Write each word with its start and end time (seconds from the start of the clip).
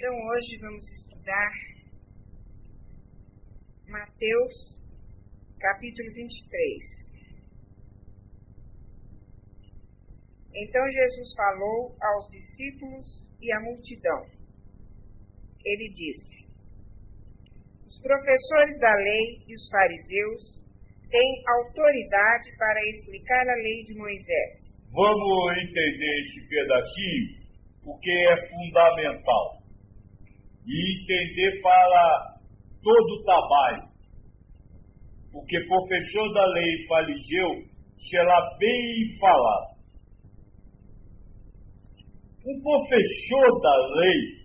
Então 0.00 0.14
hoje 0.14 0.56
vamos 0.62 0.90
estudar 0.92 1.52
Mateus 3.86 4.80
capítulo 5.60 6.10
23. 6.14 6.38
Então 10.54 10.90
Jesus 10.90 11.34
falou 11.36 11.94
aos 12.00 12.30
discípulos 12.30 13.06
e 13.42 13.52
à 13.52 13.60
multidão. 13.60 14.24
Ele 15.66 15.92
disse: 15.92 16.48
Os 17.86 18.00
professores 18.00 18.80
da 18.80 18.94
lei 18.94 19.44
e 19.48 19.54
os 19.54 19.68
fariseus 19.68 20.64
têm 21.10 21.44
autoridade 21.46 22.56
para 22.56 22.88
explicar 22.88 23.46
a 23.50 23.54
lei 23.54 23.84
de 23.84 23.94
Moisés. 23.98 24.64
Vamos 24.92 25.58
entender 25.58 26.20
este 26.22 26.48
pedacinho 26.48 27.40
porque 27.84 28.10
é 28.10 28.48
fundamental 28.48 29.59
e 30.66 31.02
entender 31.02 31.60
para 31.62 32.36
todo 32.82 33.14
o 33.14 33.24
trabalho. 33.24 33.90
Porque 35.32 35.60
professor 35.66 36.32
da 36.34 36.46
lei 36.46 36.86
faligeu, 36.88 37.64
será 38.10 38.56
bem 38.58 39.18
falado. 39.18 39.70
Um 42.46 42.62
professor 42.62 43.60
da 43.60 43.76
lei 43.96 44.40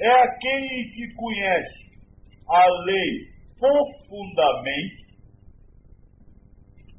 é 0.00 0.22
aquele 0.22 0.90
que 0.94 1.14
conhece 1.14 1.82
a 2.48 2.66
lei 2.84 3.32
profundamente 3.58 5.02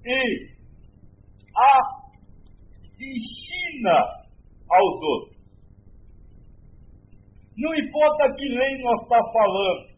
e 0.05 0.53
a 1.55 2.03
ensina 2.99 3.99
aos 4.69 5.01
outros. 5.01 5.32
Não 7.57 7.73
importa 7.75 8.33
que 8.35 8.47
lei 8.49 8.81
nós 8.81 9.01
está 9.03 9.19
falando. 9.31 9.93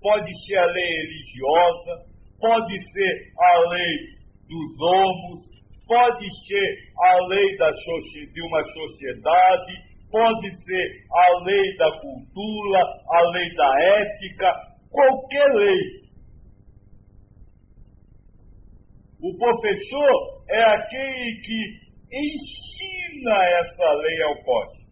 Pode 0.00 0.30
ser 0.46 0.56
a 0.56 0.66
lei 0.66 0.86
religiosa, 0.86 2.06
pode 2.38 2.92
ser 2.92 3.32
a 3.36 3.58
lei 3.70 3.96
dos 4.48 4.80
homos, 4.80 5.44
pode 5.86 6.26
ser 6.46 6.78
a 7.04 7.26
lei 7.26 7.56
da, 7.56 7.70
de 7.70 8.42
uma 8.42 8.62
sociedade, 8.62 9.72
pode 10.10 10.64
ser 10.64 11.04
a 11.12 11.44
lei 11.44 11.76
da 11.76 11.90
cultura, 12.00 12.80
a 13.10 13.30
lei 13.30 13.54
da 13.54 13.74
ética, 13.98 14.54
qualquer 14.90 15.54
lei. 15.54 15.98
O 19.20 19.36
professor 19.36 20.44
é 20.48 20.62
aquele 20.74 21.40
que 21.44 21.88
ensina 22.12 23.34
essa 23.44 23.92
lei 23.94 24.22
ao 24.22 24.44
pote. 24.44 24.87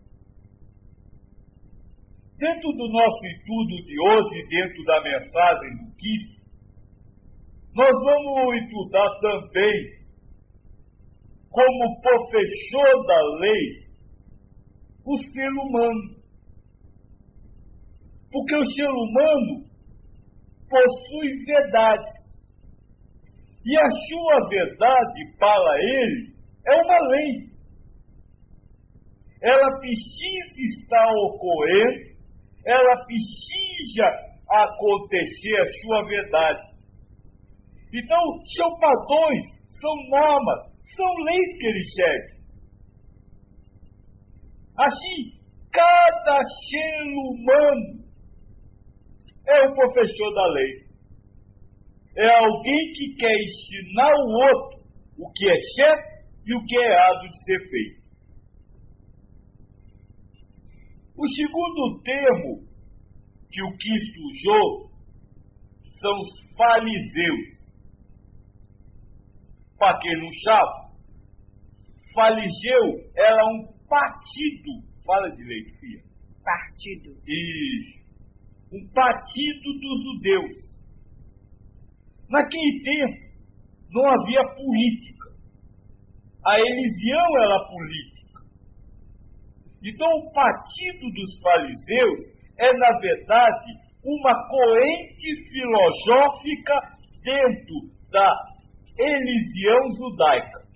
Dentro 2.38 2.70
do 2.72 2.88
nosso 2.92 3.26
estudo 3.26 3.86
de 3.86 3.98
hoje, 3.98 4.48
dentro 4.48 4.84
da 4.84 5.00
mensagem 5.00 5.70
do 5.78 5.96
Cristo, 5.96 6.36
nós 7.74 7.90
vamos 7.90 8.62
estudar 8.62 9.20
também 9.20 9.96
como 11.48 12.00
professor 12.02 13.06
da 13.06 13.22
lei 13.40 13.86
o 15.06 15.16
ser 15.16 15.48
humano. 15.48 16.16
Porque 18.30 18.54
o 18.54 18.64
ser 18.66 18.88
humano 18.88 19.64
possui 20.68 21.44
verdade. 21.46 22.20
E 23.64 23.78
a 23.78 23.90
sua 24.10 24.48
verdade 24.50 25.36
para 25.38 25.78
ele 25.80 26.34
é 26.66 26.82
uma 26.82 27.08
lei. 27.08 27.50
Ela 29.40 29.78
precisa 29.78 30.82
estar 30.82 31.08
ocorrendo 31.14 32.15
ela 32.66 33.04
precisa 33.06 34.04
acontecer 34.50 35.56
a 35.56 35.68
sua 35.80 36.04
verdade. 36.06 36.76
Então, 37.94 38.20
são 38.56 38.78
padrões, 38.78 39.44
são 39.80 39.94
normas, 40.10 40.72
são 40.96 41.14
leis 41.24 41.58
que 41.58 41.66
ele 41.66 41.84
segue. 41.84 42.36
Assim, 44.78 45.40
cada 45.72 46.42
ser 46.44 47.02
humano 47.14 48.04
é 49.48 49.68
um 49.68 49.74
professor 49.74 50.34
da 50.34 50.46
lei. 50.48 50.86
É 52.18 52.28
alguém 52.38 52.92
que 52.94 53.14
quer 53.16 53.34
ensinar 53.34 54.10
o 54.10 54.54
outro 54.54 54.76
o 55.18 55.32
que 55.32 55.48
é 55.48 55.60
certo 55.76 56.26
e 56.46 56.54
o 56.54 56.64
que 56.64 56.78
é 56.78 56.92
errado 56.92 57.30
de 57.30 57.44
ser 57.44 57.70
feito. 57.70 57.95
O 61.18 61.28
segundo 61.28 62.02
termo 62.02 62.66
que 63.50 63.62
o 63.62 63.76
Cristo 63.76 64.20
usou 64.30 64.90
são 66.00 66.12
os 66.20 66.56
fariseus. 66.56 67.56
Para 69.78 69.98
quem 70.00 70.20
não 70.20 70.30
sabe, 70.44 70.86
fariseu 72.14 73.10
era 73.16 73.46
um 73.46 73.66
partido. 73.88 74.86
Fala 75.04 75.30
direito, 75.36 75.78
filha. 75.78 76.02
Partido. 76.44 77.16
Isso. 77.26 77.96
Um 78.72 78.88
partido 78.92 79.72
dos 79.80 80.04
judeus. 80.04 80.66
Naquele 82.28 82.82
tempo, 82.82 83.26
não 83.90 84.04
havia 84.06 84.54
política. 84.54 85.30
A 86.44 86.52
religião 86.56 87.42
era 87.42 87.68
política. 87.68 88.15
Então, 89.86 90.08
o 90.18 90.32
partido 90.32 91.10
dos 91.12 91.40
fariseus 91.40 92.36
é, 92.58 92.72
na 92.76 92.98
verdade, 92.98 93.72
uma 94.02 94.48
corrente 94.48 95.48
filosófica 95.50 96.74
dentro 97.22 97.74
da 98.10 98.34
religião 98.98 99.90
judaica. 99.96 100.66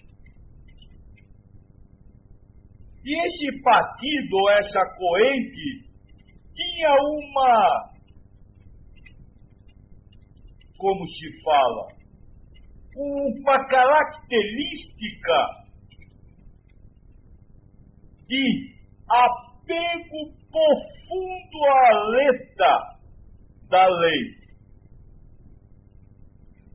E 3.05 3.27
esse 3.27 3.63
partido, 3.63 4.37
ou 4.37 4.51
essa 4.51 4.81
corrente, 4.97 5.89
tinha 6.55 6.91
uma. 6.91 7.91
Como 10.77 11.09
se 11.09 11.43
fala? 11.43 11.89
Uma 12.97 13.67
característica 13.69 15.61
de 18.29 18.80
apego 19.11 20.41
profundo 20.51 21.65
à 21.67 22.05
letra 22.11 23.01
da 23.69 23.87
lei. 23.87 24.41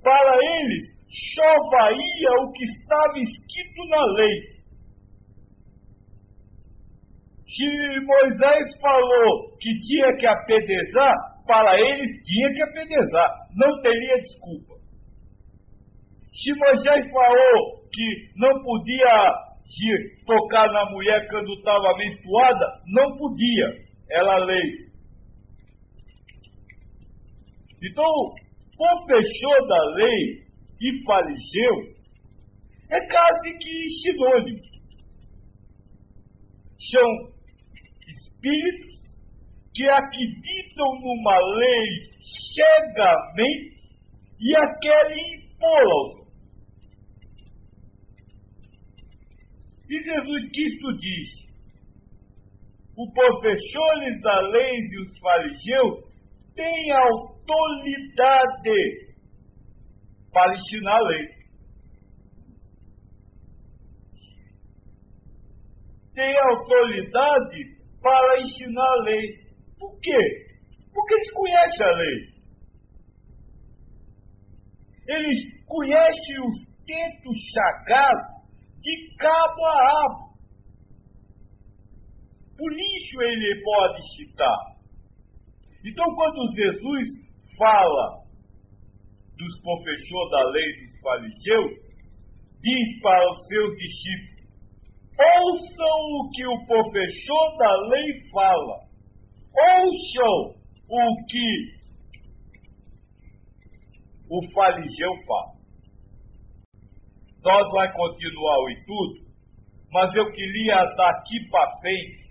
Para 0.03 0.37
eles, 0.37 0.95
só 1.33 1.69
valia 1.69 2.31
o 2.41 2.51
que 2.51 2.63
estava 2.63 3.19
escrito 3.19 3.87
na 3.89 4.05
lei. 4.13 4.55
Se 7.47 7.99
Moisés 8.05 8.79
falou 8.81 9.57
que 9.59 9.79
tinha 9.79 10.15
que 10.17 10.27
apedrejar, 10.27 11.15
para 11.47 11.79
eles 11.79 12.23
tinha 12.23 12.53
que 12.53 12.61
apedrejar, 12.61 13.29
não 13.55 13.81
teria 13.81 14.17
desculpa. 14.17 14.75
Se 16.33 16.53
Moisés 16.53 17.11
falou 17.11 17.87
que 17.93 18.31
não 18.35 18.61
podia 18.61 19.44
de 19.67 20.25
tocar 20.25 20.71
na 20.71 20.89
mulher 20.91 21.27
quando 21.29 21.53
estava 21.53 21.97
menstruada, 21.97 22.81
não 22.87 23.17
podia. 23.17 23.85
Era 24.09 24.37
lei. 24.45 24.85
Então, 27.83 28.33
professor 28.77 29.67
da 29.67 29.83
lei 29.95 30.45
e 30.81 31.03
fariseu 31.03 31.95
é 32.89 32.99
quase 33.07 33.57
que 33.57 33.89
sinônimo. 34.03 34.61
São 36.91 37.09
espíritos 38.07 38.95
que 39.73 39.83
acreditam 39.89 40.99
numa 41.01 41.37
lei 41.57 42.15
cegamente 42.53 43.75
e 44.39 44.55
a 44.55 44.79
querem 44.79 45.35
impor 45.35 45.91
aos 45.91 46.24
E 49.89 50.03
Jesus 50.03 50.49
Cristo 50.49 50.97
diz: 50.97 51.45
os 52.97 53.13
professores 53.13 54.21
da 54.21 54.39
lei 54.49 54.79
e 54.79 55.01
os 55.01 55.19
fariseus 55.19 56.05
têm 56.55 56.91
autoridade 56.91 57.45
para 60.31 60.57
ensinar 60.57 60.95
a 60.95 61.07
lei. 61.07 61.27
Tem 66.13 66.33
autoridade 66.39 67.75
para 68.01 68.41
ensinar 68.41 68.87
a 68.87 69.03
lei. 69.03 69.45
Por 69.77 69.99
quê? 69.99 70.45
Porque 70.93 71.13
eles 71.13 71.31
conhecem 71.31 71.85
a 71.85 71.91
lei. 71.91 72.35
Eles 75.07 75.65
conhecem 75.65 76.39
os 76.39 76.65
textos 76.85 77.37
sagrados 77.53 78.34
de 78.85 79.15
cabo 79.17 79.65
a 79.65 79.73
rabo. 79.73 80.25
o 82.59 82.69
lixo 82.69 83.21
ele 83.21 83.63
pode 83.63 84.01
chitar. 84.15 84.75
Então, 85.83 86.05
quando 86.15 86.55
Jesus 86.55 87.09
fala 87.57 88.23
dos 89.37 89.61
professores 89.61 90.31
da 90.31 90.43
lei 90.51 90.87
dos 90.87 91.01
fariseus, 91.01 91.71
diz 92.61 93.01
para 93.01 93.33
os 93.33 93.47
seus 93.47 93.75
discípulos: 93.75 94.45
ouçam 95.19 95.97
o 96.19 96.29
que 96.31 96.45
o 96.45 96.65
professor 96.67 97.57
da 97.57 97.87
lei 97.87 98.29
fala, 98.31 98.87
ouçam 99.81 100.55
o 100.89 101.25
que 101.25 101.75
o 104.29 104.53
fariseu 104.53 105.11
fala. 105.25 105.54
Nós 107.45 107.61
vamos 107.69 107.93
continuar 107.93 108.57
o 108.57 108.69
estudo, 108.71 109.25
mas 109.91 110.15
eu 110.15 110.31
queria 110.31 110.83
daqui 110.97 111.47
para 111.51 111.79
frente 111.79 112.25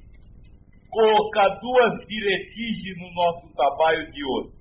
colocar 0.90 1.48
duas 1.60 2.06
diretrizes 2.08 2.98
no 2.98 3.14
nosso 3.14 3.54
trabalho 3.54 4.10
de 4.10 4.24
hoje. 4.24 4.54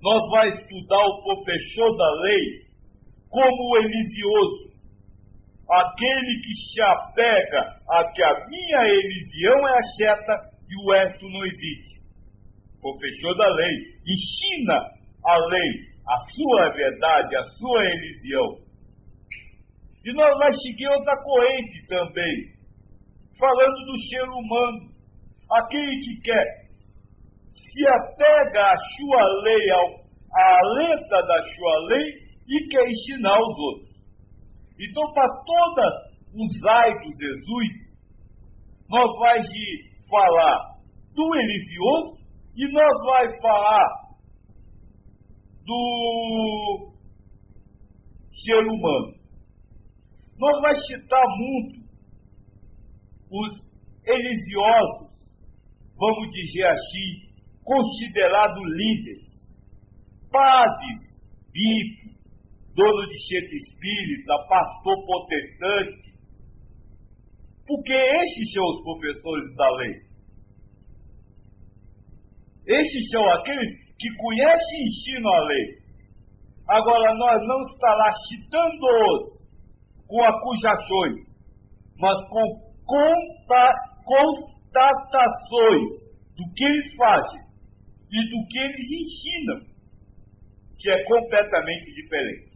Nós 0.00 0.22
vamos 0.30 0.60
estudar 0.60 1.04
o 1.04 1.22
professor 1.24 1.96
da 1.96 2.10
lei 2.22 2.64
como 3.28 3.72
o 3.72 3.76
Elisioso, 3.78 4.72
aquele 5.68 6.40
que 6.40 6.54
se 6.54 6.80
apega 6.80 7.80
a 7.90 8.12
que 8.12 8.22
a 8.22 8.46
minha 8.48 8.86
Elisião 8.86 9.68
é 9.68 9.78
a 9.78 9.82
seta 9.96 10.50
e 10.68 10.76
o 10.76 10.92
resto 10.92 11.28
não 11.28 11.44
existe. 11.44 12.00
Professor 12.80 13.36
da 13.36 13.48
lei 13.48 13.98
ensina 14.06 14.78
a 15.24 15.38
lei, 15.48 15.93
a 16.06 16.18
sua 16.30 16.70
verdade, 16.72 17.36
a 17.36 17.44
sua 17.50 17.84
Elisião. 17.84 18.64
E 20.04 20.12
nós 20.12 20.28
vamos 20.28 20.62
seguir 20.62 20.88
outra 20.88 21.16
corrente 21.22 21.86
também, 21.88 22.52
falando 23.38 23.86
do 23.86 23.98
ser 24.10 24.28
humano, 24.28 24.94
aquele 25.50 26.00
que 26.00 26.20
quer 26.22 26.64
se 27.54 27.88
apega 27.88 28.60
à 28.60 28.76
sua 28.76 29.42
lei, 29.42 29.70
ao, 29.70 30.04
à 30.32 30.66
letra 30.74 31.22
da 31.22 31.42
sua 31.42 31.78
lei 31.88 32.24
e 32.48 32.68
quer 32.68 32.88
ensinar 32.88 33.38
os 33.38 33.58
outros. 33.58 33.94
Então, 34.78 35.12
para 35.12 35.28
todos 35.28 36.14
os 36.34 36.64
ai 36.66 36.92
dos 36.94 37.16
Jesus, 37.18 37.68
nós 38.88 39.10
vamos 39.18 39.48
falar 40.10 40.74
do 41.14 41.34
Elisioso 41.34 42.18
e 42.56 42.72
nós 42.72 42.92
vamos 43.04 43.40
falar 43.40 44.03
do 45.64 46.92
ser 48.32 48.66
humano. 48.66 49.14
Nós 50.38 50.60
vamos 50.60 50.86
citar 50.86 51.22
muito 51.38 51.84
os 53.30 53.74
religiosos, 54.04 55.10
vamos 55.96 56.30
dizer 56.32 56.66
assim, 56.66 57.34
considerados 57.62 58.62
líderes, 58.62 59.24
padres, 60.30 61.14
bispos, 61.52 62.14
dono 62.74 63.06
de 63.06 63.18
chefe 63.18 63.56
espírita, 63.56 64.34
pastor 64.48 65.06
protestante, 65.06 66.14
porque 67.66 67.92
estes 67.94 68.52
são 68.52 68.64
os 68.64 68.82
professores 68.82 69.56
da 69.56 69.70
lei. 69.76 70.14
Estes 72.66 73.10
são 73.10 73.24
aqueles 73.26 73.83
que 73.98 74.14
conhecem 74.16 74.78
e 74.78 74.86
ensinam 74.86 75.32
a 75.32 75.40
lei. 75.46 75.78
Agora, 76.68 77.14
nós 77.14 77.42
não 77.46 77.62
está 77.72 77.94
lá 77.94 78.12
citando-os 78.28 79.32
com 80.06 80.22
acusações, 80.22 81.26
mas 81.98 82.22
com 82.28 82.62
constatações 84.04 86.04
do 86.36 86.44
que 86.54 86.64
eles 86.64 86.94
fazem 86.96 87.40
e 88.10 88.18
do 88.30 88.46
que 88.48 88.58
eles 88.58 88.92
ensinam, 88.92 89.60
que 90.78 90.90
é 90.90 91.02
completamente 91.04 91.94
diferente. 91.94 92.52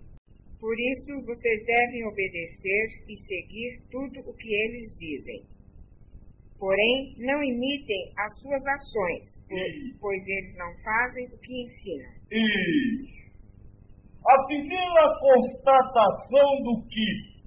Por 0.61 0.75
isso, 0.75 1.25
vocês 1.25 1.65
devem 1.65 2.05
obedecer 2.07 2.87
e 3.09 3.17
seguir 3.17 3.81
tudo 3.91 4.21
o 4.29 4.37
que 4.37 4.49
eles 4.49 4.95
dizem. 4.99 5.43
Porém, 6.59 7.15
não 7.19 7.43
imitem 7.43 8.13
as 8.19 8.41
suas 8.41 8.67
ações, 8.67 9.39
pois 10.01 10.23
eles 10.27 10.57
não 10.57 10.75
fazem 10.83 11.27
o 11.27 11.39
que 11.39 11.63
ensinam. 11.63 12.11
Isso. 12.33 13.19
A 14.27 14.47
primeira 14.47 15.19
constatação 15.21 16.63
do 16.65 16.85
que 16.89 17.39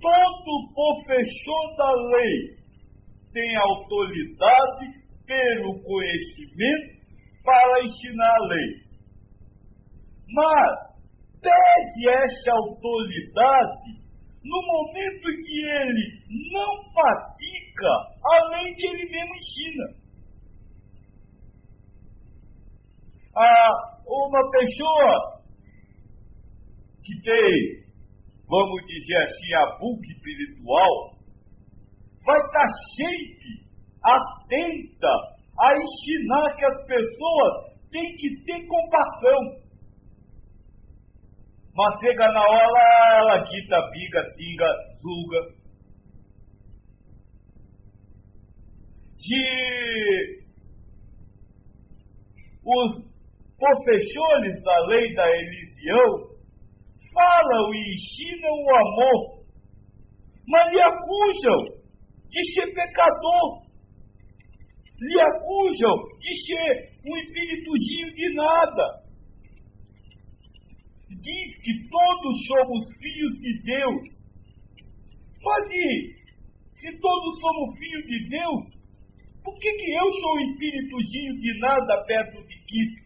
todo 0.00 0.74
professor 0.74 1.76
da 1.76 1.92
lei 2.16 2.56
tem 3.32 3.56
autoridade 3.56 5.02
pelo 5.24 5.80
conhecimento 5.84 7.00
para 7.44 7.84
ensinar 7.84 8.34
a 8.34 8.46
lei. 8.48 8.82
Mas 10.34 10.92
pede 11.40 12.08
essa 12.10 12.52
autoridade 12.52 14.01
no 14.44 14.62
momento 14.62 15.30
em 15.30 15.40
que 15.40 15.66
ele 15.66 16.52
não 16.52 16.92
pratica 16.92 17.88
a 18.24 18.48
lei 18.50 18.74
que 18.74 18.86
ele 18.86 19.10
mesmo 19.10 19.34
ensina. 19.36 20.02
Ah, 23.36 23.70
uma 24.06 24.50
pessoa 24.50 25.42
que 27.02 27.20
tem 27.22 27.82
vamos 28.52 28.84
dizer 28.84 29.16
assim, 29.16 29.54
a 29.54 29.78
book 29.78 30.06
espiritual, 30.12 31.16
vai 32.22 32.38
estar 32.38 32.68
sempre 32.96 33.64
atenta 34.04 35.14
a 35.58 35.72
ensinar 35.74 36.54
que 36.54 36.64
as 36.66 36.86
pessoas 36.86 37.72
têm 37.90 38.14
que 38.16 38.44
ter 38.44 38.66
compaixão. 38.66 39.61
Mas 41.74 41.98
chega 42.00 42.28
na 42.32 42.42
hora, 42.42 43.18
ela 43.18 43.38
dita, 43.44 43.90
biga, 43.90 44.28
singa, 44.36 44.68
zulga. 45.00 45.62
De 49.16 50.42
os 52.64 53.12
professores 53.58 54.62
da 54.62 54.86
lei 54.86 55.14
da 55.14 55.28
Elisião 55.28 56.32
falam 57.12 57.74
e 57.74 57.94
ensinam 57.94 58.52
o 58.52 58.76
amor, 58.76 59.44
mas 60.46 60.72
lhe 60.72 60.80
acusam 60.80 61.82
de 62.28 62.54
ser 62.54 62.74
pecador, 62.74 63.62
lhe 65.00 65.20
acusam 65.20 65.96
de 66.18 66.46
ser 66.46 66.92
um 67.04 67.16
espíritozinho 67.18 68.14
de 68.14 68.34
nada. 68.34 69.01
Diz 71.20 71.60
que 71.62 71.88
todos 71.88 72.46
somos 72.46 72.88
filhos 72.98 73.40
de 73.40 73.62
Deus. 73.62 74.02
Mas 75.42 75.70
e, 75.70 76.14
se 76.74 76.98
todos 76.98 77.40
somos 77.40 77.78
filhos 77.78 78.06
de 78.06 78.28
Deus, 78.28 78.82
por 79.42 79.58
que, 79.58 79.72
que 79.72 79.90
eu 79.92 80.12
sou 80.12 80.36
um 80.36 80.50
espíritozinho 80.52 81.40
de 81.40 81.58
nada 81.58 82.04
perto 82.06 82.46
de 82.46 82.56
Cristo? 82.64 83.02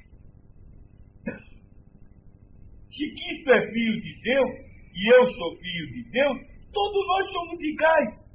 Se 2.93 3.09
Cristo 3.11 3.51
é 3.51 3.73
filho 3.73 4.01
de 4.03 4.23
Deus 4.23 4.51
e 4.95 5.15
eu 5.15 5.27
sou 5.33 5.57
filho 5.59 5.87
de 5.93 6.11
Deus, 6.11 6.39
todos 6.73 7.07
nós 7.07 7.33
somos 7.33 7.61
iguais. 7.61 8.27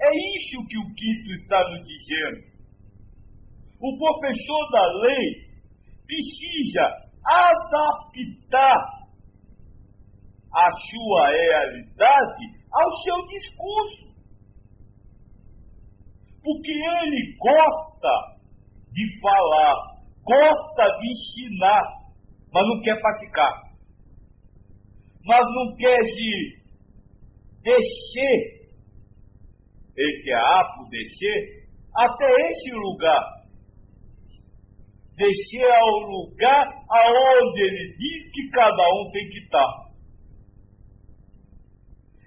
É 0.00 0.10
isso 0.36 0.66
que 0.66 0.78
o 0.78 0.94
Cristo 0.94 1.32
está 1.34 1.70
nos 1.70 1.86
dizendo. 1.86 2.52
O 3.80 3.98
professor 3.98 4.70
da 4.72 4.86
lei 5.02 5.51
precisa 6.12 6.84
adaptar 7.24 9.02
a 10.54 10.70
sua 10.90 11.28
realidade 11.28 12.44
ao 12.70 12.92
seu 13.02 13.26
discurso. 13.28 14.12
Porque 16.42 16.72
ele 16.72 17.36
gosta 17.38 18.38
de 18.92 19.20
falar 19.20 19.92
gosta 20.24 20.98
de 21.00 21.10
ensinar, 21.10 21.82
mas 22.52 22.62
não 22.62 22.80
quer 22.82 23.00
praticar. 23.00 23.72
Mas 25.24 25.40
não 25.40 25.76
quer 25.76 25.98
de 25.98 26.62
descer, 27.62 28.70
ele 29.96 30.22
quer 30.24 30.40
apto 30.58 30.88
descer, 30.90 31.68
até 31.94 32.26
esse 32.26 32.72
lugar. 32.72 33.41
Descer 35.16 35.70
ao 35.70 35.98
lugar 36.08 36.66
aonde 36.90 37.60
ele 37.60 37.96
diz 37.98 38.32
que 38.32 38.50
cada 38.50 38.82
um 38.94 39.10
tem 39.12 39.28
que 39.28 39.38
estar. 39.38 39.82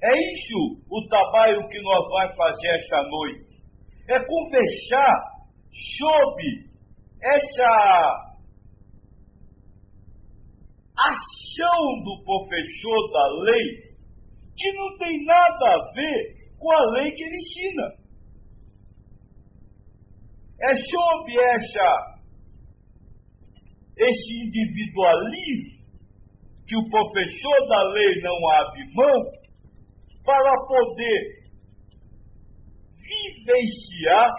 É 0.04 0.34
isso 0.34 0.84
o 0.90 1.08
trabalho 1.08 1.68
que 1.68 1.82
nós 1.82 2.08
vamos 2.10 2.36
fazer 2.36 2.68
esta 2.76 3.02
noite. 3.04 3.46
É 4.08 4.20
conversar 4.20 5.36
sobre 5.98 6.70
essa 7.24 8.26
ação 10.98 12.04
do 12.04 12.24
professor 12.24 13.12
da 13.12 13.28
lei 13.44 13.86
que 14.58 14.72
não 14.74 14.98
tem 14.98 15.26
nada 15.26 15.66
a 15.70 15.92
ver 15.94 16.36
com 16.58 16.72
a 16.72 16.92
lei 16.92 17.12
que 17.12 17.24
ele 17.24 17.38
ensina. 17.38 18.06
É 20.62 20.76
sob 20.76 21.38
essa, 21.38 22.15
esse 23.98 24.34
individualismo 24.46 25.76
que 26.68 26.76
o 26.76 26.90
professor 26.90 27.68
da 27.68 27.84
lei 27.94 28.22
não 28.22 28.50
abre 28.50 28.94
mão 28.94 29.32
para 30.24 30.66
poder 30.66 31.46
vivenciar 32.98 34.30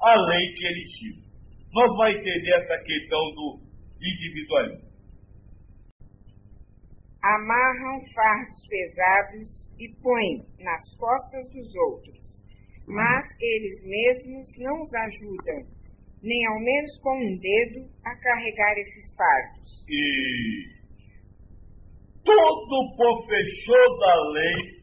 a 0.00 0.14
lei 0.14 0.52
que 0.54 0.66
ele 0.66 0.82
ensina. 0.82 1.28
Nós 1.72 1.86
vamos 1.86 2.16
entender 2.16 2.50
essa 2.50 2.84
questão 2.84 3.20
do 3.34 3.60
individualismo. 4.00 4.88
Amarram 7.22 8.00
fardos 8.14 8.66
pesados 8.68 9.48
e 9.78 9.88
põem 10.02 10.46
nas 10.60 10.96
costas 10.96 11.48
dos 11.52 11.74
outros, 11.74 12.42
mas 12.86 13.24
eles 13.40 13.82
mesmos 13.84 14.48
não 14.58 14.82
os 14.82 14.94
ajudam, 14.94 15.77
nem 16.22 16.46
ao 16.46 16.60
menos 16.60 16.98
com 17.00 17.16
um 17.16 17.38
dedo, 17.38 17.88
a 18.04 18.16
carregar 18.16 18.78
esses 18.78 19.16
fardos. 19.16 19.84
E 19.88 20.78
todo 22.24 22.96
professor 22.96 23.98
da 24.00 24.30
lei 24.32 24.78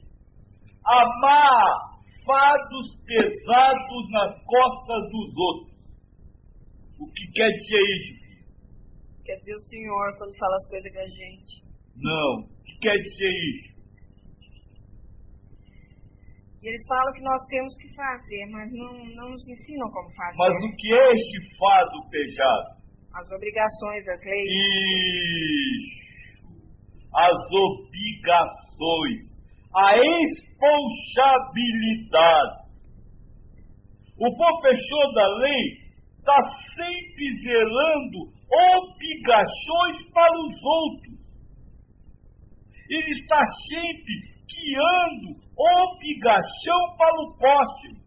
amarra 0.85 1.95
fardos 2.25 2.95
pesados 3.05 4.11
nas 4.11 4.43
costas 4.45 5.11
dos 5.11 5.37
outros. 5.37 5.75
O 6.99 7.07
que 7.11 7.31
quer 7.33 7.49
dizer 7.51 7.81
isso? 7.97 8.25
Quer 9.25 9.35
dizer 9.37 9.55
o 9.55 9.59
senhor 9.59 10.17
quando 10.17 10.37
fala 10.37 10.55
as 10.55 10.69
coisas 10.69 10.91
com 10.91 10.99
a 10.99 11.07
gente. 11.07 11.63
Não. 11.97 12.39
O 12.41 12.63
que 12.63 12.77
quer 12.79 12.97
dizer 12.97 13.29
isso? 13.29 13.74
E 16.65 16.67
eles 16.67 16.81
falam 16.87 17.13
que 17.13 17.21
nós 17.21 17.39
temos 17.47 17.77
que 17.77 17.93
fazer, 17.93 18.47
mas 18.49 18.71
não, 18.73 18.91
não 19.13 19.29
nos 19.29 19.47
ensinam 19.49 19.87
como 19.91 20.09
fazer. 20.15 20.35
Mas 20.35 20.55
o 20.65 20.75
que 20.75 20.97
é 20.97 21.11
este 21.11 21.57
fardo 21.59 22.09
pesado? 22.09 22.81
As 23.13 23.31
obrigações, 23.31 24.07
as 24.07 24.19
leis. 24.25 24.49
Isso. 24.49 26.01
As 27.13 27.51
obrigações. 27.53 29.21
A 29.75 29.91
responsabilidade. 29.93 32.65
O 34.17 34.35
professor 34.35 35.13
da 35.13 35.27
lei 35.37 35.85
está 36.17 36.43
sempre 36.73 37.31
zelando 37.43 38.33
obrigações 38.73 40.03
para 40.11 40.33
os 40.33 40.63
outros. 40.63 41.13
Ele 42.89 43.11
está 43.11 43.45
sempre 43.69 44.33
guiando 44.47 45.39
obrigação 45.57 46.97
para 46.97 47.21
o 47.21 47.37
próximo. 47.37 48.05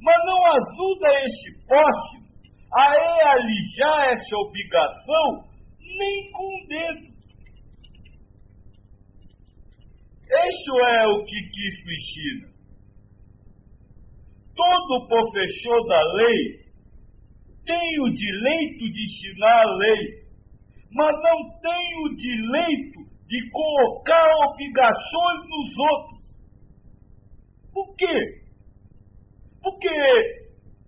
Mas 0.00 0.16
não 0.24 0.46
ajuda 0.46 1.24
este 1.24 1.66
próximo 1.66 2.24
a 2.72 2.90
realizar 2.90 4.12
essa 4.12 4.36
obrigação 4.36 5.44
nem 5.80 6.32
com 6.32 6.44
o 6.44 6.66
dedo. 6.66 7.14
Isso 10.26 10.72
é 10.88 11.06
o 11.08 11.24
que 11.24 11.50
Cristo 11.50 11.90
ensina. 11.92 12.54
Todo 14.56 15.08
professor 15.08 15.86
da 15.88 16.02
lei 16.14 16.64
tem 17.64 18.00
o 18.00 18.10
direito 18.10 18.92
de 18.92 19.04
ensinar 19.04 19.62
a 19.62 19.76
lei, 19.76 20.24
mas 20.92 21.12
não 21.22 21.60
tem 21.60 22.04
o 22.04 22.16
direito 22.16 23.03
de 23.26 23.50
colocar 23.50 24.26
obrigações 24.48 25.40
nos 25.48 25.78
outros. 25.92 26.24
Por 27.72 27.96
quê? 27.96 28.44
Porque 29.62 30.44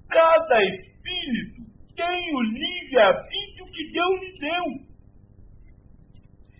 cada 0.09 0.64
espírito 0.64 1.62
tem 1.97 2.35
o 2.35 2.43
livre-arbítrio 2.43 3.66
que 3.73 3.90
Deus 3.90 4.21
lhe 4.21 4.38
deu. 4.38 4.87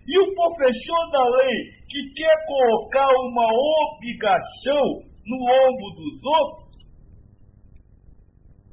E 0.07 0.19
o 0.19 0.35
professor 0.35 1.11
da 1.11 1.23
lei 1.29 1.77
que 1.89 2.13
quer 2.13 2.45
colocar 2.45 3.07
uma 3.07 3.47
obrigação 3.93 5.03
no 5.25 5.37
ombro 5.37 5.95
dos 5.95 6.23
outros, 6.23 6.67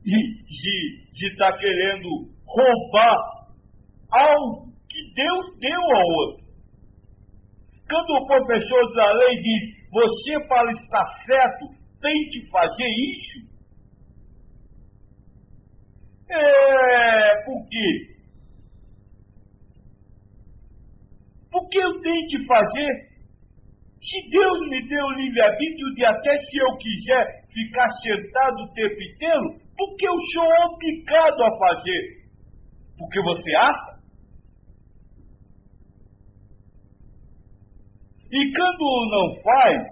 de 0.05 1.29
estar 1.29 1.53
tá 1.53 1.59
querendo 1.59 2.09
roubar 2.47 3.47
algo 4.11 4.73
que 4.89 5.15
Deus 5.15 5.59
deu 5.59 5.81
ao 5.81 6.29
outro. 6.29 6.44
Quando 7.89 8.11
o 8.11 8.27
professor 8.27 8.95
da 8.95 9.13
lei 9.13 9.43
diz, 9.43 9.89
você 9.91 10.41
para 10.49 10.71
estar 10.73 11.07
certo 11.27 11.67
tem 12.01 12.15
que 12.31 12.49
fazer 12.51 12.89
isso, 12.89 13.55
é 16.31 17.45
por 17.45 17.69
quê? 17.69 18.15
Porque 21.51 21.79
eu 21.79 22.01
tenho 22.01 22.27
que 22.29 22.47
fazer. 22.47 23.15
Se 24.01 24.31
Deus 24.31 24.69
me 24.69 24.89
deu 24.89 25.05
o 25.05 25.13
livre-arbítrio 25.13 25.95
de 25.95 26.05
até 26.05 26.35
se 26.37 26.59
eu 26.59 26.77
quiser 26.77 27.45
ficar 27.53 27.89
sentado 28.03 28.65
o 28.65 28.73
tempo 28.75 29.01
inteiro, 29.01 29.61
porque 29.77 30.07
eu 30.07 30.17
sou 30.33 30.73
obrigado 30.73 31.43
a 31.45 31.59
fazer. 31.59 32.25
Porque 32.99 33.23
você 33.23 33.57
acha? 33.57 33.94
E 38.35 38.53
quando 38.53 39.11
não 39.13 39.43
faz, 39.43 39.83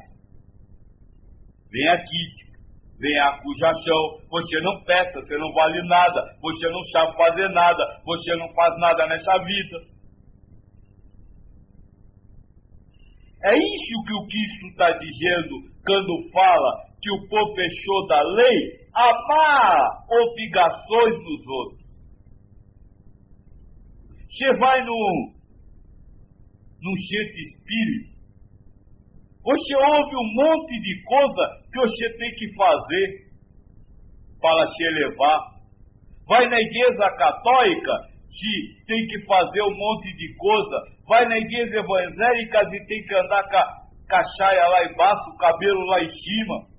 vem 1.71 1.89
a 1.89 1.97
crítica, 1.97 2.59
vem 2.99 3.17
a 3.21 3.29
acusação, 3.37 4.19
você 4.29 4.61
não 4.63 4.83
peça, 4.83 5.21
você 5.21 5.39
não 5.39 5.53
vale 5.53 5.81
nada, 5.87 6.21
você 6.41 6.69
não 6.69 6.83
sabe 6.87 7.17
fazer 7.17 7.49
nada, 7.51 8.03
você 8.05 8.35
não 8.35 8.53
faz 8.53 8.77
nada 8.81 9.07
nessa 9.07 9.33
vida. 9.45 9.93
É 13.45 13.55
isso 13.55 14.05
que 14.07 14.15
o 14.15 14.27
Cristo 14.27 14.67
está 14.71 14.91
dizendo 14.99 15.73
quando 15.85 16.31
fala 16.33 16.87
que 17.01 17.13
o 17.13 17.29
professor 17.29 18.07
da 18.09 18.23
lei 18.23 18.83
amar 18.93 20.05
obrigações 20.11 21.25
dos 21.25 21.47
outros. 21.47 21.83
Você 24.29 24.57
vai 24.59 24.81
no, 24.85 25.33
no 26.81 26.97
centro 26.97 27.39
espírito, 27.39 28.13
você 29.45 29.75
ouve 29.75 30.17
um 30.17 30.35
monte 30.35 30.81
de 30.81 31.03
coisa 31.03 31.63
que 31.73 31.81
você 31.81 32.17
tem 32.17 32.31
que 32.35 32.55
fazer 32.55 33.33
para 34.41 34.67
se 34.67 34.85
elevar. 34.85 35.41
Vai 36.29 36.47
na 36.49 36.61
igreja 36.61 37.11
católica, 37.19 37.93
se 38.31 38.85
tem 38.87 39.07
que 39.09 39.27
fazer 39.27 39.63
um 39.63 39.77
monte 39.77 40.17
de 40.17 40.37
coisa. 40.37 40.77
Vai 41.09 41.25
na 41.25 41.37
igreja 41.37 41.81
evangélica 41.81 42.63
e 42.73 42.87
tem 42.87 43.03
que 43.03 43.15
andar 43.15 43.43
com 43.49 43.57
a 43.57 43.83
cachaia 44.09 44.69
lá 44.69 44.85
embaixo, 44.93 45.31
o 45.31 45.37
cabelo 45.37 45.85
lá 45.87 46.05
em 46.05 46.09
cima. 46.09 46.73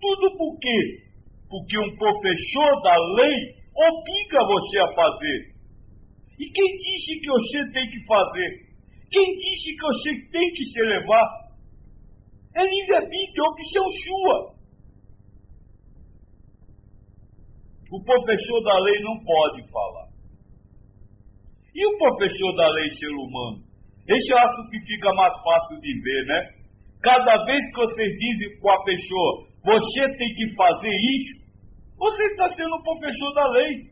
Tudo 0.00 0.38
por 0.38 0.58
quê? 0.58 1.04
Porque 1.50 1.78
um 1.78 1.96
professor 1.96 2.82
da 2.82 2.96
lei 3.16 3.60
obriga 3.76 4.46
você 4.46 4.78
a 4.78 4.94
fazer. 4.94 5.54
E 6.38 6.50
quem 6.50 6.76
disse 6.78 7.20
que 7.20 7.28
você 7.28 7.72
tem 7.72 7.90
que 7.90 8.06
fazer? 8.06 8.69
Quem 9.10 9.36
disse 9.36 9.74
que 9.74 9.82
você 9.82 10.10
tem 10.30 10.52
que 10.52 10.64
se 10.66 10.80
elevar? 10.80 11.50
É 12.54 12.62
livre-arbítrio, 12.62 13.44
é 13.44 13.48
opção 13.48 13.84
sua. 14.04 14.54
O 17.92 18.04
professor 18.04 18.62
da 18.62 18.78
lei 18.78 19.00
não 19.02 19.18
pode 19.24 19.68
falar. 19.70 20.08
E 21.74 21.86
o 21.86 21.98
professor 21.98 22.54
da 22.56 22.70
lei 22.70 22.90
ser 22.90 23.10
humano? 23.10 23.64
Esse 24.08 24.32
eu 24.32 24.38
acho 24.38 24.70
que 24.70 24.80
fica 24.86 25.12
mais 25.14 25.34
fácil 25.42 25.80
de 25.80 26.00
ver, 26.00 26.26
né? 26.26 26.60
Cada 27.02 27.44
vez 27.44 27.58
que 27.70 27.76
vocês 27.76 28.18
dizem 28.18 28.60
com 28.60 28.70
a 28.70 28.84
pessoa, 28.84 29.46
você 29.64 30.16
tem 30.18 30.34
que 30.34 30.54
fazer 30.54 30.90
isso, 30.90 31.40
você 31.96 32.22
está 32.24 32.48
sendo 32.50 32.76
um 32.76 32.82
professor 32.82 33.34
da 33.34 33.48
lei. 33.50 33.89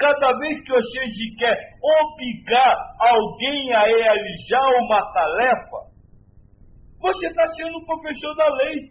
Cada 0.00 0.38
vez 0.38 0.58
que 0.62 0.72
você 0.72 1.00
quer 1.38 1.56
obrigar 1.82 2.74
alguém 2.98 3.72
a 3.74 3.82
realizar 3.82 4.66
uma 4.82 5.12
tarefa, 5.12 5.90
você 6.98 7.26
está 7.26 7.46
sendo 7.48 7.78
um 7.78 7.84
professor 7.84 8.34
da 8.34 8.48
lei. 8.54 8.90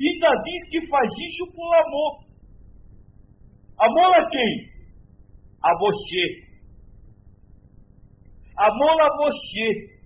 E 0.00 0.08
ainda 0.08 0.42
diz 0.42 0.70
que 0.70 0.86
faz 0.88 1.12
isso 1.12 1.52
por 1.52 1.76
amor. 1.76 2.24
Amor 3.78 4.16
a 4.16 4.28
quem? 4.30 4.70
A 5.62 5.78
você. 5.78 6.46
Amor 8.56 9.02
a 9.02 9.16
você 9.18 9.96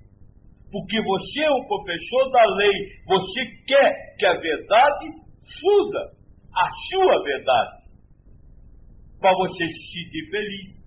porque 0.73 1.03
você 1.03 1.43
é 1.45 1.51
um 1.51 1.67
professor 1.67 2.31
da 2.31 2.45
lei, 2.45 3.03
você 3.07 3.45
quer 3.67 4.17
que 4.17 4.27
a 4.27 4.39
verdade 4.39 5.07
fusa 5.61 6.21
a 6.55 6.69
sua 6.91 7.23
verdade, 7.25 7.80
para 9.21 9.37
você 9.37 9.69
se 9.69 9.93
sentir 9.93 10.31
feliz. 10.31 10.81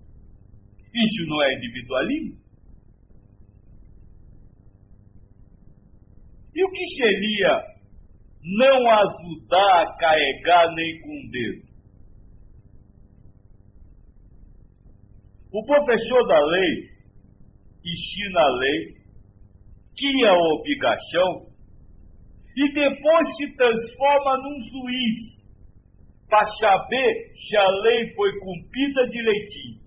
Isso 0.92 1.26
não 1.26 1.42
é 1.42 1.54
individualismo? 1.56 2.44
E 6.54 6.64
o 6.64 6.70
que 6.70 6.86
seria 6.96 7.74
não 8.42 8.90
ajudar 8.90 9.82
a 9.82 9.96
carregar 9.96 10.74
nem 10.74 11.00
com 11.00 11.30
dedo? 11.30 11.74
O 15.52 15.64
professor 15.64 16.26
da 16.28 16.40
lei 16.46 16.90
ensina 17.84 18.40
a 18.40 18.56
lei, 18.58 18.94
cria 19.96 20.30
a 20.30 20.54
obrigação 20.54 21.46
e 22.56 22.72
depois 22.72 23.36
se 23.36 23.56
transforma 23.56 24.38
num 24.38 24.60
juiz 24.64 25.33
para 26.34 26.44
saber 26.58 27.32
se 27.36 27.56
a 27.56 27.68
lei 27.82 28.12
foi 28.16 28.40
cumprida 28.40 29.06
direitinho. 29.08 29.78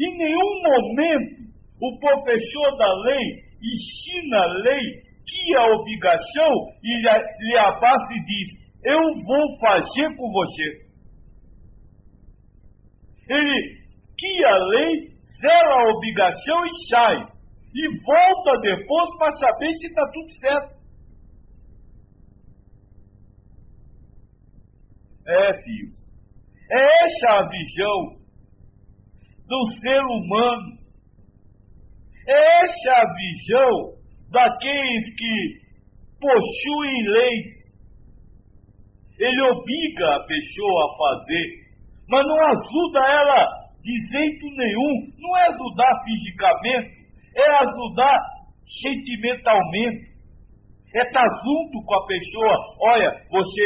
Em 0.00 0.16
nenhum 0.16 0.62
momento 0.62 1.48
o 1.82 1.98
professor 1.98 2.76
da 2.76 2.94
lei 3.02 3.42
ensina 3.60 4.38
a 4.38 4.46
lei 4.46 5.02
que 5.26 5.56
a 5.56 5.74
obrigação 5.74 6.52
e 6.84 7.02
lhe 7.02 7.58
abaixa 7.58 8.12
e 8.12 8.24
diz: 8.24 8.48
Eu 8.84 9.00
vou 9.24 9.58
fazer 9.58 10.16
com 10.16 10.30
você. 10.30 10.86
Ele 13.28 13.78
que 14.16 14.44
a 14.44 14.56
lei 14.56 15.10
zela 15.40 15.74
a 15.74 15.96
obrigação 15.96 16.64
e 16.64 16.88
sai. 16.90 17.38
E 17.74 17.88
volta 18.04 18.60
depois 18.62 19.18
para 19.18 19.32
saber 19.32 19.70
se 19.72 19.88
está 19.88 20.02
tudo 20.12 20.30
certo. 20.40 20.77
É, 25.28 25.62
filho. 25.62 25.92
É 26.70 26.84
essa 27.04 27.40
a 27.40 27.48
visão 27.48 28.18
do 29.46 29.72
ser 29.80 30.00
humano. 30.00 30.78
É 32.26 32.64
essa 32.64 32.92
a 32.92 33.14
visão 33.14 33.98
daqueles 34.30 35.14
que 35.16 35.68
possuem 36.20 37.08
leis. 37.08 37.58
Ele 39.18 39.42
obriga 39.50 40.16
a 40.16 40.26
pessoa 40.26 40.84
a 40.84 40.96
fazer, 40.96 41.66
mas 42.08 42.22
não 42.22 42.40
ajuda 42.46 43.00
ela 43.00 43.68
de 43.82 43.94
jeito 44.12 44.46
nenhum. 44.56 45.12
Não 45.18 45.36
é 45.36 45.48
ajudar 45.48 46.04
fisicamente, 46.04 47.06
é 47.34 47.50
ajudar 47.64 48.18
sentimentalmente. 48.82 50.07
É 50.94 51.02
estar 51.02 51.28
tá 51.28 51.42
junto 51.44 51.84
com 51.84 51.94
a 51.94 52.06
pessoa. 52.06 52.56
Olha, 52.80 53.10
você 53.30 53.62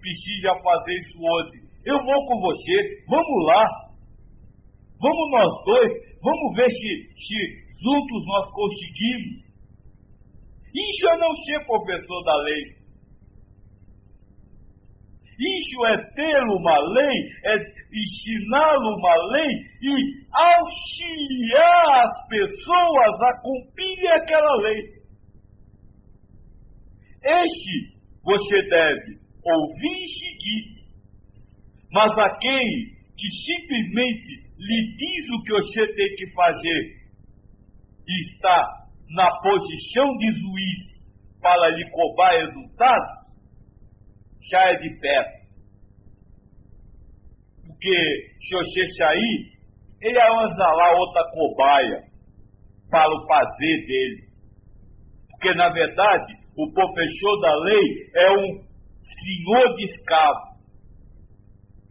precisa 0.00 0.54
fazer 0.62 0.94
isso 0.94 1.18
hoje. 1.18 1.70
Eu 1.86 1.96
vou 2.04 2.26
com 2.26 2.40
você. 2.40 3.04
Vamos 3.08 3.46
lá. 3.46 3.64
Vamos 5.00 5.30
nós 5.30 5.64
dois. 5.64 5.92
Vamos 6.22 6.56
ver 6.56 6.70
se, 6.70 6.90
se 7.16 7.38
juntos 7.82 8.26
nós 8.26 8.50
conseguimos. 8.52 9.50
Isso 10.74 11.08
é 11.08 11.18
não 11.18 11.34
ser 11.34 11.66
professor 11.66 12.24
da 12.24 12.36
lei. 12.42 12.80
Isso 15.40 15.86
é 15.86 15.96
ter 16.14 16.42
uma 16.42 16.78
lei, 16.92 17.16
é 17.46 17.56
ensiná-lo 17.90 18.94
uma 18.94 19.32
lei 19.32 19.48
e 19.80 19.90
auxiliar 20.30 22.04
as 22.04 22.28
pessoas 22.28 23.22
a 23.22 23.40
cumprirem 23.40 24.08
aquela 24.12 24.56
lei. 24.56 24.99
Este 27.22 28.00
você 28.22 28.62
deve 28.68 29.18
ouvir 29.44 30.04
e 30.04 30.08
seguir. 30.08 30.80
Mas 31.92 32.16
aquele 32.18 32.96
que 33.16 33.28
simplesmente 33.30 34.50
lhe 34.58 34.96
diz 34.96 35.30
o 35.30 35.42
que 35.42 35.52
você 35.52 35.94
tem 35.94 36.14
que 36.16 36.30
fazer 36.32 37.00
está 38.06 38.86
na 39.10 39.30
posição 39.40 40.16
de 40.18 40.32
juiz 40.32 40.90
para 41.40 41.68
lhe 41.70 41.90
cobrar 41.90 42.32
resultados, 42.32 43.26
já 44.50 44.70
é 44.70 44.76
de 44.76 45.00
perto. 45.00 45.40
Porque 47.66 47.94
se 48.40 48.56
você 48.56 48.86
sair, 48.96 49.58
ele 50.00 50.20
arranja 50.20 50.72
lá 50.74 50.98
outra 50.98 51.24
cobaia 51.32 52.04
para 52.90 53.10
o 53.10 53.26
fazer 53.26 53.86
dele. 53.86 54.28
Porque, 55.30 55.54
na 55.54 55.68
verdade, 55.70 56.39
o 56.62 56.72
professor 56.72 57.40
da 57.40 57.54
lei 57.64 58.10
é 58.16 58.30
um 58.32 58.70
senhor 59.04 59.76
de 59.76 59.84
escravo. 59.84 60.50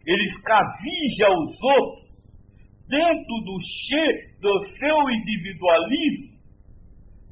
Ele 0.06 0.24
escravija 0.26 1.28
os 1.28 1.62
outros 1.76 2.10
dentro 2.88 3.34
do, 3.44 3.56
che, 3.60 4.36
do 4.40 4.62
seu 4.78 5.10
individualismo, 5.10 6.38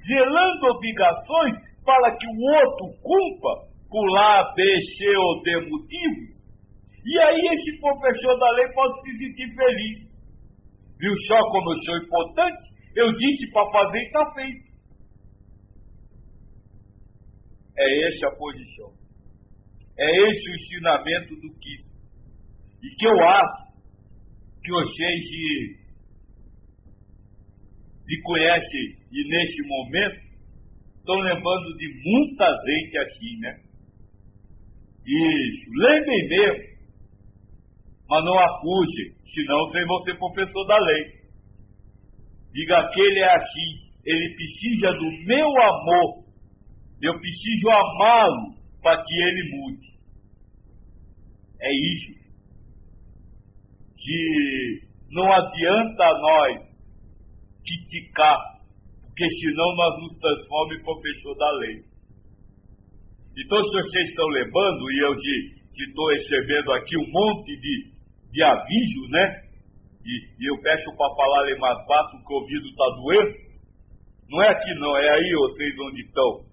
zelando 0.07 0.67
obrigações 0.77 1.57
para 1.85 2.17
que 2.17 2.27
o 2.27 2.41
outro 2.63 2.87
cumpra 3.03 3.69
por 3.89 4.19
A, 4.19 4.55
B, 4.55 4.63
C 4.63 5.17
ou 5.17 5.43
D 5.43 5.71
motivos. 5.71 6.39
E 7.05 7.19
aí 7.27 7.41
esse 7.55 7.81
professor 7.81 8.39
da 8.39 8.51
lei 8.51 8.69
pode 8.75 9.01
se 9.03 9.19
sentir 9.19 9.55
feliz. 9.55 10.09
Viu 11.01 11.17
só 11.27 11.41
como 11.51 11.71
eu 11.71 11.77
sou 11.85 11.97
importante? 11.97 12.79
Eu 12.95 13.13
disse 13.17 13.51
para 13.53 13.71
fazer 13.71 13.99
e 13.99 14.07
está 14.07 14.35
feito. 14.35 14.68
É 17.79 18.09
essa 18.09 18.27
a 18.27 18.37
posição. 18.37 18.93
É 19.97 20.07
esse 20.07 20.51
o 20.51 20.55
ensinamento 20.55 21.35
do 21.37 21.51
Cristo. 21.61 21.89
E 22.83 22.89
que 22.97 23.07
eu 23.07 23.21
acho 23.25 23.69
que 24.63 24.71
vocês 24.71 25.29
se, 25.29 25.79
se 28.05 28.23
conhecem 28.23 28.97
e 29.13 29.29
neste 29.29 29.63
momento 29.67 30.29
estão 30.99 31.17
lembrando 31.21 31.77
de 31.77 31.89
muita 32.05 32.47
gente 32.67 32.99
assim, 32.99 33.39
né? 33.41 33.61
Isso, 35.07 35.71
lembrem 35.75 36.29
mesmo. 36.29 36.79
Mas 38.11 38.25
não 38.25 38.39
acuse, 38.39 39.15
senão 39.35 39.59
vocês 39.67 39.87
vão 39.87 40.03
ser 40.03 40.19
professor 40.19 40.67
da 40.67 40.79
lei. 40.79 41.19
Diga 42.53 42.91
que 42.91 43.01
ele 43.01 43.21
é 43.21 43.37
assim, 43.37 43.89
ele 44.05 44.35
precisa 44.35 44.93
do 44.93 45.27
meu 45.27 45.47
amor 45.47 46.28
eu 47.01 47.19
preciso 47.19 47.69
amá-lo 47.71 48.55
para 48.83 49.03
que 49.03 49.15
ele 49.23 49.57
mude. 49.57 49.89
É 51.61 51.71
isso. 51.73 52.19
Que 53.97 54.83
não 55.11 55.27
adianta 55.33 56.19
nós 56.21 56.69
criticar, 57.65 58.39
porque 59.03 59.29
senão 59.29 59.75
nós 59.77 60.03
nos 60.03 60.19
transformamos 60.19 60.81
em 60.81 60.85
professor 60.85 61.35
da 61.37 61.51
lei. 61.59 61.85
Então, 63.37 63.63
se 63.63 63.73
vocês 63.73 64.09
estão 64.09 64.27
lembrando, 64.29 64.91
e 64.91 64.99
eu 65.05 65.15
estou 65.15 66.09
recebendo 66.09 66.73
aqui 66.73 66.97
um 66.97 67.11
monte 67.11 67.57
de, 67.61 67.93
de 68.33 68.43
aviso, 68.43 69.09
né? 69.11 69.49
E, 70.05 70.45
e 70.45 70.51
eu 70.51 70.61
peço 70.63 70.91
para 70.97 71.15
falar 71.15 71.59
mais 71.59 71.87
baixo, 71.87 72.17
porque 72.19 72.33
o 72.33 72.37
ouvido 72.39 72.67
está 72.69 72.85
doendo. 72.97 73.49
Não 74.31 74.43
é 74.43 74.49
aqui 74.49 74.75
não, 74.75 74.97
é 74.97 75.09
aí 75.09 75.33
vocês 75.35 75.75
onde 75.79 76.03
estão 76.03 76.48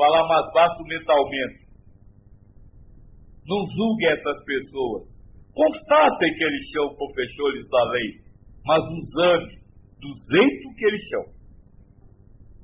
falar 0.00 0.26
mais 0.26 0.46
baixo 0.54 0.82
mentalmente. 0.88 1.68
Não 3.44 3.60
julgue 3.68 4.08
essas 4.08 4.44
pessoas. 4.44 5.08
Constatem 5.52 6.34
que 6.34 6.44
eles 6.44 6.70
são 6.72 6.96
professores 6.96 7.68
da 7.68 7.84
lei, 7.90 8.08
mas 8.64 8.80
os 8.80 9.08
ame 9.28 9.60
do 10.00 10.10
jeito 10.32 10.74
que 10.76 10.84
eles 10.86 11.08
são. 11.10 11.24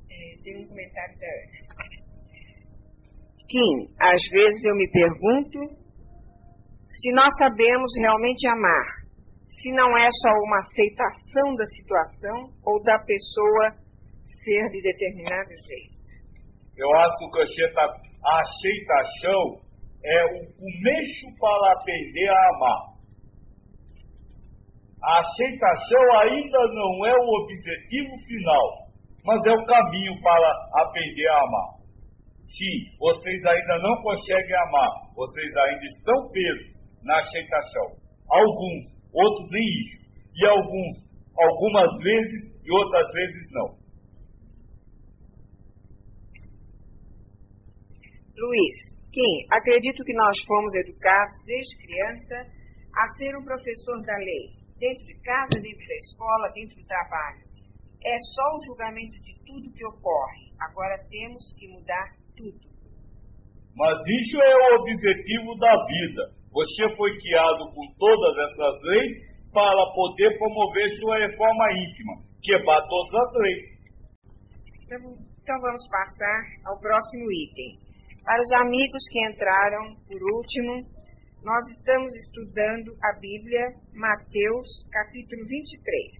É, 0.09 0.41
tem 0.41 0.63
um 0.63 0.67
comentário 0.67 1.19
da 1.19 1.27
Ana. 1.27 1.67
Kim, 3.47 3.75
às 3.99 4.23
vezes 4.31 4.63
eu 4.63 4.75
me 4.75 4.89
pergunto 4.91 5.59
se 6.89 7.13
nós 7.13 7.29
sabemos 7.37 7.91
realmente 8.01 8.47
amar, 8.47 8.87
se 9.47 9.71
não 9.73 9.95
é 9.97 10.07
só 10.09 10.31
uma 10.43 10.59
aceitação 10.59 11.55
da 11.55 11.65
situação 11.65 12.53
ou 12.65 12.81
da 12.83 12.97
pessoa 12.99 13.71
ser 14.43 14.69
de 14.71 14.81
determinado 14.81 15.49
jeito. 15.49 15.96
Eu 16.77 16.95
acho 16.95 17.17
que 17.17 17.63
a 18.23 18.39
aceitação 18.39 19.67
é 20.03 20.25
o 20.25 20.39
começo 20.53 21.39
para 21.39 21.73
aprender 21.73 22.29
a 22.29 22.49
amar. 22.49 22.97
A 25.03 25.19
aceitação 25.19 26.19
ainda 26.21 26.59
não 26.73 27.05
é 27.05 27.13
o 27.13 27.43
objetivo 27.43 28.15
final, 28.27 28.87
mas 29.25 29.45
é 29.45 29.51
o 29.51 29.65
caminho 29.65 30.21
para 30.21 30.51
aprender 30.75 31.27
a 31.27 31.41
amar. 31.41 31.77
Sim, 32.47 32.97
vocês 32.99 33.45
ainda 33.45 33.79
não 33.79 34.01
conseguem 34.01 34.55
amar, 34.55 34.89
vocês 35.15 35.57
ainda 35.57 35.85
estão 35.85 36.29
presos 36.29 36.77
na 37.03 37.19
aceitação. 37.19 37.87
Alguns, 38.29 38.85
outros 39.13 39.49
nem 39.51 39.63
isso. 39.63 40.07
E 40.35 40.47
alguns, 40.47 40.97
algumas 41.37 42.03
vezes 42.03 42.57
e 42.63 42.71
outras 42.71 43.11
vezes 43.13 43.51
não. 43.51 43.76
Luiz, 48.37 48.75
Kim, 49.11 49.35
acredito 49.51 50.03
que 50.03 50.13
nós 50.13 50.37
fomos 50.45 50.73
educados 50.75 51.35
desde 51.45 51.77
criança 51.81 52.35
a 52.93 53.07
ser 53.17 53.35
um 53.37 53.43
professor 53.43 54.01
da 54.05 54.17
lei. 54.17 54.57
dentro 54.79 55.03
de 55.05 55.15
casa, 55.21 55.57
dentro 55.57 55.85
da 55.87 55.95
escola, 55.95 56.53
dentro 56.53 56.75
do 56.77 56.85
trabalho. 56.85 57.41
É 58.05 58.13
só 58.13 58.45
o 58.53 58.63
julgamento 58.69 59.17
de 59.25 59.33
tudo 59.45 59.73
que 59.73 59.85
ocorre. 59.85 60.53
Agora 60.61 60.97
temos 61.09 61.41
que 61.57 61.67
mudar 61.67 62.07
tudo. 62.37 62.61
Mas 63.75 63.97
isso 64.05 64.37
é 64.37 64.53
o 64.55 64.81
objetivo 64.81 65.57
da 65.57 65.73
vida. 65.85 66.23
Você 66.53 66.95
foi 66.95 67.17
criado 67.17 67.73
com 67.73 67.85
todas 67.97 68.33
essas 68.37 68.81
leis 68.83 69.11
para 69.51 69.93
poder 69.93 70.37
promover 70.37 70.89
sua 71.01 71.17
reforma 71.17 71.65
íntima, 71.73 72.13
quebrar 72.41 72.81
todas 72.87 73.13
as 73.13 73.33
leis. 73.33 73.63
Então, 74.85 74.97
então 75.41 75.57
vamos 75.61 75.89
passar 75.89 76.41
ao 76.65 76.79
próximo 76.79 77.25
item. 77.31 77.86
Para 78.27 78.43
os 78.43 78.51
amigos 78.59 79.07
que 79.09 79.25
entraram 79.25 79.95
por 80.05 80.21
último, 80.21 80.83
nós 81.41 81.63
estamos 81.71 82.13
estudando 82.13 82.93
a 83.01 83.13
Bíblia, 83.21 83.73
Mateus, 83.93 84.67
capítulo 84.91 85.47
23. 85.47 86.11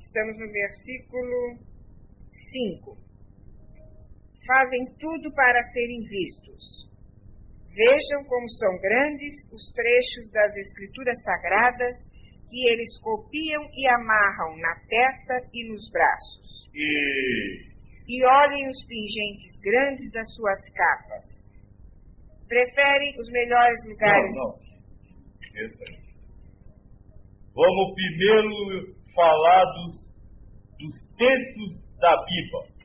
Estamos 0.00 0.32
no 0.38 0.50
versículo 0.50 1.58
5. 2.80 2.96
Fazem 4.46 4.96
tudo 4.98 5.30
para 5.34 5.62
serem 5.72 6.00
vistos. 6.08 6.88
Vejam 7.68 8.24
como 8.24 8.48
são 8.48 8.80
grandes 8.80 9.44
os 9.52 9.70
trechos 9.74 10.32
das 10.32 10.56
Escrituras 10.56 11.22
Sagradas 11.22 11.98
que 12.48 12.72
eles 12.72 12.98
copiam 13.02 13.62
e 13.74 13.88
amarram 13.88 14.56
na 14.56 14.74
testa 14.88 15.50
e 15.52 15.68
nos 15.68 15.90
braços. 15.90 16.70
E 16.72 17.76
E 18.08 18.26
olhem 18.26 18.68
os 18.70 18.86
pingentes 18.86 19.60
grandes 19.60 20.10
das 20.12 20.26
suas 20.34 20.60
capas. 20.72 21.24
Preferem 22.48 23.20
os 23.20 23.28
melhores 23.30 23.78
lugares. 23.86 24.34
Não, 24.34 24.44
não. 24.44 25.66
Isso 25.66 25.82
aí. 25.82 26.08
Vamos 27.54 27.94
primeiro 27.94 28.96
falar 29.14 29.64
dos, 29.64 29.96
dos 30.78 31.16
textos 31.18 31.98
da 31.98 32.16
Bíblia. 32.24 32.78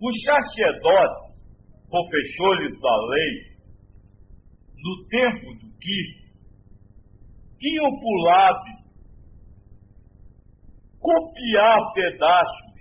Os 0.00 0.22
sacerdotes, 0.24 1.36
professores 1.90 2.80
da 2.80 2.96
lei, 3.08 3.56
no 4.76 5.08
tempo 5.08 5.54
do 5.54 5.70
Cristo, 5.78 6.26
tinham 7.58 7.90
por 7.98 8.28
hábito 8.30 8.86
copiar 11.00 11.92
pedaços 11.94 12.75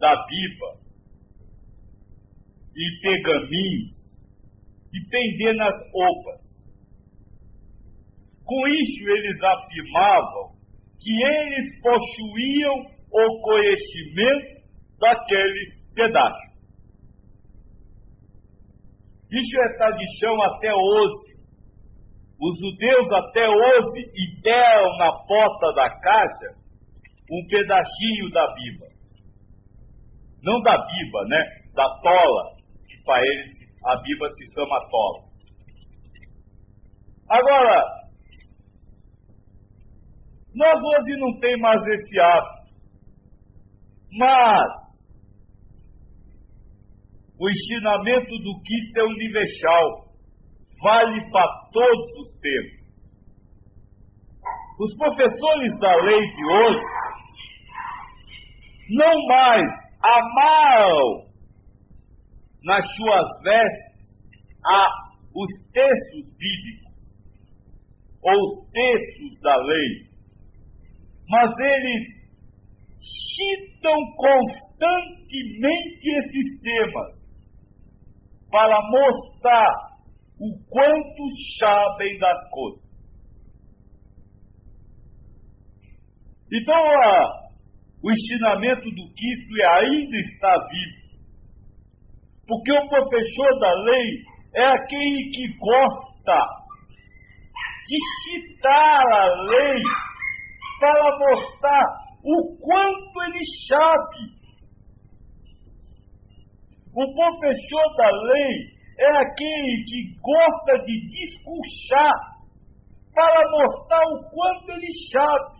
da 0.00 0.16
Bíblia 0.26 0.80
e 2.74 3.00
pergaminhos 3.02 4.00
e 4.92 5.08
prender 5.08 5.54
nas 5.56 5.74
roupas. 5.92 6.40
Com 8.44 8.66
isso, 8.66 9.08
eles 9.08 9.42
afirmavam 9.42 10.56
que 10.98 11.12
eles 11.22 11.80
possuíam 11.80 12.74
o 13.12 13.42
conhecimento 13.42 14.60
daquele 14.98 15.74
pedaço. 15.94 16.50
Isso 19.30 19.60
é 19.60 19.76
tradição 19.76 20.42
até 20.42 20.72
hoje. 20.74 21.30
Os 22.40 22.58
judeus 22.58 23.12
até 23.12 23.48
hoje 23.48 24.10
enterram 24.16 24.98
na 24.98 25.12
porta 25.26 25.72
da 25.74 25.90
casa 26.00 26.56
um 27.30 27.46
pedacinho 27.46 28.30
da 28.32 28.52
Bíblia. 28.54 28.89
Não 30.42 30.60
da 30.62 30.76
Bíblia, 30.86 31.24
né? 31.28 31.44
Da 31.74 31.88
tola, 32.00 32.56
que 32.88 33.02
para 33.04 33.22
eles 33.22 33.56
a 33.84 33.96
Bíblia 33.96 34.30
se 34.34 34.54
chama 34.54 34.88
tola. 34.90 35.30
Agora, 37.28 38.00
nós 40.54 40.78
hoje 40.78 41.20
não 41.20 41.38
tem 41.38 41.58
mais 41.60 41.80
esse 41.86 42.20
hábito. 42.20 42.60
Mas 44.12 44.90
o 47.38 47.48
ensinamento 47.48 48.36
do 48.38 48.60
Cristo 48.62 48.98
é 48.98 49.04
universal, 49.04 50.14
vale 50.82 51.30
para 51.30 51.70
todos 51.72 52.06
os 52.18 52.40
tempos. 52.40 52.80
Os 54.80 54.96
professores 54.96 55.78
da 55.78 55.94
lei 55.96 56.32
de 56.32 56.44
hoje 56.46 56.84
não 58.90 59.26
mais 59.28 59.89
amaram 60.02 61.28
nas 62.62 62.84
suas 62.96 63.28
vestes 63.42 63.90
a, 64.64 64.86
os 65.34 65.50
textos 65.72 66.24
bíblicos 66.36 66.90
ou 68.22 68.32
os 68.32 68.70
textos 68.70 69.40
da 69.40 69.56
lei, 69.56 70.10
mas 71.28 71.50
eles 71.58 72.20
citam 73.00 73.96
constantemente 74.16 76.00
esses 76.04 76.60
temas 76.60 77.18
para 78.50 78.78
mostrar 78.90 79.90
o 80.38 80.58
quanto 80.68 81.28
sabem 81.58 82.18
das 82.18 82.50
coisas. 82.50 82.90
Então, 86.52 86.74
a, 86.74 87.39
o 88.02 88.10
ensinamento 88.10 88.90
do 88.90 89.12
Cristo 89.14 89.54
ainda 89.78 90.16
está 90.16 90.54
vivo. 90.68 91.00
Porque 92.46 92.72
o 92.72 92.88
professor 92.88 93.58
da 93.60 93.72
lei 93.74 94.24
é 94.54 94.66
aquele 94.66 95.30
que 95.30 95.56
gosta 95.58 96.60
de 97.86 97.98
citar 98.24 99.02
a 99.12 99.26
lei 99.42 99.82
para 100.80 101.18
mostrar 101.18 101.84
o 102.24 102.56
quanto 102.58 103.22
ele 103.22 103.44
sabe. 103.68 104.40
O 106.92 107.14
professor 107.14 107.96
da 107.96 108.10
lei 108.10 108.80
é 108.98 109.16
aquele 109.18 109.84
que 109.86 110.16
gosta 110.20 110.84
de 110.84 111.08
discursar 111.08 112.30
para 113.14 113.50
mostrar 113.50 114.02
o 114.08 114.30
quanto 114.30 114.72
ele 114.72 114.92
sabe. 115.12 115.59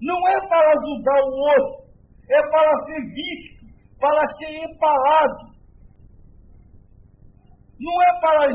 Não 0.00 0.28
é 0.28 0.48
para 0.48 0.72
ajudar 0.72 1.22
o 1.24 1.34
outro, 1.34 1.86
é 2.30 2.50
para 2.50 2.84
ser 2.84 3.00
visto, 3.12 3.66
para 3.98 4.22
ser 4.38 4.64
empalado. 4.64 5.56
Não 7.78 8.02
é 8.02 8.20
para 8.20 8.48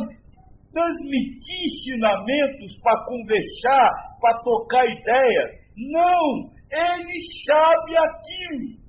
transmitir 0.74 1.66
ensinamentos, 1.66 2.80
para 2.82 3.06
conversar, 3.06 3.90
para 4.22 4.42
tocar 4.44 4.86
ideias. 4.86 5.62
Não, 5.78 6.52
ele 6.72 7.20
sabe 7.48 7.98
aquilo. 7.98 8.82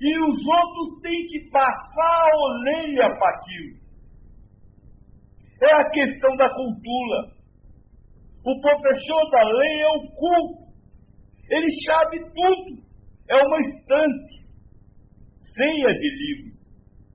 E 0.00 0.18
os 0.18 0.38
outros 0.46 1.00
têm 1.02 1.26
que 1.26 1.50
passar 1.50 2.26
a 2.30 2.36
orelha 2.36 3.16
para 3.18 3.36
aquilo. 3.36 3.84
É 5.62 5.74
a 5.74 5.90
questão 5.90 6.36
da 6.36 6.48
cultura. 6.50 7.32
O 8.44 8.60
professor 8.60 9.30
da 9.30 9.42
lei 9.44 9.80
é 9.80 9.88
o 9.88 10.10
culto. 10.14 10.63
Ele 11.50 11.68
sabe 11.86 12.18
tudo. 12.20 12.84
É 13.28 13.46
uma 13.46 13.60
estante 13.60 14.44
cheia 15.56 15.98
de 15.98 16.10
livros 16.10 16.60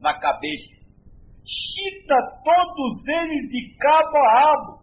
na 0.01 0.17
cabeça. 0.19 0.79
Cita 1.43 2.15
todos 2.43 3.07
eles 3.07 3.49
de 3.49 3.75
cabo 3.77 4.17
a 4.17 4.39
rabo. 4.39 4.79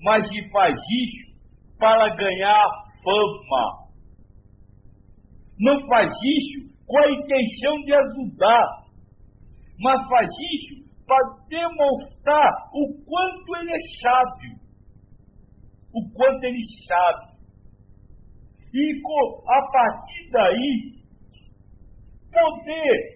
Mas 0.00 0.28
se 0.28 0.50
faz 0.50 0.74
isso 0.74 1.34
para 1.78 2.14
ganhar 2.14 2.66
fama. 3.02 3.84
Não 5.58 5.86
faz 5.86 6.10
isso 6.10 6.74
com 6.86 6.98
a 6.98 7.12
intenção 7.12 7.76
de 7.84 7.94
ajudar, 7.94 8.84
mas 9.78 10.08
faz 10.08 10.30
isso 10.52 10.84
para 11.06 11.46
demonstrar 11.48 12.50
o 12.72 13.04
quanto 13.04 13.56
ele 13.56 13.72
é 13.72 13.78
sábio, 14.02 14.58
o 15.94 16.10
quanto 16.12 16.44
ele 16.44 16.60
sabe. 16.88 17.34
E 18.74 19.00
a 19.46 19.62
partir 19.70 20.30
daí, 20.32 20.94
poder 22.32 23.14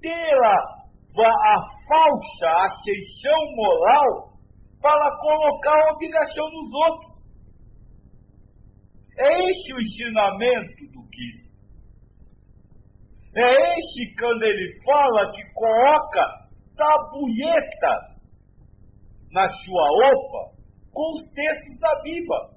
ter 0.00 0.44
a, 0.44 1.56
falsa 1.88 2.66
ascensão 2.66 3.56
moral 3.56 4.32
para 4.80 5.18
colocar 5.18 5.88
a 5.88 5.92
obrigação 5.92 6.44
nos 6.50 6.72
outros. 6.72 7.16
É 9.18 9.50
esse 9.50 9.74
o 9.74 9.80
ensinamento 9.80 10.86
do 10.92 11.02
Cristo. 11.08 11.46
É 13.34 13.78
esse 13.78 14.14
quando 14.18 14.42
ele 14.44 14.80
fala 14.84 15.32
que 15.32 15.42
coloca 15.52 16.48
tabuletas 16.76 18.16
na 19.32 19.48
sua 19.48 19.88
roupa 19.88 20.55
com 20.96 21.12
os 21.12 21.30
textos 21.34 21.78
da 21.78 22.02
Bíblia. 22.02 22.56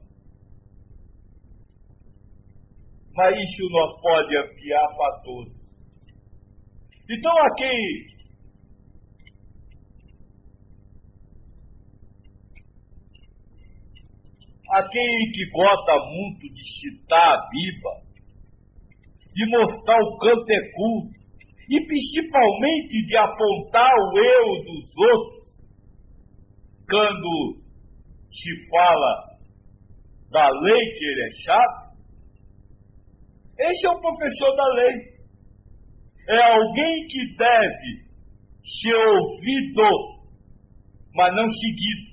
Mas 3.13 3.36
isso 3.36 3.69
nós 3.69 4.02
pode 4.02 4.38
ampliar 4.38 4.88
para 4.95 5.19
todos. 5.23 5.54
Então 7.10 7.34
aqui 7.52 8.08
aquele 14.69 15.32
que 15.34 15.49
gosta 15.52 15.95
muito 16.06 16.54
de 16.54 16.63
citar 16.80 17.34
a 17.34 17.49
Bíblia, 17.49 18.10
de 19.34 19.49
mostrar 19.49 19.99
o 20.02 20.17
canto 20.17 20.49
é 20.49 20.71
culto, 20.71 21.19
e 21.69 21.86
principalmente 21.86 23.06
de 23.06 23.17
apontar 23.17 23.91
o 23.91 24.17
eu 24.17 24.63
dos 24.63 24.97
outros, 24.97 25.39
quando 26.89 27.68
se 28.31 28.69
fala 28.69 29.29
da 30.31 30.49
lei 30.49 30.91
que 30.93 31.05
ele 31.05 31.23
é 31.23 31.29
chato, 31.45 31.89
esse 33.59 33.87
é 33.87 33.91
o 33.91 33.99
professor 33.99 34.55
da 34.55 34.67
lei. 34.73 35.19
É 36.29 36.53
alguém 36.53 37.07
que 37.07 37.35
deve 37.35 38.09
ser 38.63 38.95
ouvido, 38.95 39.83
mas 41.13 41.35
não 41.35 41.49
seguido. 41.49 42.09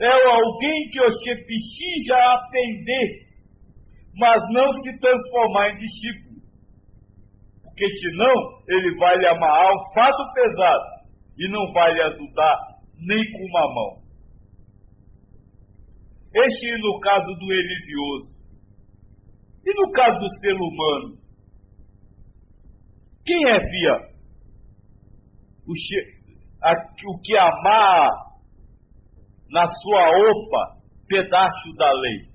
É 0.00 0.26
alguém 0.26 0.88
que 0.90 0.98
você 1.00 1.34
precisa 1.44 2.16
aprender, 2.32 3.26
mas 4.16 4.38
não 4.52 4.72
se 4.72 4.98
transformar 4.98 5.70
em 5.70 5.76
discípulo. 5.76 6.40
Porque 7.62 7.88
senão 7.90 8.32
ele 8.68 8.96
vai 8.98 9.16
lhe 9.18 9.28
amarrar 9.28 9.72
o 9.72 9.94
fato 9.94 10.32
pesado 10.34 11.04
e 11.36 11.48
não 11.50 11.72
vai 11.72 11.92
lhe 11.92 12.02
ajudar 12.02 12.67
nem 12.98 13.32
com 13.32 13.44
uma 13.44 13.74
mão. 13.74 14.02
Este 16.34 16.78
no 16.78 17.00
caso 17.00 17.34
do 17.34 17.46
religioso. 17.46 18.38
E 19.64 19.74
no 19.74 19.92
caso 19.92 20.18
do 20.18 20.28
ser 20.40 20.54
humano? 20.54 21.18
Quem 23.24 23.38
é 23.48 23.58
via? 23.58 24.18
O, 25.66 25.72
a, 26.62 26.72
o 26.72 27.20
que 27.20 27.36
amar 27.36 28.28
na 29.50 29.68
sua 29.68 30.08
opa 30.30 30.78
pedaço 31.08 31.72
da 31.76 31.90
lei. 31.92 32.28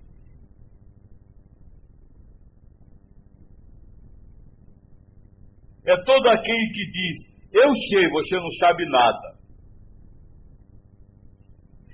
É 5.86 6.04
todo 6.04 6.30
aquele 6.30 6.68
que 6.72 6.92
diz, 6.92 7.34
eu 7.52 7.76
sei, 7.90 8.10
você 8.10 8.36
não 8.38 8.52
sabe 8.60 8.86
nada. 8.90 9.38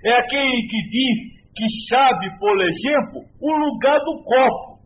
É 0.05 0.13
aquele 0.13 0.67
que 0.67 0.89
diz 0.89 1.39
que 1.55 1.65
sabe, 1.89 2.39
por 2.39 2.57
exemplo, 2.61 3.21
o 3.41 3.51
lugar 3.57 3.99
do 3.99 4.23
copo. 4.23 4.79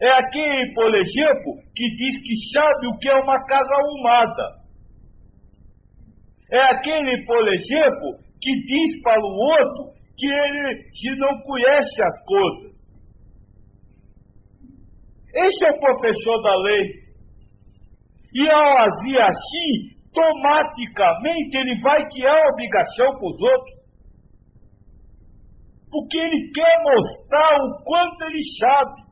É 0.00 0.10
aquele, 0.12 0.74
por 0.74 0.94
exemplo, 0.94 1.56
que 1.74 1.88
diz 1.96 2.20
que 2.22 2.36
sabe 2.52 2.86
o 2.86 2.98
que 2.98 3.08
é 3.08 3.16
uma 3.16 3.44
casa 3.46 3.70
arrumada. 3.80 4.66
É 6.52 6.60
aquele, 6.60 7.24
por 7.24 7.48
exemplo, 7.48 8.18
que 8.40 8.52
diz 8.62 9.02
para 9.02 9.20
o 9.20 9.26
outro 9.26 9.96
que 10.16 10.26
ele 10.26 10.84
que 10.92 11.16
não 11.16 11.40
conhece 11.40 12.02
as 12.02 12.24
coisas. 12.24 12.76
Esse 15.34 15.66
é 15.66 15.70
o 15.70 15.80
professor 15.80 16.42
da 16.42 16.56
lei. 16.62 17.06
E 18.34 18.48
ao 18.50 18.78
agir 18.78 19.20
assim, 19.20 19.95
automaticamente 20.16 21.56
ele 21.56 21.80
vai 21.82 21.98
tirar 22.08 22.48
obrigação 22.48 23.06
para 23.18 23.28
os 23.28 23.40
outros. 23.40 23.76
Porque 25.90 26.18
ele 26.18 26.50
quer 26.52 26.82
mostrar 26.82 27.56
o 27.62 27.84
quanto 27.84 28.24
ele 28.24 28.42
sabe. 28.58 29.02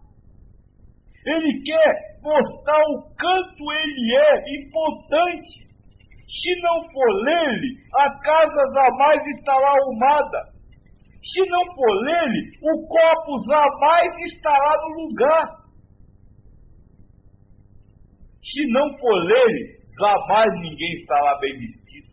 Ele 1.26 1.62
quer 1.64 2.20
mostrar 2.22 2.80
o 2.90 3.02
quanto 3.16 3.72
ele 3.72 4.16
é 4.16 4.34
importante. 4.60 5.64
Se 6.26 6.60
não 6.60 6.82
for 6.90 7.24
nele, 7.24 7.68
a 7.94 8.18
casa 8.20 8.62
jamais 8.74 9.26
estará 9.38 9.68
arrumada. 9.68 10.54
Se 11.22 11.40
não 11.48 11.74
for 11.74 12.04
nele, 12.04 12.50
o 12.62 12.86
copo 12.86 13.38
jamais 13.48 14.16
estará 14.32 14.76
no 14.82 15.06
lugar. 15.06 15.63
Se 18.44 18.66
não 18.68 18.98
for 18.98 19.24
nele, 19.24 19.78
jamais 19.98 20.60
ninguém 20.60 21.00
estará 21.00 21.38
bem 21.38 21.58
vestido. 21.58 22.12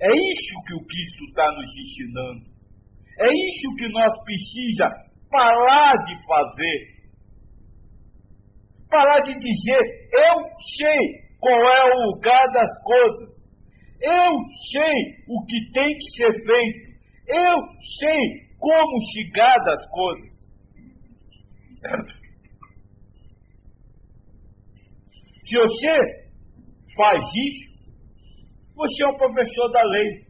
É 0.00 0.12
isso 0.12 0.64
que 0.66 0.74
o 0.74 0.84
Cristo 0.84 1.24
está 1.28 1.50
nos 1.52 1.70
ensinando. 1.78 2.44
É 3.20 3.28
isso 3.28 3.74
que 3.78 3.88
nós 3.88 4.10
precisamos 4.24 5.06
parar 5.30 5.94
de 6.04 6.26
fazer. 6.26 6.96
Parar 8.90 9.20
de 9.20 9.34
dizer, 9.38 10.08
eu 10.12 10.34
sei 10.76 11.26
qual 11.38 11.60
é 11.60 11.94
o 11.94 12.10
lugar 12.10 12.46
das 12.52 12.82
coisas. 12.82 13.36
Eu 14.00 14.32
sei 14.72 15.24
o 15.28 15.44
que 15.46 15.72
tem 15.72 15.96
que 15.96 16.10
ser 16.16 16.32
feito. 16.32 16.96
Eu 17.28 17.56
sei 18.00 18.46
como 18.58 19.00
chegar 19.14 19.56
das 19.64 19.86
coisas. 19.90 20.36
Se 25.46 25.56
você 25.56 26.26
faz 26.96 27.22
isso, 27.22 27.66
você 28.74 29.04
é 29.04 29.06
um 29.06 29.16
professor 29.16 29.70
da 29.70 29.82
lei. 29.82 30.26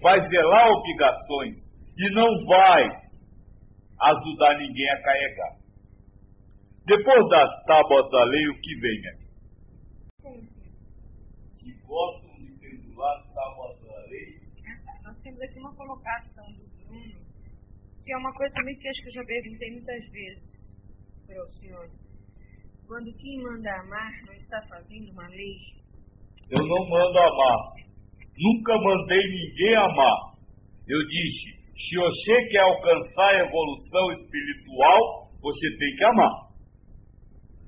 Vai 0.00 0.16
zelar 0.28 0.68
obrigações 0.68 1.56
e 1.98 2.14
não 2.14 2.46
vai 2.46 2.84
ajudar 4.00 4.58
ninguém 4.58 4.90
a 4.90 5.02
carregar. 5.02 5.56
Depois 6.86 7.28
das 7.30 7.64
tábuas 7.66 8.10
da 8.10 8.24
lei, 8.24 8.48
o 8.48 8.60
que 8.60 8.74
vem 8.80 9.08
aqui? 9.08 9.30
Que 11.58 11.72
gostam 11.82 12.34
de 12.38 12.52
pendular 12.60 13.18
as 13.18 13.34
tábuas 13.34 13.80
da 13.82 14.00
lei. 14.06 14.40
Nós 15.02 15.18
temos 15.20 15.42
aqui 15.42 15.58
uma 15.58 15.74
colocação 15.74 16.46
do 16.52 16.86
Bruno, 16.86 17.20
que 18.04 18.12
é 18.12 18.16
uma 18.16 18.32
coisa 18.32 18.54
também 18.54 18.76
que 18.76 18.88
acho 18.88 19.02
que 19.02 19.08
eu 19.08 19.14
já 19.14 19.24
perguntei 19.24 19.72
muitas 19.72 20.10
vezes 20.10 20.42
para 21.26 21.44
o 21.44 21.50
senhor 21.50 21.90
quando 22.90 23.06
quem 23.22 23.38
manda 23.40 23.70
amar 23.70 24.10
não 24.26 24.34
está 24.34 24.60
fazendo 24.66 25.12
uma 25.12 25.28
lei? 25.28 25.54
Eu 26.50 26.58
não 26.58 26.88
mando 26.90 27.18
amar. 27.20 27.58
Nunca 28.36 28.74
mandei 28.82 29.22
ninguém 29.30 29.76
amar. 29.76 30.34
Eu 30.88 30.98
disse: 31.06 31.54
se 31.70 31.96
você 31.96 32.48
quer 32.48 32.64
alcançar 32.64 33.28
a 33.30 33.46
evolução 33.46 34.12
espiritual, 34.14 35.30
você 35.40 35.70
tem 35.78 35.96
que 35.96 36.04
amar. 36.04 36.50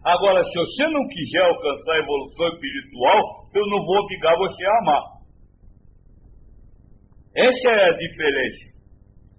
Agora, 0.03 0.43
se 0.43 0.59
você 0.59 0.91
não 0.91 1.07
quiser 1.07 1.45
alcançar 1.45 1.93
a 1.93 2.03
evolução 2.03 2.49
espiritual, 2.55 3.49
eu 3.55 3.67
não 3.69 3.87
vou 3.87 4.03
obrigar 4.03 4.37
você 4.37 4.65
a 4.65 4.79
amar. 4.81 5.03
Essa 7.37 7.69
é 7.71 7.95
a 7.95 7.97
diferença. 7.97 8.73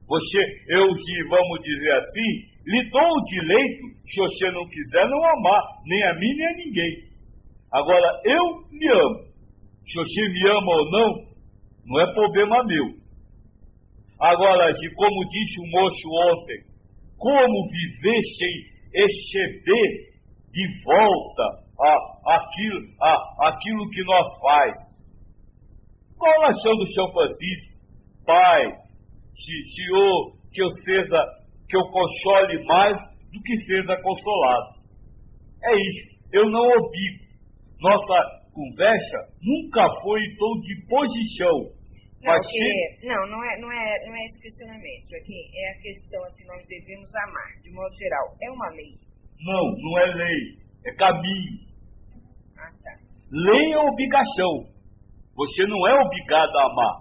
Você, 0.07 0.39
eu, 0.69 0.87
vamos 1.27 1.59
dizer 1.61 1.91
assim, 1.91 2.52
lhe 2.65 2.89
dou 2.89 3.01
o 3.01 3.23
direito, 3.23 3.83
se 4.05 4.19
você 4.19 4.51
não 4.51 4.67
quiser, 4.67 5.09
não 5.09 5.23
amar, 5.25 5.61
nem 5.85 6.03
a 6.07 6.13
mim, 6.13 6.35
nem 6.35 6.47
a 6.47 6.57
ninguém. 6.57 7.13
Agora, 7.71 8.21
eu 8.25 8.43
me 8.71 8.87
amo. 8.91 9.33
Se 9.85 9.95
você 9.95 10.29
me 10.29 10.49
ama 10.49 10.71
ou 10.71 10.91
não, 10.91 11.33
não 11.85 12.01
é 12.01 12.13
problema 12.13 12.63
meu. 12.65 13.03
Agora, 14.19 14.71
como 14.95 15.29
disse 15.29 15.59
o 15.59 15.69
moço 15.69 16.07
ontem, 16.31 16.63
como 17.17 17.69
viver 17.69 18.21
sem 18.37 18.73
receber 18.93 20.13
de 20.53 20.83
volta 20.83 21.63
a, 21.79 22.35
aquilo, 22.35 22.79
a, 23.01 23.47
aquilo 23.49 23.89
que 23.89 24.03
nós 24.03 24.27
faz? 24.39 24.73
Qual 26.17 26.31
a 26.31 26.39
oração 26.39 26.75
do 26.77 26.87
São 26.93 27.11
Francisco? 27.11 27.73
Pai, 28.25 28.83
Senhor, 29.75 30.37
que 30.53 30.63
eu 30.63 30.69
seja 30.85 31.42
que 31.73 31.77
eu 31.77 31.89
console 31.89 32.65
mais 32.65 32.95
do 33.33 33.41
que 33.41 33.57
seja 33.65 33.97
consolado. 34.03 34.77
É 35.63 35.71
isso. 35.73 36.13
Eu 36.31 36.45
não 36.51 36.61
obrigo. 36.61 37.23
Nossa 37.81 38.43
conversa 38.53 39.17
nunca 39.41 39.81
foi 40.03 40.21
em 40.21 40.35
tom 40.37 40.53
de 40.61 40.85
posição. 40.87 41.57
Não, 42.21 42.31
mas 42.31 42.45
é, 42.45 43.07
não, 43.07 43.27
não 43.27 43.43
é, 43.43 43.59
não 43.59 43.71
é, 43.71 44.05
não 44.05 44.13
é 44.15 44.25
esse 44.25 44.39
questionamento. 44.39 45.15
Aqui 45.17 45.49
é 45.57 45.71
a 45.71 45.81
questão 45.81 46.23
assim, 46.25 46.45
nós 46.45 46.63
devemos 46.67 47.09
amar, 47.27 47.61
de 47.63 47.71
modo 47.71 47.95
geral. 47.97 48.25
É 48.41 48.51
uma 48.51 48.69
lei? 48.69 48.93
Não, 49.41 49.65
não 49.75 49.99
é 49.99 50.05
lei. 50.13 50.57
É 50.85 50.93
caminho. 50.93 51.57
Ah, 52.55 52.71
tá. 52.83 52.91
Lei 53.31 53.73
é 53.73 53.79
obrigação. 53.79 54.69
Você 55.35 55.65
não 55.65 55.87
é 55.87 56.05
obrigado 56.05 56.55
a 56.55 56.65
amar. 56.71 56.95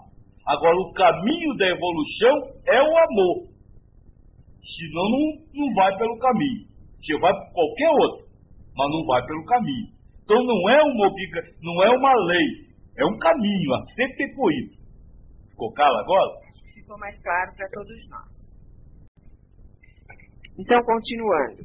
Agora, 0.46 0.76
o 0.76 0.92
caminho 0.94 1.56
da 1.56 1.68
evolução 1.68 2.34
é 2.66 2.80
o 2.80 2.96
amor. 2.96 3.51
Senão 4.62 5.10
não, 5.10 5.44
não 5.54 5.74
vai 5.74 5.96
pelo 5.98 6.18
caminho. 6.18 6.66
Você 7.00 7.18
vai 7.18 7.32
por 7.32 7.52
qualquer 7.52 7.90
outro, 7.90 8.26
mas 8.76 8.90
não 8.90 9.04
vai 9.06 9.26
pelo 9.26 9.44
caminho. 9.44 9.88
Então 10.22 10.38
não 10.44 10.70
é 10.70 10.80
uma 10.82 11.08
obriga, 11.08 11.42
não 11.60 11.82
é 11.82 11.90
uma 11.90 12.14
lei, 12.26 12.72
é 12.96 13.04
um 13.04 13.18
caminho 13.18 13.74
a 13.74 13.84
ser 13.94 14.08
percorrido. 14.16 14.72
Ficou 15.50 15.72
claro 15.72 15.96
agora? 15.96 16.30
Acho 16.48 16.62
que 16.62 16.80
ficou 16.80 16.98
mais 16.98 17.20
claro 17.22 17.52
para 17.56 17.68
todos 17.70 18.08
nós. 18.08 18.42
Então, 20.58 20.80
continuando. 20.82 21.64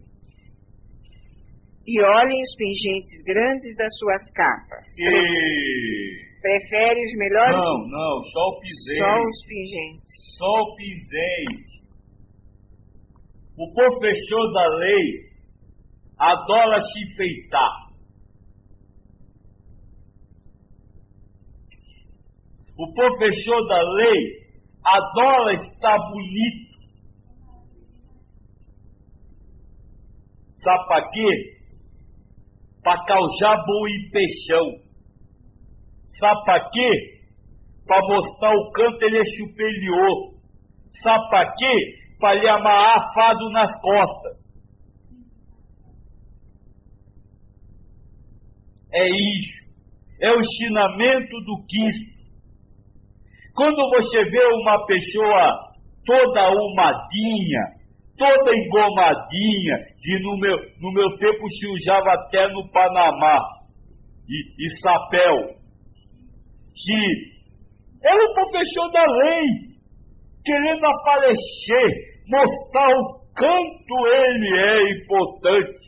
E 1.86 2.04
olhem 2.04 2.42
os 2.42 2.56
pingentes 2.58 3.24
grandes 3.24 3.76
das 3.78 3.98
suas 3.98 4.32
capas. 4.32 4.86
E... 4.98 6.28
Prefere 6.42 7.06
os 7.06 7.14
melhores? 7.18 7.58
Não, 7.58 7.88
não, 7.88 8.24
só 8.24 8.50
o 8.50 8.60
pisente. 8.60 9.00
Só 9.00 9.22
os 9.22 9.46
pingentes. 9.48 10.14
Só 10.38 10.62
o 10.62 10.76
pisente. 10.76 11.77
O 13.58 13.74
professor 13.74 14.54
da 14.54 14.68
lei 14.78 15.32
adora 16.16 16.80
se 16.80 17.04
enfeitar. 17.06 17.88
O 22.78 22.94
professor 22.94 23.68
da 23.68 23.82
lei 23.94 24.48
adora 24.84 25.54
estar 25.56 25.98
bonito. 25.98 26.78
Sabe 30.60 30.88
para 30.88 31.10
quê? 31.10 31.58
Para 32.84 33.06
causar 33.06 33.58
em 33.90 34.12
peixão. 34.12 34.88
Sabe 36.20 36.46
para 36.46 36.70
quê? 36.70 36.90
Para 37.88 38.08
mostrar 38.08 38.54
o 38.56 38.72
canto 38.72 39.04
ele 39.04 39.18
é 39.18 39.26
superior. 39.26 40.36
Sabe 41.02 41.30
para 41.32 41.54
quê? 41.56 42.07
Para 42.20 42.40
lhe 42.40 42.50
amarrar 42.50 43.14
fado 43.14 43.50
nas 43.52 43.82
costas. 43.82 44.38
É 48.94 49.04
isso. 49.06 49.68
É 50.22 50.30
o 50.32 50.42
ensinamento 50.42 51.40
do 51.46 51.58
Cristo. 51.68 52.18
Quando 53.54 53.78
você 53.90 54.24
vê 54.30 54.46
uma 54.54 54.86
pessoa 54.86 55.68
toda 56.06 56.42
arrumadinha, 56.42 57.78
toda 58.18 58.56
engomadinha, 58.56 59.78
de 60.00 60.24
no 60.24 60.38
meu, 60.40 60.58
no 60.80 60.92
meu 60.92 61.18
tempo 61.18 61.50
se 61.50 61.68
usava 61.68 62.14
até 62.14 62.48
no 62.52 62.70
Panamá, 62.72 63.58
e, 64.28 64.66
e 64.66 64.80
sapéu, 64.82 65.36
que 66.76 67.38
é 68.04 68.14
o 68.14 68.34
professor 68.34 68.92
da 68.92 69.06
lei, 69.06 69.67
querendo 70.48 70.86
aparecer, 70.86 72.24
mostrar 72.26 72.90
o 72.96 73.20
quanto 73.36 74.08
ele 74.08 74.62
é 74.62 74.94
importante. 74.96 75.88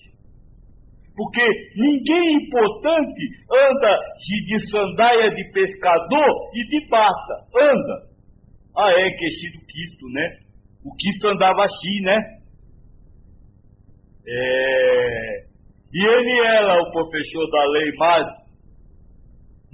Porque 1.15 1.43
ninguém 1.75 2.43
importante 2.43 3.21
anda 3.51 3.97
de, 4.17 4.69
sandália 4.69 5.29
de 5.33 5.51
pescador 5.51 6.51
e 6.53 6.67
de 6.67 6.87
bata. 6.89 7.45
Anda. 7.55 8.09
Ah, 8.77 8.91
é, 8.91 9.09
que 9.11 9.25
é 9.25 9.29
Cristo, 9.65 10.07
né? 10.13 10.37
O 10.83 10.95
Cristo 10.95 11.27
andava 11.27 11.65
assim, 11.65 12.01
né? 12.01 12.15
É... 14.27 15.45
E 15.91 16.05
ele 16.05 16.47
era 16.47 16.81
o 16.81 16.91
professor 16.91 17.49
da 17.49 17.65
lei, 17.65 17.91
mas 17.97 18.23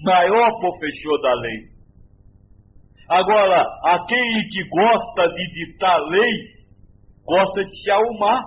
maior 0.04 0.60
professor 0.60 1.22
da 1.22 1.34
lei. 1.42 1.75
Agora, 3.08 3.62
aquele 3.84 4.50
que 4.50 4.68
gosta 4.70 5.28
de 5.28 5.54
ditar 5.54 6.00
lei, 6.10 6.32
gosta 7.24 7.64
de 7.64 7.84
se 7.84 7.92
arrumar, 7.92 8.44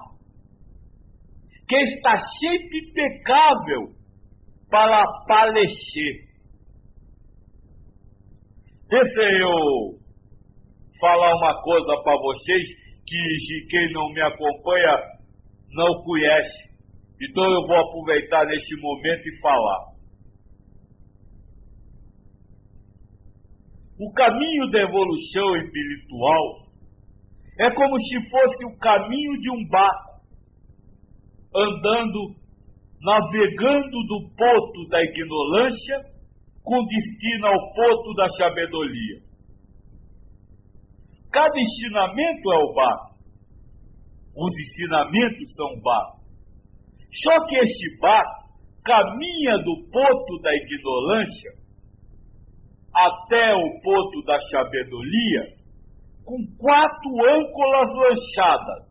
que 1.69 1.77
está 1.77 2.19
sempre 2.41 2.79
impecável 2.89 3.95
para 4.69 5.03
aparecer. 5.03 6.29
Deixa 8.89 9.39
eu 9.39 9.99
falar 11.01 11.35
uma 11.37 11.63
coisa 11.63 12.03
para 12.03 12.17
vocês 12.21 12.69
que 13.07 13.67
quem 13.71 13.93
não 13.93 14.09
me 14.13 14.23
acompanha 14.23 14.97
não 15.71 16.03
conhece. 16.03 16.69
Então 17.21 17.45
eu 17.45 17.67
vou 17.67 17.77
aproveitar 17.77 18.45
neste 18.47 18.77
momento 18.81 19.29
e 19.29 19.41
falar. 19.41 19.98
O 24.01 24.13
caminho 24.13 24.71
da 24.71 24.81
evolução 24.81 25.57
espiritual 25.57 26.69
é 27.59 27.69
como 27.75 27.99
se 27.99 28.31
fosse 28.31 28.67
o 28.67 28.79
caminho 28.79 29.41
de 29.41 29.51
um 29.51 29.69
barco 29.69 30.23
andando, 31.53 32.37
navegando 33.01 33.99
do 34.07 34.31
porto 34.37 34.89
da 34.89 35.03
ignorância 35.03 36.19
com 36.63 36.87
destino 36.87 37.47
ao 37.49 37.75
porto 37.75 38.15
da 38.15 38.29
sabedoria. 38.39 39.23
Cada 41.33 41.59
ensinamento 41.59 42.53
é 42.53 42.59
o 42.59 42.75
barco. 42.75 43.19
Os 44.37 44.55
ensinamentos 44.61 45.55
são 45.57 45.81
barco. 45.81 46.21
Só 47.25 47.47
que 47.47 47.57
este 47.57 47.99
barco 48.01 48.49
caminha 48.85 49.59
do 49.59 49.91
porto 49.91 50.41
da 50.41 50.55
ignorância 50.55 51.58
até 52.99 53.55
o 53.55 53.81
ponto 53.81 54.23
da 54.25 54.39
sabedoria 54.51 55.59
com 56.25 56.37
quatro 56.59 57.11
âncoras 57.31 57.95
lanchadas. 57.95 58.89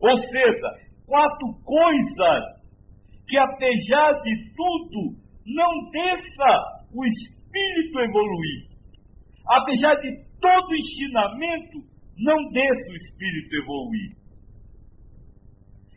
Ou 0.00 0.18
seja, 0.18 0.84
quatro 1.06 1.46
coisas 1.64 2.44
que, 3.26 3.36
apesar 3.38 4.12
de 4.22 4.54
tudo, 4.54 5.16
não 5.46 5.90
deixa 5.90 6.84
o 6.92 7.04
espírito 7.04 8.00
evoluir. 8.00 8.68
Apesar 9.46 9.94
de 9.96 10.24
todo 10.40 10.74
ensinamento, 10.74 11.78
não 12.18 12.50
deixa 12.52 12.92
o 12.92 12.96
espírito 12.96 13.56
evoluir. 13.56 14.16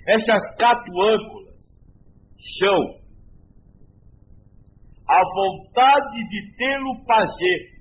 Essas 0.08 0.56
quatro 0.56 0.94
âncoras 1.02 1.56
são 2.60 3.07
a 5.08 5.22
vontade 5.24 6.30
de 6.30 6.56
tê-lo 6.58 7.06
fazer 7.06 7.78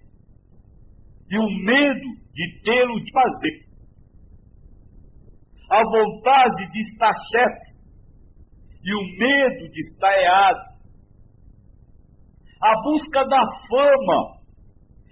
e 1.29 1.39
o 1.39 1.65
medo 1.65 2.27
de 2.33 2.61
tê-lo 2.63 3.03
de 3.03 3.13
fazer. 3.13 3.67
A 5.69 5.83
vontade 5.83 6.71
de 6.71 6.81
estar 6.83 7.13
certo 7.31 7.67
e 8.85 8.95
o 8.95 9.19
medo 9.19 9.69
de 9.73 9.81
estar 9.81 10.17
errado. 10.17 10.77
A 12.63 12.83
busca 12.83 13.25
da 13.25 13.41
fama 13.69 14.37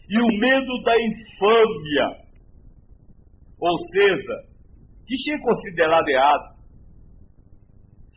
e 0.09 0.21
o 0.23 0.39
medo 0.39 0.83
da 0.85 0.95
infâmia. 0.95 2.25
Ou 3.59 3.79
seja, 3.89 4.55
de 5.05 5.23
ser 5.25 5.41
considerado 5.41 6.09
errado. 6.09 6.55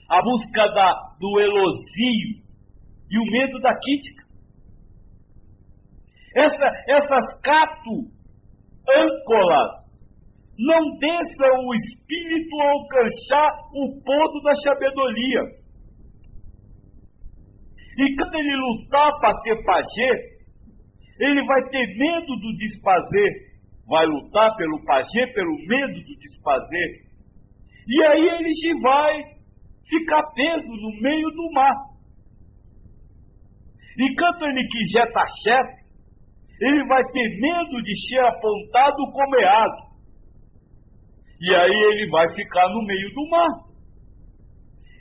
A 0.09 0.21
busca 0.21 0.67
da, 0.73 1.15
do 1.19 1.39
elogio 1.39 2.46
e 3.09 3.19
o 3.19 3.31
medo 3.31 3.59
da 3.59 3.73
crítica. 3.73 4.27
Essa, 6.35 6.83
essas 6.87 7.41
quatro 7.41 8.17
âncoras 8.87 9.87
não 10.57 10.97
deixam 10.97 11.65
o 11.65 11.75
espírito 11.75 12.61
alcançar 12.61 13.49
o 13.73 14.01
ponto 14.01 14.41
da 14.43 14.55
sabedoria. 14.55 15.41
E 17.99 18.15
quando 18.15 18.35
ele 18.35 18.55
lutar 18.55 19.19
para 19.19 19.41
ter 19.41 19.63
pajé, 19.63 20.37
ele 21.19 21.45
vai 21.45 21.63
ter 21.69 21.97
medo 21.97 22.35
do 22.35 22.57
desfazer. 22.57 23.47
Vai 23.87 24.05
lutar 24.05 24.55
pelo 24.57 24.83
pajé, 24.83 25.27
pelo 25.33 25.55
medo 25.67 25.93
do 25.93 26.15
desfazer. 26.19 27.07
E 27.87 28.03
aí 28.03 28.27
ele 28.27 28.53
se 28.53 28.79
vai 28.81 29.23
ficar 29.87 30.23
preso 30.33 30.69
no 30.69 31.01
meio 31.01 31.29
do 31.31 31.51
mar. 31.53 31.75
Enquanto 33.99 34.43
ele 34.45 34.67
quiser 34.67 35.07
estar 35.07 35.27
certo, 35.43 35.87
ele 36.61 36.87
vai 36.87 37.03
ter 37.03 37.39
medo 37.39 37.81
de 37.83 38.07
ser 38.07 38.19
apontado 38.19 39.11
como 39.11 39.35
errado. 39.39 39.87
E 41.41 41.55
aí 41.55 41.83
ele 41.91 42.09
vai 42.09 42.33
ficar 42.33 42.67
no 42.69 42.85
meio 42.85 43.13
do 43.13 43.29
mar. 43.29 43.67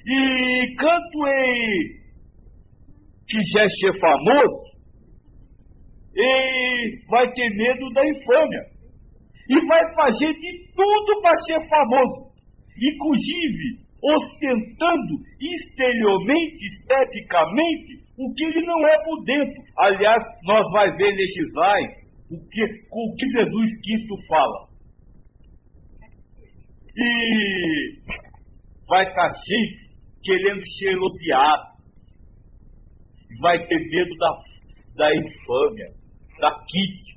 E 0.07 0.73
enquanto 0.73 1.27
ele 1.27 2.01
quiser 3.29 3.68
ser 3.81 4.01
famoso, 4.01 4.66
ele 6.14 7.05
vai 7.09 7.31
ter 7.33 7.51
medo 7.51 7.91
da 7.93 8.03
infâmia. 8.07 8.77
E 9.49 9.66
vai 9.66 9.95
fazer 9.95 10.33
de 10.33 10.73
tudo 10.75 11.20
para 11.20 11.39
ser 11.41 11.68
famoso. 11.68 12.33
Inclusive, 12.77 13.86
ostentando 14.07 15.15
exteriormente, 15.41 16.65
esteticamente, 16.67 18.07
o 18.17 18.33
que 18.35 18.45
ele 18.45 18.65
não 18.65 18.87
é 18.87 19.05
por 19.05 19.25
dentro. 19.25 19.63
Aliás, 19.79 20.23
nós 20.45 20.63
vai 20.73 20.97
ver 20.97 21.13
neste 21.15 21.41
slide 21.51 22.07
o 22.31 22.49
que, 22.49 22.63
o 22.93 23.15
que 23.17 23.27
Jesus 23.29 23.71
Cristo 23.83 24.17
fala. 24.29 24.69
E 26.97 28.17
vai 28.89 29.07
estar 29.07 29.31
sempre 29.31 29.87
querendo 30.23 30.63
ser 30.79 30.93
elogiado. 30.93 31.77
Vai 33.43 33.67
ter 33.67 33.79
medo 33.79 34.17
da, 34.17 34.43
da 34.97 35.15
infâmia, 35.15 35.93
da 36.41 36.51
crítica. 36.51 37.17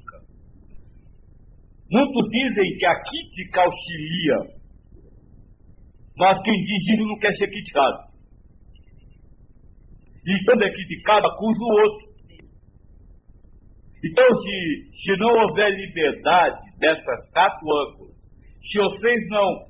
Muitos 1.92 2.30
dizem 2.30 2.78
que 2.78 2.86
a 2.86 3.02
crítica 3.04 3.62
auxilia, 3.62 4.59
mas 6.20 6.41
quem 6.43 6.53
diz 6.63 6.89
isso 6.93 7.07
não 7.07 7.17
quer 7.17 7.32
ser 7.34 7.47
criticado. 7.47 8.09
E 10.26 10.45
quando 10.45 10.63
é 10.63 10.70
criticado, 10.70 11.28
acusa 11.28 11.63
o 11.63 11.82
outro. 11.82 12.09
Então, 14.03 14.26
se, 14.36 14.91
se 14.95 15.17
não 15.17 15.30
houver 15.30 15.72
liberdade 15.72 16.78
dessas 16.78 17.32
quatro 17.32 17.67
âncoras, 17.88 18.15
se 18.61 18.80
vocês 18.80 19.28
não 19.30 19.70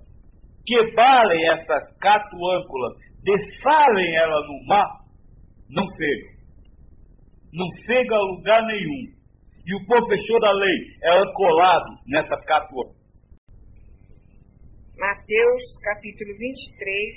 quebrarem 0.66 1.46
essas 1.54 1.98
quatro 2.02 2.38
âncoras, 2.52 2.98
desçarem 3.24 4.16
ela 4.18 4.42
no 4.48 4.66
mar, 4.66 5.06
não 5.70 5.86
chega. 5.86 6.40
Não 7.54 7.68
chega 7.86 8.16
a 8.16 8.22
lugar 8.22 8.66
nenhum. 8.66 9.14
E 9.68 9.76
o 9.76 9.86
professor 9.86 10.40
da 10.40 10.52
lei 10.52 10.78
é 11.04 11.16
ancolado 11.16 11.96
nessas 12.08 12.44
quatro 12.46 12.82
âncoras. 12.82 12.99
Mateus 15.00 15.64
capítulo 15.82 16.38
23, 16.38 17.16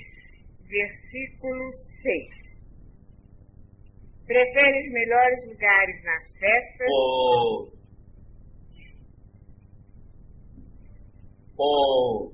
versículo 0.69 1.69
6. 2.01 2.43
Prefere 4.25 4.87
os 4.87 4.93
melhores 4.93 5.47
lugares 5.49 6.03
nas 6.05 6.23
festas? 6.39 6.87
Oh. 6.89 7.67
Oh. 11.59 12.31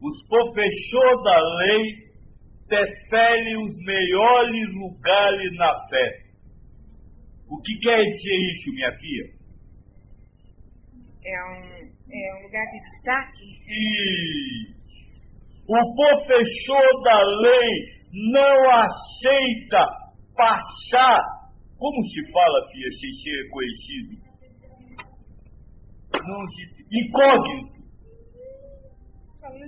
Os 0.00 0.26
professores 0.26 1.22
da 1.24 1.38
lei 1.58 2.08
preferem 2.66 3.62
os 3.62 3.76
melhores 3.84 4.74
lugares 4.74 5.52
na 5.58 5.86
festa. 5.88 6.28
O 7.50 7.60
que 7.60 7.78
quer 7.78 7.98
dizer 7.98 8.36
isso, 8.52 8.72
minha 8.72 8.92
filha? 8.98 9.38
É 11.26 11.44
um, 11.44 11.77
é 12.10 12.34
um 12.34 12.42
lugar 12.42 12.64
de 12.66 12.80
destaque? 12.90 13.44
E 13.68 14.78
o 15.68 15.94
professor 15.94 17.02
da 17.04 17.22
lei 17.22 17.98
não 18.32 18.70
aceita 18.70 19.86
passar, 20.34 21.20
como 21.78 22.02
se 22.06 22.32
fala, 22.32 22.68
filha, 22.70 22.90
sem 23.00 23.12
ser 23.12 23.50
conhecido? 23.50 24.28
Não 26.26 26.48
se, 26.48 26.62
incógnito. 26.92 27.78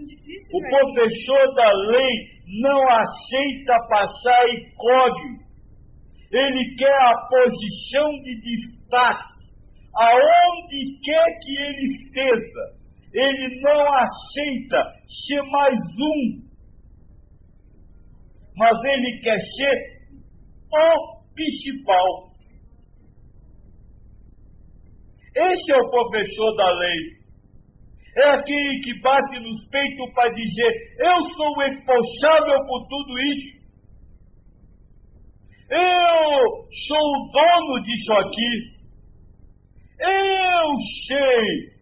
Difícil, 0.06 0.50
O 0.52 0.60
professor 0.60 1.54
da 1.54 1.72
lei 1.72 2.12
não 2.60 2.88
aceita 2.88 3.78
passar 3.88 4.48
incógnito. 4.50 5.50
Ele 6.32 6.76
quer 6.76 6.96
a 7.02 7.26
posição 7.28 8.10
de 8.22 8.40
destaque, 8.40 9.29
aonde 9.94 11.00
quer 11.02 11.38
que 11.40 11.56
ele 11.62 11.86
esteja. 11.86 12.80
Ele 13.12 13.60
não 13.60 13.92
aceita 13.94 14.94
ser 15.26 15.42
mais 15.50 15.78
um, 15.98 16.50
mas 18.56 18.84
ele 18.84 19.20
quer 19.20 19.38
ser 19.38 20.00
o 20.72 21.20
principal. 21.34 22.30
Esse 25.34 25.72
é 25.72 25.76
o 25.76 25.90
professor 25.90 26.56
da 26.56 26.70
lei. 26.72 27.20
É 28.16 28.28
aquele 28.30 28.80
que 28.80 29.00
bate 29.00 29.38
nos 29.40 29.68
peitos 29.68 30.12
para 30.14 30.32
dizer: 30.32 30.72
Eu 30.98 31.16
sou 31.36 31.58
responsável 31.58 32.66
por 32.66 32.86
tudo 32.88 33.18
isso. 33.18 33.60
Eu 35.70 36.68
sou 36.88 36.98
o 36.98 37.30
dono 37.32 37.82
disso 37.84 38.12
aqui. 38.14 38.79
Eu 40.00 40.76
sei. 41.06 41.80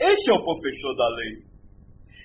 Esse 0.00 0.30
é 0.30 0.34
o 0.34 0.44
professor 0.44 0.96
da 0.96 1.08
lei. 1.08 1.52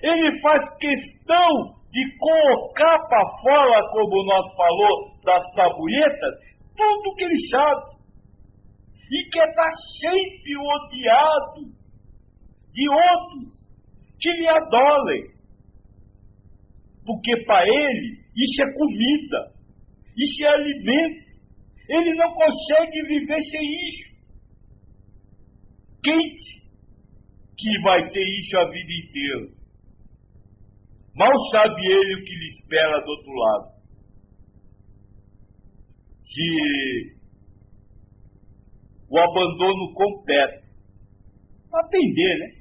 Ele 0.02 0.40
faz 0.40 0.60
questão 0.78 1.78
de 1.90 2.18
colocar 2.18 2.98
para 3.08 3.38
fora, 3.42 3.90
como 3.90 4.24
nós 4.24 4.56
falou, 4.56 5.18
das 5.24 5.54
tabuletas, 5.54 6.34
tudo 6.76 7.14
que 7.16 7.24
ele 7.24 7.48
sabe. 7.50 7.98
E 9.10 9.30
quer 9.30 9.48
estar 9.48 9.70
sempre 10.00 10.56
odiado 10.56 11.78
de 12.72 12.88
outros 12.88 13.68
que 14.18 14.30
lhe 14.30 14.48
adorem. 14.48 15.30
Porque 17.04 17.44
para 17.44 17.64
ele 17.66 18.18
isso 18.36 18.62
é 18.62 18.72
comida, 18.72 19.52
isso 20.16 20.46
é 20.46 20.54
alimento. 20.54 21.28
Ele 21.88 22.14
não 22.14 22.32
consegue 22.34 23.02
viver 23.08 23.40
sem 23.40 23.88
isso. 23.88 24.07
Quente, 26.02 26.62
que 27.56 27.80
vai 27.82 28.10
ter 28.10 28.24
isso 28.40 28.56
a 28.56 28.70
vida 28.70 28.92
inteira. 29.04 29.58
Mal 31.14 31.32
sabe 31.50 31.80
ele 31.84 32.14
o 32.14 32.24
que 32.24 32.34
lhe 32.34 32.48
espera 32.50 33.00
do 33.00 33.10
outro 33.10 33.32
lado. 33.32 33.78
Se 36.24 37.18
o 39.10 39.18
abandono 39.18 39.92
completo. 39.94 40.68
Atender, 41.72 42.38
né? 42.38 42.58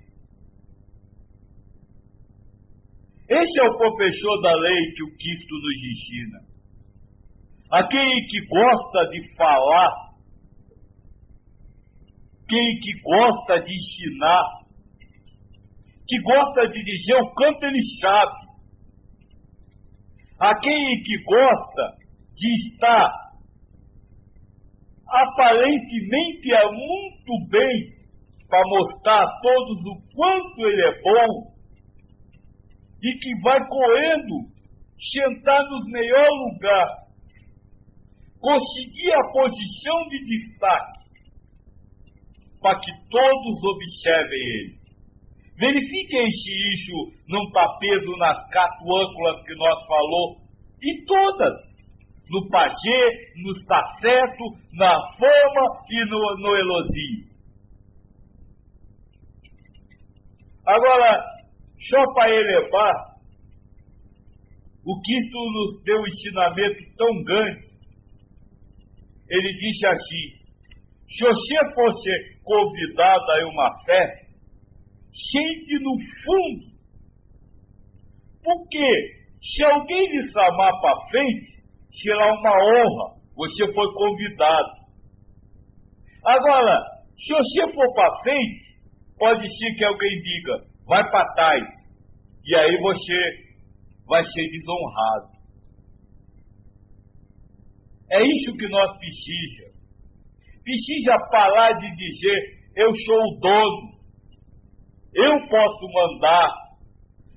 Esse 3.29 3.59
é 3.59 3.63
o 3.63 3.77
professor 3.77 4.41
da 4.41 4.55
lei 4.55 4.91
que 4.95 5.03
o 5.03 5.17
Cristo 5.17 5.55
nos 5.55 5.83
ensina. 5.83 6.39
Aquele 7.69 8.21
que 8.27 8.47
gosta 8.47 9.09
de 9.11 9.35
falar, 9.35 10.06
aquele 12.47 12.79
que 12.79 13.01
gosta 13.01 13.61
de 13.61 13.75
ensinar, 13.75 14.41
que 16.07 16.21
gosta 16.21 16.67
de 16.69 16.83
dizer 16.83 17.15
o 17.15 17.33
quanto 17.33 17.63
ele 17.63 17.83
sabe, 17.99 18.47
aquele 20.39 21.03
que 21.03 21.23
gosta 21.23 21.97
de 22.35 22.55
estar 22.67 23.27
aparentemente 25.09 26.53
é 26.53 26.71
muito 26.71 27.49
bem 27.49 27.97
para 28.47 28.61
mostrar 28.65 29.23
a 29.23 29.39
todos 29.41 29.85
o 29.85 30.15
quanto 30.15 30.67
ele 30.67 30.81
é 30.85 31.01
bom 31.01 31.53
e 33.03 33.17
que 33.19 33.41
vai 33.41 33.59
correndo 33.67 34.47
sentar 34.97 35.61
nos 35.63 35.85
melhores 35.91 36.53
lugares, 36.53 37.07
conseguir 38.39 39.13
a 39.13 39.31
posição 39.31 40.07
de 40.09 40.25
destaque 40.25 41.06
para 42.61 42.79
que 42.79 42.91
todos 43.09 43.63
observem 43.63 44.39
ele. 44.39 44.77
Verifiquem 45.59 46.29
se 46.29 46.51
isso 46.75 47.13
não 47.27 47.43
está 47.43 47.67
preso 47.79 48.11
nas 48.17 48.51
quatro 48.51 48.85
âncoras 48.95 49.43
que 49.43 49.55
nós 49.55 49.87
falou, 49.87 50.37
e 50.81 51.05
todas. 51.05 51.67
No 52.29 52.47
pajé, 52.49 53.31
no 53.37 53.51
está 53.51 53.81
certo, 54.01 54.43
na 54.73 54.91
fama 55.17 55.83
e 55.89 56.05
no, 56.05 56.19
no. 56.37 56.57
Agora, 60.65 61.23
só 61.79 62.13
para 62.13 62.35
elevar, 62.35 63.17
o 64.85 65.01
Cristo 65.01 65.51
nos 65.51 65.83
deu 65.83 65.97
um 66.01 66.07
ensinamento 66.07 66.95
tão 66.97 67.23
grande. 67.23 67.67
Ele 69.29 69.53
disse 69.53 69.87
assim: 69.87 70.36
se 71.09 71.23
você 71.23 71.73
fosse 71.73 72.41
convidado 72.43 73.31
a 73.31 73.49
uma 73.49 73.83
festa, 73.85 74.27
sente 75.13 75.79
no 75.81 75.97
fundo. 76.23 76.77
Porque 78.43 79.17
se 79.41 79.63
alguém 79.65 80.07
lhe 80.09 80.31
chamar 80.31 80.71
para 80.81 81.07
frente, 81.09 81.63
será 82.03 82.33
uma 82.33 82.51
honra. 82.51 83.17
Você 83.35 83.73
foi 83.73 83.93
convidado. 83.93 84.77
Agora, 86.25 86.75
se 87.17 87.33
você 87.33 87.73
for 87.73 87.93
para 87.93 88.21
frente, 88.21 88.77
pode 89.17 89.47
ser 89.57 89.75
que 89.75 89.85
alguém 89.85 90.21
diga, 90.21 90.65
vai 90.85 91.09
para 91.09 91.33
trás. 91.33 91.63
E 92.45 92.57
aí 92.57 92.77
você 92.81 93.47
vai 94.05 94.23
ser 94.25 94.49
desonrado. 94.51 95.37
É 98.11 98.21
isso 98.21 98.57
que 98.57 98.67
nós 98.69 98.97
precisamos. 98.97 99.76
Precisa 100.67 101.17
parar 101.31 101.79
de 101.79 101.95
dizer, 101.95 102.59
eu 102.75 102.93
sou 102.93 103.15
o 103.15 103.39
dono, 103.39 103.93
eu 105.15 105.47
posso 105.47 105.87
mandar, 105.93 106.51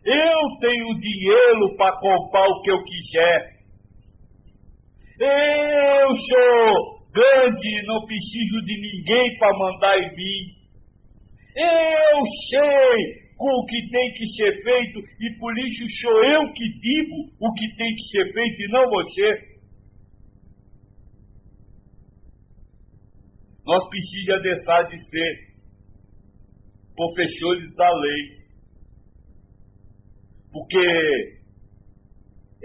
eu 0.04 0.58
tenho 0.58 0.98
dinheiro 0.98 1.76
para 1.76 1.96
comprar 2.00 2.44
o 2.48 2.60
que 2.62 2.72
eu 2.72 2.82
quiser. 2.82 3.60
Eu 5.20 6.08
sou 6.16 7.06
grande, 7.14 7.86
não 7.86 8.04
preciso 8.04 8.64
de 8.64 8.80
ninguém 8.80 9.38
para 9.38 9.58
mandar 9.58 9.96
em 9.96 10.10
mim. 10.16 10.40
Eu 11.54 12.20
sei 12.50 13.30
o 13.38 13.64
que 13.64 13.90
tem 13.90 14.12
que 14.12 14.26
ser 14.30 14.60
feito 14.60 14.98
e 14.98 15.38
por 15.38 15.56
isso 15.56 15.84
sou 16.02 16.24
eu 16.24 16.52
que 16.52 16.68
digo 16.80 17.14
o 17.38 17.52
que 17.52 17.76
tem 17.76 17.94
que 17.94 18.02
ser 18.10 18.32
feito 18.32 18.60
e 18.60 18.72
não 18.72 18.90
você. 18.90 19.59
Nós 23.70 23.88
precisamos 23.88 24.42
deixar 24.42 24.82
de 24.88 24.98
ser 25.10 25.54
professores 26.96 27.72
da 27.76 27.88
lei. 27.88 28.40
Porque 30.50 31.38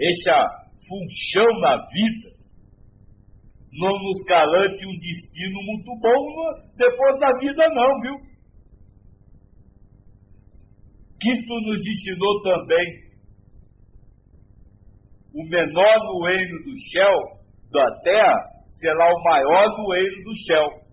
essa 0.00 0.66
função 0.88 1.60
na 1.60 1.76
vida 1.86 2.36
não 3.74 3.92
nos 4.02 4.20
garante 4.24 4.84
um 4.84 4.98
destino 4.98 5.62
muito 5.62 5.94
bom 6.00 6.74
depois 6.76 7.20
da 7.20 7.38
vida, 7.38 7.68
não, 7.72 8.00
viu? 8.00 8.16
Cristo 11.20 11.60
nos 11.60 11.86
ensinou 11.86 12.42
também 12.42 13.06
o 15.32 15.44
menor 15.44 15.98
no 16.04 16.26
reino 16.26 16.64
do 16.64 16.76
céu, 16.90 17.12
da 17.70 18.00
terra, 18.02 18.34
será 18.80 19.08
o 19.14 19.22
maior 19.22 19.68
no 19.78 19.92
reino 19.92 20.24
do 20.24 20.36
céu. 20.38 20.85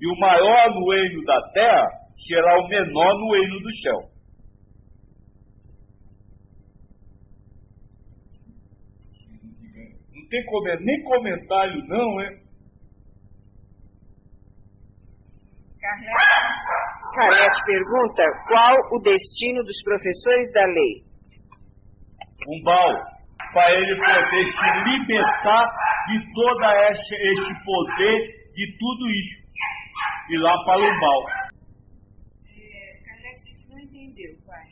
E 0.00 0.06
o 0.06 0.18
maior 0.18 0.70
no 0.70 0.90
reino 0.90 1.22
da 1.24 1.40
terra 1.52 1.86
será 2.26 2.58
o 2.58 2.68
menor 2.68 3.14
no 3.18 3.32
reino 3.32 3.60
do 3.60 3.74
céu. 3.82 4.10
Não 10.14 10.28
tem 10.28 10.44
nem 10.80 11.02
comentário 11.04 11.84
não, 11.86 12.20
é? 12.20 12.40
Carlete 17.14 17.64
pergunta 17.66 18.22
qual 18.48 18.76
o 18.92 19.02
destino 19.02 19.64
dos 19.64 19.82
professores 19.82 20.52
da 20.52 20.64
lei. 20.64 21.04
Um 22.48 22.62
bal, 22.62 22.94
para 23.52 23.74
ele 23.74 23.96
poder 23.96 24.46
se 24.46 24.68
libertar 24.88 25.66
de 26.06 26.32
todo 26.32 26.64
este, 26.88 27.14
este 27.16 27.64
poder, 27.64 28.18
de 28.54 28.78
tudo 28.78 29.10
isso. 29.10 29.49
E 30.30 30.38
lá 30.38 30.54
para 30.64 30.78
o 30.78 31.00
bal. 31.00 31.22
É, 32.46 33.02
Carlete 33.02 33.50
não 33.68 33.78
entendeu, 33.80 34.32
pai. 34.46 34.68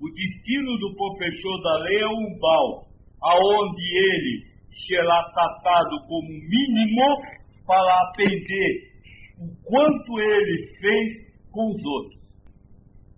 O 0.00 0.08
destino 0.14 0.78
do 0.78 0.94
professor 0.94 1.60
da 1.62 1.78
lei 1.82 2.02
é 2.02 2.06
um 2.06 2.38
bal, 2.38 2.86
aonde 3.20 3.82
ele 3.82 4.46
será 4.86 5.24
tratado 5.34 6.06
como 6.06 6.28
mínimo 6.28 7.22
para 7.66 8.08
aprender 8.10 8.92
o 9.40 9.50
quanto 9.64 10.20
ele 10.20 10.68
fez 10.78 11.32
com 11.50 11.74
os 11.74 11.84
outros. 11.84 12.22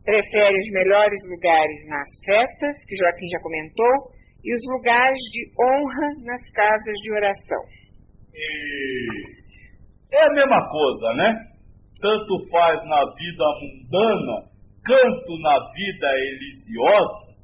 Prefere 0.05 0.57
os 0.57 0.71
melhores 0.73 1.21
lugares 1.29 1.87
nas 1.87 2.09
festas, 2.25 2.83
que 2.87 2.97
Joaquim 2.97 3.29
já 3.29 3.41
comentou, 3.41 4.11
e 4.43 4.55
os 4.55 4.63
lugares 4.79 5.21
de 5.33 5.53
honra 5.61 6.25
nas 6.25 6.51
casas 6.53 6.97
de 7.03 7.13
oração. 7.13 7.63
E... 8.35 9.44
É 10.15 10.27
a 10.27 10.33
mesma 10.33 10.71
coisa, 10.71 11.13
né? 11.15 11.35
Tanto 12.01 12.49
faz 12.49 12.89
na 12.89 13.05
vida 13.15 13.45
mundana, 13.61 14.49
quanto 14.87 15.39
na 15.41 15.73
vida 15.73 16.09
religiosa. 16.09 17.35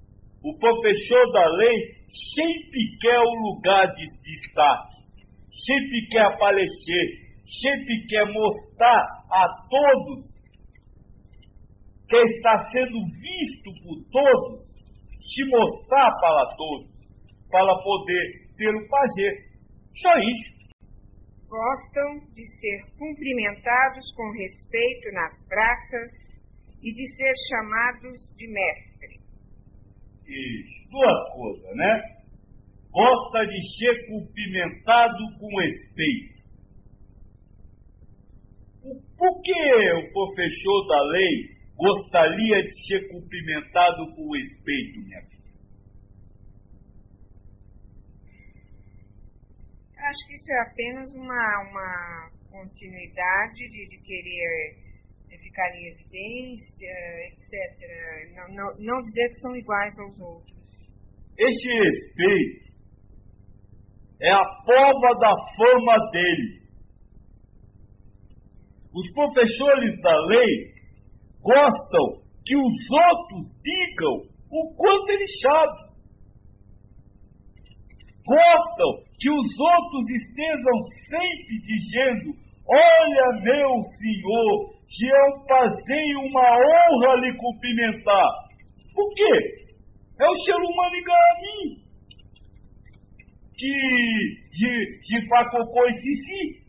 O 0.45 0.57
professor 0.57 1.33
da 1.33 1.49
lei 1.57 1.77
sempre 2.35 2.97
quer 3.01 3.19
o 3.19 3.35
lugar 3.43 3.93
de 3.95 4.07
destaque, 4.23 5.03
sempre 5.67 6.07
quer 6.11 6.27
aparecer, 6.27 7.07
sempre 7.61 8.07
quer 8.09 8.33
mostrar 8.33 9.25
a 9.33 9.47
todos 9.69 10.31
que 12.09 12.17
está 12.17 12.71
sendo 12.71 13.01
visto 13.21 13.71
por 13.83 13.97
todos, 14.13 14.61
se 15.21 15.45
mostrar 15.47 16.11
para 16.21 16.57
todos, 16.57 16.91
para 17.51 17.75
poder 17.83 18.49
ter 18.57 18.75
o 18.75 18.89
prazer. 18.89 19.51
Só 19.97 20.11
isso. 20.21 20.60
Gostam 21.51 22.33
de 22.33 22.47
ser 22.47 22.97
cumprimentados 22.97 24.15
com 24.15 24.31
respeito 24.31 25.13
nas 25.13 25.45
praças 25.49 26.13
e 26.81 26.95
de 26.95 27.17
ser 27.17 27.35
chamados 27.51 28.21
de 28.37 28.47
mestre. 28.47 29.21
Isso, 30.27 30.89
duas 30.91 31.35
coisas, 31.35 31.77
né? 31.77 32.23
Gosta 32.93 33.47
de 33.47 33.79
ser 33.79 34.07
cumprimentado 34.07 35.39
com 35.39 35.61
respeito 35.61 36.41
por 39.21 39.43
que 39.43 39.93
o 39.93 40.13
professor 40.13 40.87
da 40.89 41.03
lei 41.13 41.61
gostaria 41.77 42.63
de 42.63 42.87
ser 42.87 43.09
cumprimentado 43.09 44.15
com 44.15 44.33
respeito, 44.33 45.01
minha 45.01 45.21
filha? 45.23 45.41
Acho 50.11 50.27
que 50.27 50.35
isso 50.35 50.51
é 50.51 50.61
apenas 50.63 51.13
uma, 51.15 51.71
uma 51.71 52.31
continuidade 52.51 53.55
de, 53.55 53.89
de 53.91 53.99
querer 54.03 54.75
ficar 55.39 55.71
em 55.77 55.87
evidência, 55.87 56.93
etc. 57.29 58.35
Não, 58.35 58.49
não, 58.57 58.77
não 58.81 59.03
dizer 59.03 59.29
que 59.29 59.41
são 59.41 59.55
iguais 59.55 59.97
aos 60.01 60.19
outros. 60.19 60.59
Este 61.39 61.69
respeito 61.69 62.73
é 64.21 64.33
a 64.33 64.45
prova 64.65 65.15
da 65.21 65.31
fama 65.57 66.11
dele. 66.11 66.61
Os 68.93 69.13
professores 69.13 70.01
da 70.01 70.17
lei 70.27 70.75
gostam 71.41 72.21
que 72.45 72.57
os 72.57 72.91
outros 72.91 73.47
digam 73.63 74.29
o 74.51 74.75
quanto 74.75 75.11
eles 75.11 75.41
sabem. 75.41 75.90
Gostam 78.27 79.05
que 79.19 79.31
os 79.31 79.59
outros 79.59 80.11
estejam 80.11 80.77
sempre 81.09 81.61
dizendo: 81.65 82.35
Olha, 82.69 83.43
meu 83.43 83.83
senhor, 83.99 84.81
que 84.89 85.07
eu 85.07 85.47
passei 85.47 86.15
uma 86.17 86.43
honra 86.43 87.21
lhe 87.21 87.37
cumprimentar. 87.37 88.31
Por 88.95 89.15
quê? 89.15 89.61
É 90.21 90.29
o 90.29 90.37
ser 90.37 90.57
humano 90.57 90.97
igual 90.97 91.19
a 91.19 91.41
mim. 91.41 91.91
Que 93.57 94.41
de, 94.53 95.01
de 95.03 95.29
facocou 95.29 95.89
esse 95.89 96.15
si. 96.15 96.61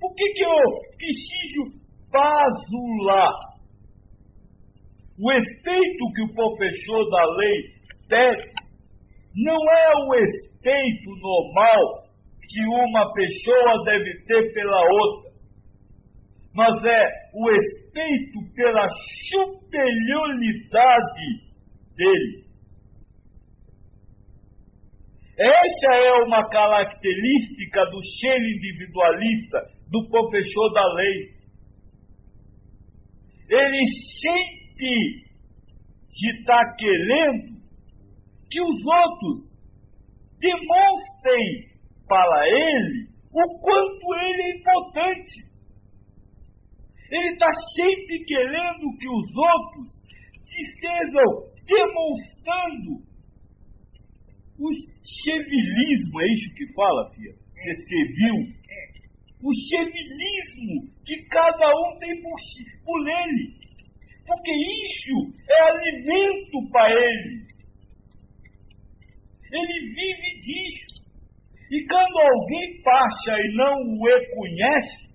Por 0.00 0.14
que, 0.14 0.32
que 0.32 0.44
eu 0.44 0.60
preciso 0.96 1.78
basular? 2.10 3.48
O 5.20 5.32
efeito 5.32 6.12
que 6.14 6.22
o 6.22 6.34
professor 6.34 7.10
da 7.10 7.24
lei 7.36 7.62
tem 8.08 8.57
não 9.38 9.54
é 9.54 9.88
o 9.94 10.10
respeito 10.10 11.10
normal 11.20 12.08
que 12.42 12.60
uma 12.66 13.12
pessoa 13.12 13.84
deve 13.84 14.24
ter 14.24 14.52
pela 14.52 14.80
outra, 14.80 15.30
mas 16.54 16.84
é 16.84 17.04
o 17.34 17.48
respeito 17.48 18.54
pela 18.56 18.88
superioridade 19.30 21.26
dele. 21.94 22.48
Essa 25.38 25.94
é 26.04 26.12
uma 26.24 26.48
característica 26.48 27.84
do 27.92 28.02
cheiro 28.02 28.44
individualista 28.44 29.70
do 29.88 30.08
professor 30.08 30.72
da 30.72 30.94
lei. 30.94 31.38
Ele 33.50 33.86
sempre 34.20 35.28
está 36.10 36.74
querendo 36.76 37.57
que 38.50 38.60
os 38.60 38.86
outros 38.86 39.58
demonstrem 40.38 41.68
para 42.06 42.44
ele 42.48 43.08
o 43.32 43.58
quanto 43.60 44.14
ele 44.14 44.42
é 44.42 44.56
importante. 44.56 45.48
Ele 47.10 47.32
está 47.32 47.50
sempre 47.76 48.24
querendo 48.24 48.96
que 48.98 49.08
os 49.08 49.36
outros 49.36 49.92
estejam 50.48 51.48
demonstrando 51.64 53.08
o 54.58 54.68
chevilismo, 55.24 56.20
é 56.20 56.26
isso 56.32 56.54
que 56.54 56.72
fala, 56.74 57.10
filha? 57.14 57.34
Você 57.54 58.04
viu? 58.14 58.58
o 59.42 59.54
civilismo 59.54 60.90
que 61.04 61.16
cada 61.28 61.68
um 61.68 61.98
tem 61.98 62.20
por, 62.22 62.36
por 62.84 63.08
ele. 63.08 63.54
Porque 64.26 64.50
isso 64.50 65.32
é 65.48 65.62
alimento 65.62 66.70
para 66.70 66.90
ele. 66.90 67.37
Ele 69.52 69.94
vive 69.94 70.40
disso. 70.42 70.98
E 71.70 71.86
quando 71.86 72.18
alguém 72.18 72.82
passa 72.82 73.32
e 73.32 73.56
não 73.56 73.74
o 73.74 74.04
reconhece, 74.06 75.08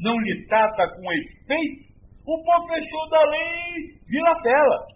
não 0.00 0.18
lhe 0.18 0.46
trata 0.46 0.88
com 0.96 1.08
respeito, 1.08 1.90
o 2.26 2.42
professor 2.42 3.08
da 3.10 3.22
lei 3.24 3.98
vira 4.08 4.42
tela. 4.42 4.86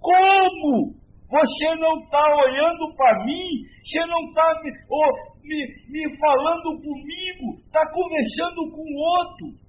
Como? 0.00 1.02
Você 1.30 1.74
não 1.76 1.98
está 2.00 2.22
olhando 2.36 2.94
para 2.94 3.24
mim? 3.24 3.48
Você 3.82 4.04
não 4.06 4.20
está 4.28 4.52
oh, 4.90 5.32
me, 5.42 5.66
me 5.88 6.18
falando 6.18 6.80
comigo, 6.82 7.56
está 7.64 7.80
conversando 7.90 8.70
com 8.70 8.84
outro. 8.96 9.62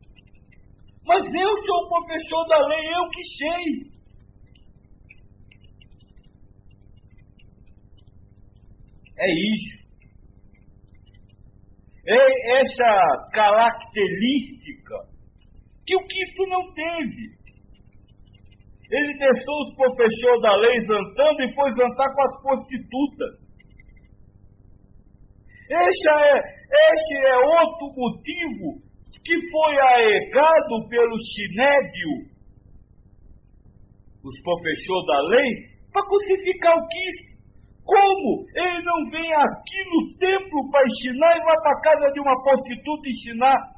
Mas 1.05 1.23
eu 1.33 1.57
sou 1.65 1.77
o 1.85 1.89
professor 1.89 2.47
da 2.47 2.67
lei, 2.67 2.87
eu 2.95 3.09
que 3.09 3.23
sei. 3.37 3.93
É 9.17 9.27
isso. 9.31 9.83
É 12.05 12.59
essa 12.59 13.29
característica 13.31 14.95
que 15.85 15.95
o 15.95 16.07
Cristo 16.07 16.47
não 16.47 16.73
teve. 16.73 17.43
Ele 18.91 19.17
deixou 19.17 19.61
os 19.63 19.75
professores 19.75 20.41
da 20.41 20.55
lei 20.57 20.79
zantando 20.81 21.41
e 21.43 21.53
foi 21.55 21.71
zantar 21.71 22.13
com 22.13 22.21
as 22.21 22.41
prostitutas. 22.41 23.43
Este 25.69 26.09
é, 26.11 26.63
este 26.91 27.25
é 27.25 27.35
outro 27.37 27.93
motivo 27.95 28.83
que 29.23 29.33
foi 29.49 29.79
aegado 29.79 30.89
pelo 30.89 31.17
Sinédio, 31.21 32.33
os 34.23 34.41
professores 34.41 35.07
da 35.07 35.21
lei, 35.29 35.73
para 35.91 36.05
crucificar 36.05 36.77
o 36.77 36.87
Cristo. 36.87 37.32
Como? 37.85 38.45
Ele 38.55 38.81
não 38.83 39.09
vem 39.09 39.33
aqui 39.33 39.83
no 39.89 40.17
templo 40.17 40.71
para 40.71 40.85
ensinar 40.85 41.35
e 41.35 41.43
vai 41.43 41.61
para 41.61 41.81
casa 41.81 42.11
de 42.13 42.19
uma 42.19 42.41
prostituta 42.41 43.09
ensinar. 43.09 43.73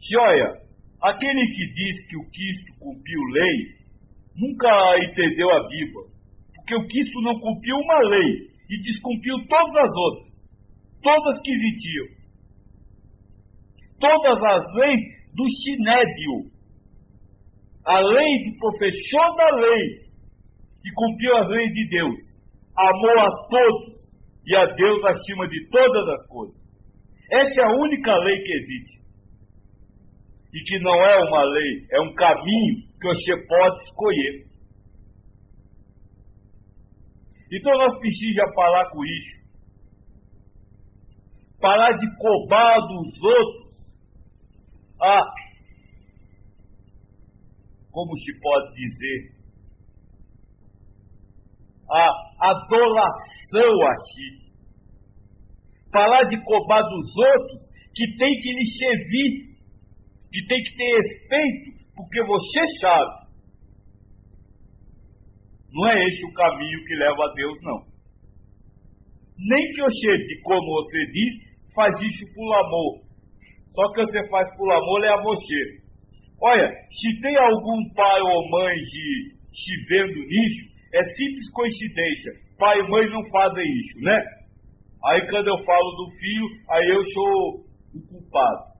Joia, 0.00 0.60
aquele 1.00 1.46
que 1.54 1.66
diz 1.72 2.06
que 2.08 2.16
o 2.16 2.30
Cristo 2.30 2.78
cumpriu 2.80 3.20
lei, 3.32 3.82
nunca 4.36 4.68
entendeu 4.98 5.48
a 5.50 5.68
Bíblia. 5.68 6.12
Porque 6.54 6.74
o 6.74 6.88
Cristo 6.88 7.20
não 7.22 7.38
cumpriu 7.38 7.76
uma 7.76 7.98
lei 8.08 8.50
e 8.70 8.82
descumpriu 8.82 9.36
todas 9.48 9.84
as 9.84 9.96
outras. 9.96 10.32
Todas 11.02 11.40
que 11.42 11.52
existiam. 11.52 12.06
Todas 14.00 14.42
as 14.42 14.74
leis 14.74 15.00
do 15.34 15.48
Sinédio. 15.48 16.51
A 17.84 17.98
lei 17.98 18.50
do 18.50 18.58
professor 18.58 19.36
da 19.36 19.56
lei. 19.56 20.02
E 20.84 20.92
cumpriu 20.94 21.36
as 21.36 21.48
leis 21.48 21.72
de 21.72 21.88
Deus. 21.88 22.32
Amou 22.76 23.18
a 23.18 23.48
todos 23.48 23.92
e 24.46 24.56
a 24.56 24.64
Deus 24.64 25.04
acima 25.04 25.48
de 25.48 25.68
todas 25.68 26.08
as 26.08 26.26
coisas. 26.26 26.56
Essa 27.30 27.62
é 27.62 27.64
a 27.64 27.76
única 27.76 28.14
lei 28.18 28.42
que 28.42 28.52
existe. 28.52 29.02
E 30.52 30.62
que 30.64 30.78
não 30.80 30.94
é 30.94 31.16
uma 31.28 31.44
lei, 31.44 31.86
é 31.92 32.00
um 32.00 32.14
caminho 32.14 32.82
que 33.00 33.08
você 33.08 33.46
pode 33.46 33.84
escolher. 33.84 34.46
Então 37.50 37.72
nós 37.78 37.98
precisamos 37.98 38.54
falar 38.54 38.90
com 38.90 39.04
isso. 39.04 39.42
Parar 41.60 41.92
de 41.92 42.06
cobrar 42.18 42.80
dos 42.80 43.22
outros 43.22 43.62
a, 45.00 45.20
como 47.92 48.16
se 48.16 48.40
pode 48.40 48.74
dizer, 48.74 49.42
a 51.90 52.50
adolação 52.50 53.86
a 53.86 53.96
si. 54.00 54.42
Parar 55.92 56.24
de 56.24 56.42
cobrar 56.42 56.80
dos 56.80 57.16
outros 57.16 57.60
que 57.94 58.16
tem 58.16 58.40
que 58.40 58.52
lhe 58.54 58.66
servir, 58.78 59.56
que 60.32 60.46
tem 60.46 60.62
que 60.62 60.76
ter 60.76 60.96
respeito 60.96 61.82
porque 61.94 62.24
você 62.24 62.60
sabe. 62.80 63.22
Não 65.70 65.88
é 65.88 65.94
esse 65.94 66.26
o 66.26 66.32
caminho 66.32 66.84
que 66.86 66.94
leva 66.94 67.24
a 67.24 67.34
Deus, 67.34 67.58
não. 67.62 67.92
Nem 69.38 69.72
que 69.72 69.80
eu 69.82 69.90
chegue, 69.90 70.40
como 70.42 70.82
você 70.82 71.06
diz, 71.12 71.74
faz 71.74 71.94
isso 72.00 72.24
por 72.34 72.54
amor. 72.54 73.02
Só 73.74 73.92
que 73.92 74.00
você 74.00 74.28
faz 74.28 74.56
por 74.56 74.72
amor 74.72 75.04
é 75.04 75.12
a 75.12 75.22
você. 75.22 75.81
Olha, 76.44 76.68
se 76.90 77.20
tem 77.20 77.36
algum 77.36 77.94
pai 77.94 78.20
ou 78.20 78.50
mãe 78.50 78.74
de, 78.74 79.36
te 79.52 79.86
vendo 79.88 80.26
nisso, 80.26 80.72
é 80.92 81.04
simples 81.14 81.50
coincidência. 81.52 82.32
Pai 82.58 82.80
e 82.80 82.90
mãe 82.90 83.08
não 83.10 83.22
fazem 83.30 83.64
isso, 83.64 84.00
né? 84.00 84.18
Aí 85.04 85.20
quando 85.30 85.46
eu 85.46 85.64
falo 85.64 85.90
do 85.92 86.10
filho, 86.18 86.46
aí 86.68 86.88
eu 86.88 87.04
sou 87.06 87.64
o 87.94 88.06
culpado. 88.08 88.72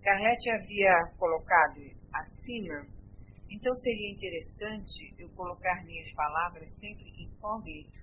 Carrete 0.00 0.50
havia 0.50 0.94
colocado 1.18 1.80
acima, 2.14 2.86
então 3.50 3.74
seria 3.74 4.12
interessante 4.12 5.14
eu 5.18 5.28
colocar 5.30 5.84
minhas 5.84 6.12
palavras 6.14 6.68
sempre 6.78 7.04
em 7.18 7.28
congrito. 7.40 7.98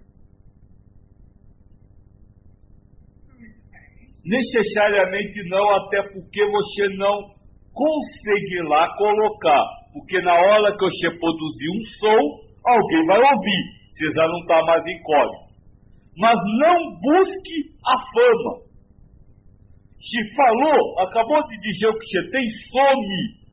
Necessariamente 4.25 5.49
não, 5.49 5.69
até 5.69 6.03
porque 6.11 6.45
você 6.45 6.89
não 6.97 7.34
conseguirá 7.75 8.87
colocar. 8.97 9.63
Porque 9.93 10.19
na 10.21 10.33
hora 10.33 10.71
que 10.71 10.85
você 10.85 11.11
produzir 11.19 11.69
um 11.69 11.83
som, 11.99 12.21
alguém 12.65 13.05
vai 13.05 13.19
ouvir. 13.19 13.61
Você 13.91 14.11
já 14.15 14.27
não 14.27 14.39
está 14.39 14.65
mais 14.65 14.83
em 14.87 15.01
código. 15.03 15.45
Mas 16.17 16.35
não 16.35 16.99
busque 16.99 17.57
a 17.85 17.95
fama. 18.11 18.65
Se 19.99 20.35
falou, 20.35 20.99
acabou 20.99 21.47
de 21.47 21.59
dizer 21.59 21.87
o 21.89 21.99
que 21.99 22.05
você 22.05 22.29
tem, 22.31 22.49
some. 22.71 23.45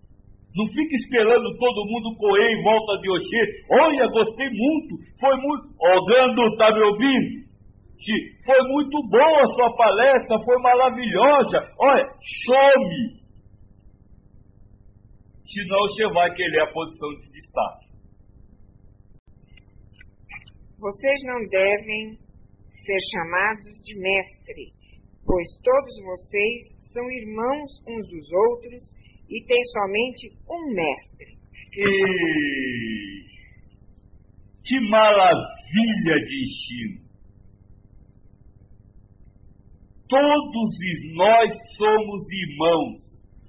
Não 0.55 0.67
fique 0.67 0.95
esperando 0.97 1.57
todo 1.59 1.87
mundo 1.89 2.17
correr 2.19 2.53
em 2.53 2.63
volta 2.63 2.99
de 3.01 3.09
você. 3.09 3.41
Olha, 3.71 4.07
gostei 4.09 4.49
muito, 4.51 4.97
foi 5.19 5.37
muito. 5.37 5.65
Ó, 5.81 6.05
Gando, 6.07 6.57
tá 6.59 6.75
me 6.75 6.83
ouvindo? 6.83 7.43
Foi 8.45 8.69
muito 8.69 8.99
boa 9.09 9.43
a 9.43 9.55
sua 9.55 9.77
palestra, 9.77 10.45
foi 10.45 10.57
maravilhosa. 10.59 11.71
Olha, 11.79 12.05
some. 12.47 13.22
Senão 15.47 15.79
você 15.79 16.09
vai 16.13 16.35
querer 16.35 16.63
a 16.63 16.73
posição 16.73 17.11
de 17.21 17.31
destaque. 17.31 17.87
Vocês 20.79 21.23
não 21.25 21.49
devem 21.49 22.19
ser 22.85 22.99
chamados 23.13 23.77
de 23.85 23.99
mestre 23.99 24.83
pois 25.25 25.49
todos 25.63 25.95
vocês 26.05 26.93
são 26.93 27.11
irmãos 27.11 27.71
uns 27.89 28.09
dos 28.09 28.33
outros 28.33 28.83
e 29.29 29.43
têm 29.45 29.65
somente 29.65 30.31
um 30.49 30.75
mestre. 30.75 31.39
E... 31.75 33.33
Que 34.65 34.81
maravilha 34.91 36.27
de 36.27 36.45
ensino! 36.45 37.03
Todos 40.09 40.71
nós 41.15 41.51
somos 41.79 42.31
irmãos. 42.31 43.01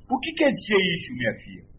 O 0.09 0.19
que 0.19 0.31
quer 0.33 0.51
dizer 0.53 0.77
isso, 0.95 1.13
minha 1.15 1.33
filha? 1.43 1.72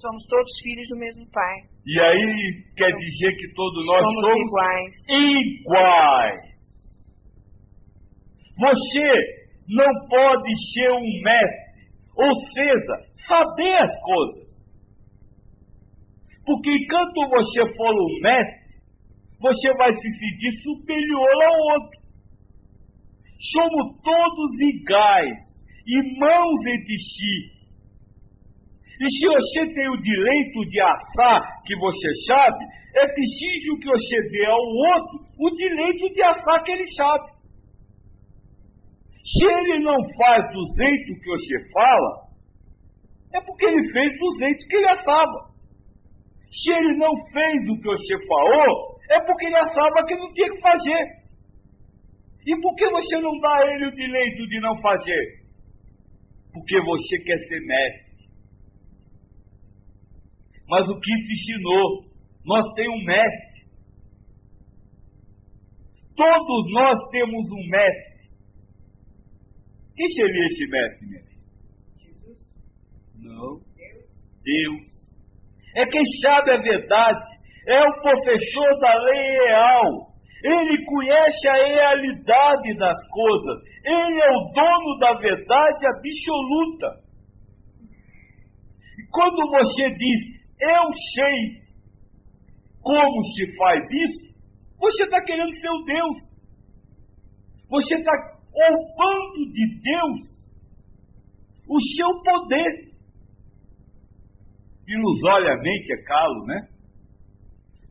Somos 0.00 0.24
todos 0.26 0.60
filhos 0.62 0.88
do 0.88 0.96
mesmo 0.96 1.30
pai. 1.30 1.56
E 1.86 2.00
aí 2.00 2.64
quer 2.76 2.92
dizer 2.96 3.36
que 3.36 3.54
todos 3.54 3.86
nós 3.86 4.00
somos, 4.00 4.20
somos 4.20 4.40
iguais. 4.40 4.94
iguais. 5.08 6.54
Você 8.58 9.44
não 9.68 10.08
pode 10.08 10.52
ser 10.72 10.92
um 10.92 11.22
mestre, 11.22 11.88
ou 12.16 12.38
seja, 12.54 12.94
saber 13.28 13.74
as 13.74 14.02
coisas. 14.02 14.44
Porque 16.44 16.70
enquanto 16.70 17.28
você 17.28 17.74
for 17.76 17.94
um 17.94 18.20
mestre, 18.20 18.64
você 19.40 19.74
vai 19.74 19.92
se 19.92 20.10
sentir 20.10 20.52
superior 20.62 21.44
ao 21.44 21.80
outro. 21.80 22.00
Somos 23.52 24.00
todos 24.02 24.60
iguais, 24.60 25.36
irmãos 25.86 26.66
entre 26.66 26.98
si. 26.98 27.53
E 29.04 29.06
se 29.06 29.26
você 29.28 29.74
tem 29.74 29.86
o 29.90 30.00
direito 30.00 30.64
de 30.70 30.80
assar, 30.80 31.62
que 31.66 31.76
você 31.76 32.08
sabe, 32.26 32.64
é 32.96 33.06
preciso 33.06 33.78
que 33.78 33.86
você 33.86 34.28
dê 34.30 34.46
ao 34.46 34.64
outro 34.96 35.26
o 35.38 35.50
direito 35.50 36.14
de 36.14 36.22
assar 36.22 36.64
que 36.64 36.72
ele 36.72 36.90
sabe. 36.94 37.34
Se 39.22 39.44
ele 39.44 39.84
não 39.84 39.96
faz 40.16 40.42
do 40.54 40.62
jeito 40.82 41.20
que 41.20 41.28
você 41.28 41.70
fala, 41.70 42.28
é 43.34 43.40
porque 43.42 43.66
ele 43.66 43.92
fez 43.92 44.18
do 44.18 44.38
jeito 44.38 44.68
que 44.68 44.76
ele 44.76 44.88
achava. 44.88 45.52
Se 46.50 46.72
ele 46.72 46.96
não 46.96 47.12
fez 47.26 47.68
o 47.68 47.76
que 47.76 47.84
você 47.86 48.26
falou, 48.26 49.00
é 49.10 49.20
porque 49.20 49.46
ele 49.46 49.56
achava 49.56 50.06
que 50.08 50.16
não 50.16 50.32
tinha 50.32 50.50
que 50.50 50.60
fazer. 50.62 51.04
E 52.46 52.58
por 52.58 52.74
que 52.76 52.88
você 52.88 53.20
não 53.20 53.38
dá 53.38 53.54
a 53.54 53.70
ele 53.70 53.86
o 53.86 53.94
direito 53.94 54.48
de 54.48 54.60
não 54.60 54.80
fazer? 54.80 55.44
Porque 56.54 56.80
você 56.80 57.18
quer 57.18 57.38
ser 57.48 57.60
mestre. 57.66 58.03
Mas 60.68 60.82
o 60.88 60.98
que 60.98 61.12
se 61.12 61.32
ensinou? 61.32 62.04
Nós 62.44 62.64
temos 62.74 63.00
um 63.00 63.04
mestre. 63.04 63.54
Todos 66.16 66.72
nós 66.72 67.10
temos 67.10 67.50
um 67.50 67.70
mestre. 67.70 68.14
Quem 69.96 70.08
seria 70.10 70.46
esse 70.46 70.66
mestre, 70.68 71.06
minha 71.06 71.22
filha? 71.22 71.44
Jesus? 71.98 72.38
Não. 73.16 73.60
Deus? 73.76 74.04
Deus. 74.44 75.04
É 75.76 75.86
quem 75.86 76.02
sabe 76.22 76.52
a 76.52 76.60
verdade. 76.60 77.34
É 77.66 77.80
o 77.80 78.02
professor 78.02 78.80
da 78.80 79.02
lei 79.02 79.22
real. 79.46 80.14
Ele 80.44 80.84
conhece 80.84 81.48
a 81.48 81.54
realidade 81.54 82.76
das 82.76 83.08
coisas. 83.08 83.62
Ele 83.84 84.20
é 84.22 84.30
o 84.30 84.52
dono 84.52 84.98
da 85.00 85.14
verdade 85.14 85.86
absoluta. 85.86 87.04
E 88.98 89.06
quando 89.10 89.50
você 89.50 89.90
diz, 89.96 90.43
eu 90.64 90.92
sei 91.14 91.64
como 92.82 93.22
se 93.22 93.56
faz 93.56 93.82
isso, 93.90 94.34
você 94.78 95.04
está 95.04 95.22
querendo 95.24 95.52
ser 95.54 95.70
o 95.70 95.84
Deus. 95.84 96.16
Você 97.70 97.96
está 97.96 98.12
roubando 98.52 99.50
de 99.50 99.80
Deus 99.80 100.34
o 101.66 101.80
seu 101.96 102.22
poder. 102.22 102.94
Ilusoriamente 104.86 105.92
é 105.94 106.02
calo, 106.04 106.44
né? 106.44 106.68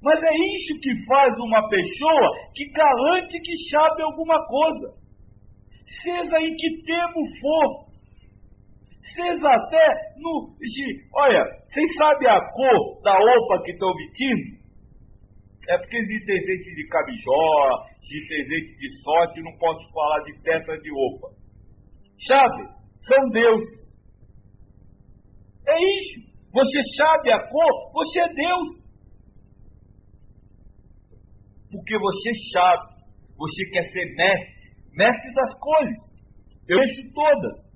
Mas 0.02 0.22
é 0.22 0.36
isso 0.36 0.80
que 0.82 1.06
faz 1.06 1.34
uma 1.40 1.68
pessoa 1.70 2.30
que 2.54 2.66
garante 2.72 3.40
que 3.40 3.58
sabe 3.70 4.04
alguma 4.04 4.46
coisa. 4.46 4.94
Seja 6.04 6.40
em 6.40 6.56
que 6.56 6.84
termo 6.84 7.22
for. 7.42 7.93
Seja 9.12 9.48
até 9.50 9.86
no. 10.18 10.56
Olha, 11.14 11.44
vocês 11.68 11.96
sabem 11.98 12.30
a 12.30 12.40
cor 12.52 13.02
da 13.04 13.12
roupa 13.18 13.64
que 13.66 13.72
estão 13.72 13.94
vestindo? 13.94 14.64
É 15.68 15.78
porque 15.78 15.98
existe 15.98 16.34
gente 16.34 16.76
de 16.76 16.88
cabijó, 16.88 17.86
existe 18.02 18.36
gente 18.48 18.78
de 18.78 19.02
sorte, 19.02 19.42
não 19.42 19.58
posso 19.58 19.94
falar 19.94 20.24
de 20.24 20.42
peça 20.42 20.78
de 20.78 20.90
roupa. 20.92 21.28
Sabe? 22.28 22.64
São 23.04 23.30
deuses. 23.30 23.94
É 25.68 25.76
isso. 25.76 26.34
Você 26.54 26.80
sabe 26.98 27.34
a 27.34 27.48
cor, 27.50 27.92
você 27.94 28.22
é 28.22 28.34
Deus. 28.34 28.84
Porque 31.72 31.98
você 31.98 32.32
sabe, 32.54 32.94
você 33.36 33.66
quer 33.72 33.90
ser 33.90 34.16
mestre, 34.16 34.74
mestre 34.94 35.34
das 35.34 35.60
cores. 35.60 36.00
Eu 36.70 36.78
vejo 36.78 37.14
todas. 37.14 37.73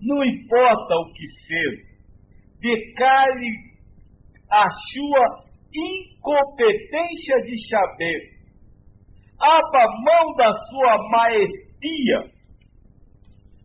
Não 0.00 0.24
importa 0.24 0.94
o 0.94 1.12
que 1.12 1.26
seja, 1.46 1.88
declare 2.60 3.68
a 4.50 4.66
sua 4.70 5.44
incompetência 5.74 7.36
de 7.44 7.68
saber. 7.68 8.38
Abra 9.40 9.86
mão 9.86 10.34
da 10.36 10.52
sua 10.52 11.08
maestria 11.10 12.38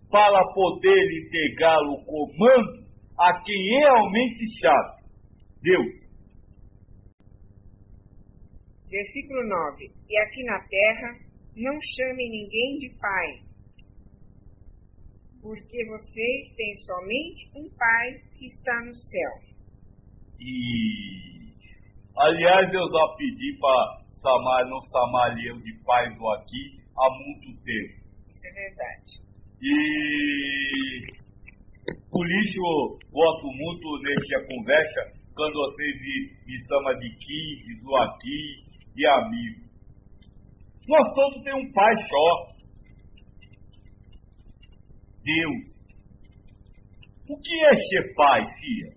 para 0.10 0.54
poder 0.54 1.26
entregar 1.26 1.80
o 1.80 2.04
comando 2.06 2.84
a 3.18 3.42
quem 3.42 3.80
realmente 3.80 4.60
sabe. 4.60 5.04
Deus. 5.62 6.04
Versículo 8.90 9.48
9. 9.48 9.92
E 10.08 10.18
aqui 10.20 10.44
na 10.44 10.60
terra 10.60 11.18
não 11.56 11.74
chame 11.82 12.30
ninguém 12.30 12.78
de 12.78 12.90
pai, 13.00 13.53
porque 15.44 15.86
vocês 15.86 16.56
têm 16.56 16.76
somente 16.88 17.52
um 17.54 17.70
pai 17.78 18.14
que 18.40 18.46
está 18.46 18.80
no 18.86 18.94
céu. 18.94 19.32
E 20.40 21.52
aliás 22.18 22.74
eu 22.74 22.90
já 22.90 23.16
pedi 23.18 23.58
para 23.60 24.02
chamar, 24.22 24.66
não 24.70 24.80
chamar 24.90 25.36
eu 25.46 25.60
de 25.60 25.74
pai 25.84 26.16
do 26.16 26.30
aqui 26.30 26.80
há 26.98 27.10
muito 27.10 27.62
tempo. 27.62 27.94
Isso 28.32 28.48
é 28.48 28.52
verdade. 28.54 29.22
E 29.62 31.24
por 32.10 32.26
isso 32.26 32.58
eu 32.58 33.00
gosto 33.12 33.48
muito 33.52 34.02
nessa 34.02 34.48
conversa 34.48 35.12
quando 35.36 35.54
vocês 35.54 35.96
me, 36.00 36.68
chamam 36.68 37.00
de 37.00 37.10
Kim, 37.10 37.66
de 37.66 37.82
Joaquim, 37.82 38.64
de 38.96 39.08
amigo. 39.08 39.64
Nós 40.88 41.14
todos 41.14 41.44
temos 41.44 41.64
um 41.66 41.72
pai 41.74 41.94
só. 41.98 42.53
Deus. 45.24 45.74
O 47.30 47.40
que 47.40 47.66
é 47.66 47.76
ser 47.76 48.14
pai, 48.16 48.42
filha? 48.60 48.94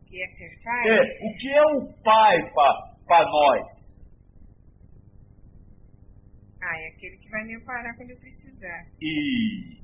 O 0.00 0.06
que 0.06 0.22
é 0.22 0.28
ser 0.28 0.62
pai? 0.62 0.88
É, 0.88 1.26
o 1.26 1.36
que 1.36 1.48
é 1.48 1.62
o 1.62 2.02
pai 2.02 2.52
para 3.06 3.24
nós? 3.26 3.76
Ah, 6.62 6.80
é 6.80 6.88
aquele 6.88 7.16
que 7.18 7.28
vai 7.28 7.44
me 7.44 7.56
amparar 7.56 7.96
quando 7.96 8.10
eu 8.10 8.16
precisar. 8.16 8.86
E 9.00 9.76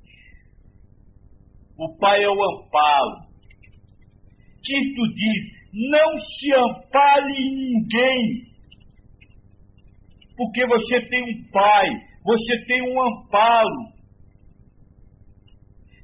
o 1.76 1.96
pai 1.98 2.22
é 2.22 2.28
o 2.28 2.42
amparo. 2.42 3.32
Cristo 4.64 5.14
diz: 5.14 5.62
não 5.72 6.18
se 6.18 6.54
ampare 6.54 7.32
em 7.32 7.56
ninguém. 7.56 8.52
Porque 10.36 10.66
você 10.66 11.08
tem 11.08 11.22
um 11.22 11.50
pai, 11.50 11.88
você 12.24 12.64
tem 12.66 12.82
um 12.82 13.02
amparo. 13.02 13.92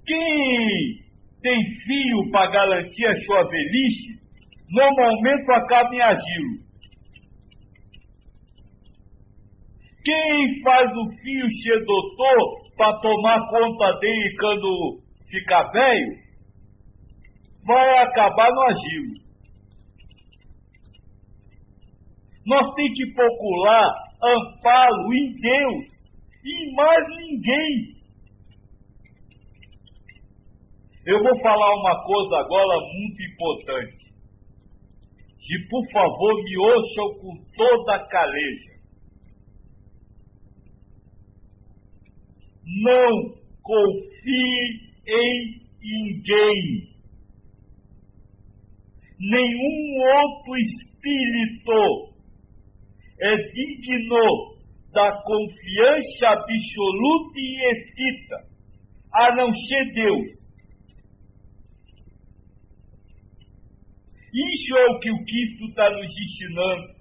Quem 0.04 1.08
tem 1.42 1.56
filho 1.86 2.30
para 2.30 2.50
garantir 2.50 3.06
a 3.06 3.14
sua 3.14 3.48
velhice, 3.48 4.20
normalmente 4.68 5.52
acaba 5.52 5.94
em 5.94 6.00
asilo. 6.00 6.68
Quem 10.04 10.62
faz 10.62 10.90
o 10.90 11.10
filho 11.22 11.46
ser 11.62 11.84
doutor 11.84 12.68
para 12.76 12.98
tomar 13.00 13.48
conta 13.50 13.98
dele 14.00 14.36
quando 14.40 15.02
ficar 15.28 15.70
velho, 15.70 16.16
vai 17.64 17.98
acabar 17.98 18.50
no 18.50 18.62
asilo. 18.62 19.28
Nós 22.46 22.74
temos 22.74 22.92
que 22.94 23.12
procurar 23.12 23.90
amparo 24.22 25.14
em 25.14 25.34
Deus 25.34 25.97
em 26.45 26.74
mais 26.74 27.05
ninguém. 27.16 27.99
Eu 31.07 31.22
vou 31.22 31.41
falar 31.41 31.74
uma 31.74 32.05
coisa 32.05 32.36
agora 32.36 32.80
muito 32.95 33.22
importante. 33.22 34.09
E 35.41 35.68
por 35.68 35.91
favor 35.91 36.45
me 36.45 36.59
ouçam 36.59 37.20
com 37.20 37.45
toda 37.57 37.97
a 37.97 38.07
caleja. 38.09 38.78
Não 42.82 43.39
confie 43.62 44.89
em 45.07 45.62
ninguém. 45.80 46.89
Nenhum 49.18 49.99
outro 50.14 50.57
espírito 50.59 52.14
é 53.20 53.36
digno 53.36 54.57
da 54.99 55.22
confiança 55.22 56.26
absoluta 56.26 57.34
e 57.36 57.70
excita, 57.70 58.36
a 59.14 59.36
não 59.36 59.55
ser 59.55 59.92
Deus. 59.94 60.38
Isso 64.34 64.76
é 64.76 64.86
o 64.90 64.99
que 64.99 65.11
o 65.12 65.24
Cristo 65.24 65.64
está 65.68 65.88
nos 65.90 66.11
ensinando. 66.11 66.99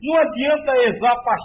Não 0.00 0.16
adianta 0.16 0.72
rezar 0.72 1.22
para 1.22 1.36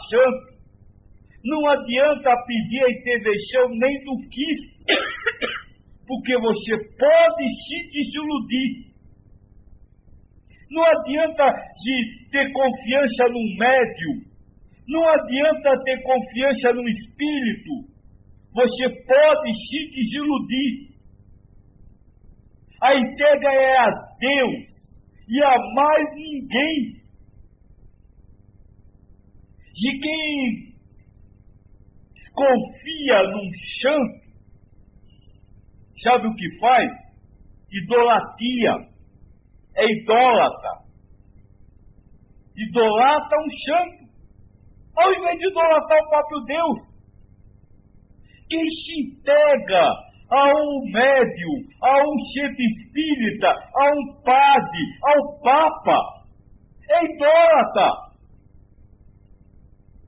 não 1.43 1.67
adianta 1.69 2.45
pedir 2.45 2.85
a 2.85 2.91
intervenção 2.91 3.69
nem 3.71 4.03
do 4.05 4.15
Cristo, 4.29 4.71
porque 6.07 6.37
você 6.39 6.77
pode 6.97 7.43
se 7.49 7.89
desiludir. 7.91 8.91
Não 10.69 10.83
adianta 10.85 11.43
de 11.83 12.29
ter 12.31 12.51
confiança 12.53 13.27
num 13.27 13.57
médium. 13.57 14.30
Não 14.91 15.07
adianta 15.07 15.83
ter 15.85 16.03
confiança 16.03 16.73
num 16.73 16.85
espírito. 16.89 17.71
Você 18.53 18.89
pode 19.05 19.55
se 19.55 19.89
desiludir. 19.89 20.91
A 22.81 22.93
entrega 22.97 23.47
é 23.53 23.77
a 23.77 23.89
Deus 24.19 24.71
e 25.29 25.45
a 25.45 25.57
mais 25.73 26.13
ninguém. 26.13 27.01
De 29.73 29.99
quem 30.01 30.73
confia 32.33 33.23
num 33.31 33.49
santo, 33.81 34.21
sabe 36.03 36.27
o 36.27 36.35
que 36.35 36.59
faz? 36.59 36.91
Idolatria 37.71 38.91
é 39.77 39.85
idólatra. 39.85 40.81
Idolatra 42.57 43.37
um 43.39 43.49
santo, 43.49 44.00
ao 44.95 45.13
invés 45.13 45.37
de 45.37 45.47
idolatrar 45.47 46.03
o 46.03 46.09
próprio 46.09 46.39
Deus. 46.45 46.91
Quem 48.49 48.69
se 48.69 49.01
entrega 49.01 49.83
a 50.29 50.47
um 50.47 50.91
médium, 50.91 51.67
a 51.81 52.01
um 52.01 52.17
chefe 52.33 52.63
espírita, 52.63 53.47
a 53.47 53.85
um 53.93 54.21
padre, 54.23 54.83
ao 55.03 55.39
papa, 55.41 55.97
é 56.89 57.05
idólatra. 57.05 58.11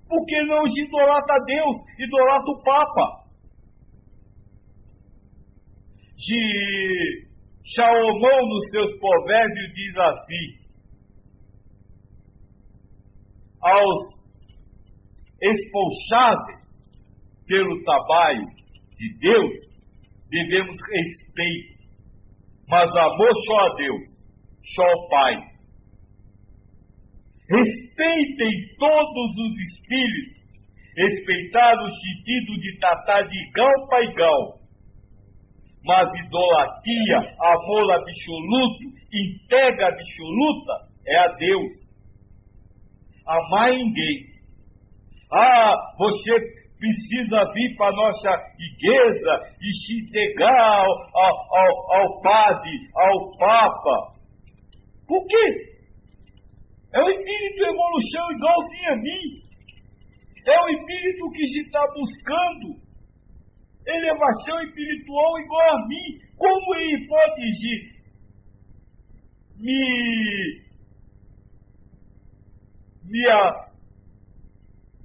Porque 0.07 0.43
não 0.45 0.65
idolatra 0.67 1.43
Deus, 1.45 1.77
idolatra 1.99 2.51
o 2.51 2.63
papa. 2.63 3.23
De 6.15 7.27
Salomão, 7.75 8.47
nos 8.47 8.69
seus 8.69 8.99
provérbios, 8.99 9.73
diz 9.73 9.97
assim: 9.97 10.63
aos 13.63 14.22
expulsáveis 15.43 16.63
pelo 17.45 17.83
trabalho 17.83 18.45
de 18.97 19.17
Deus, 19.19 19.51
devemos 20.29 20.77
respeito, 20.91 21.83
mas 22.67 22.89
amor 22.95 23.31
só 23.45 23.65
a 23.65 23.75
Deus, 23.75 24.01
só 24.75 24.83
ao 24.83 25.09
Pai. 25.09 25.53
Respeitem 27.49 28.75
todos 28.79 29.37
os 29.37 29.59
espíritos, 29.59 30.43
respeitar 30.97 31.75
o 31.75 31.91
sentido 31.91 32.61
de 32.61 32.79
tratar 32.79 33.21
de 33.23 33.49
igual 33.49 33.87
para 33.87 34.05
igual 34.05 34.63
mas 35.85 36.07
idolatria, 36.25 37.17
amor 37.39 37.91
absoluto, 37.91 38.83
entrega 39.11 39.87
absoluta 39.87 40.73
é 41.05 41.17
a 41.17 41.27
Deus. 41.35 41.71
Amar 43.27 43.71
ninguém. 43.71 44.32
Ah, 45.33 45.75
você 45.97 46.31
precisa 46.77 47.51
vir 47.53 47.75
para 47.75 47.87
a 47.87 47.95
nossa 47.95 48.29
igreja 48.59 49.55
e 49.59 49.73
se 49.73 50.03
entregar 50.03 50.59
ao, 50.59 50.85
ao, 51.15 51.95
ao, 51.95 52.21
padre, 52.21 52.71
ao 52.95 53.37
papa. 53.37 54.13
Por 55.07 55.25
quê? 55.25 55.73
É 56.93 57.01
o 57.01 57.09
espírito 57.09 57.65
evolução 57.65 58.31
igualzinho 58.31 58.91
a 58.91 58.95
mim. 58.97 59.43
É 60.45 60.59
o 60.59 60.69
espírito 60.69 61.31
que 61.31 61.47
se 61.47 61.61
está 61.61 61.81
buscando 61.87 62.83
elevação 63.87 64.61
espiritual 64.63 65.39
igual 65.39 65.71
a 65.71 65.87
mim. 65.87 66.19
Como 66.37 66.75
ele 66.75 67.07
pode 67.07 67.41
me, 69.57 70.61
me 73.05 73.29
a, 73.29 73.72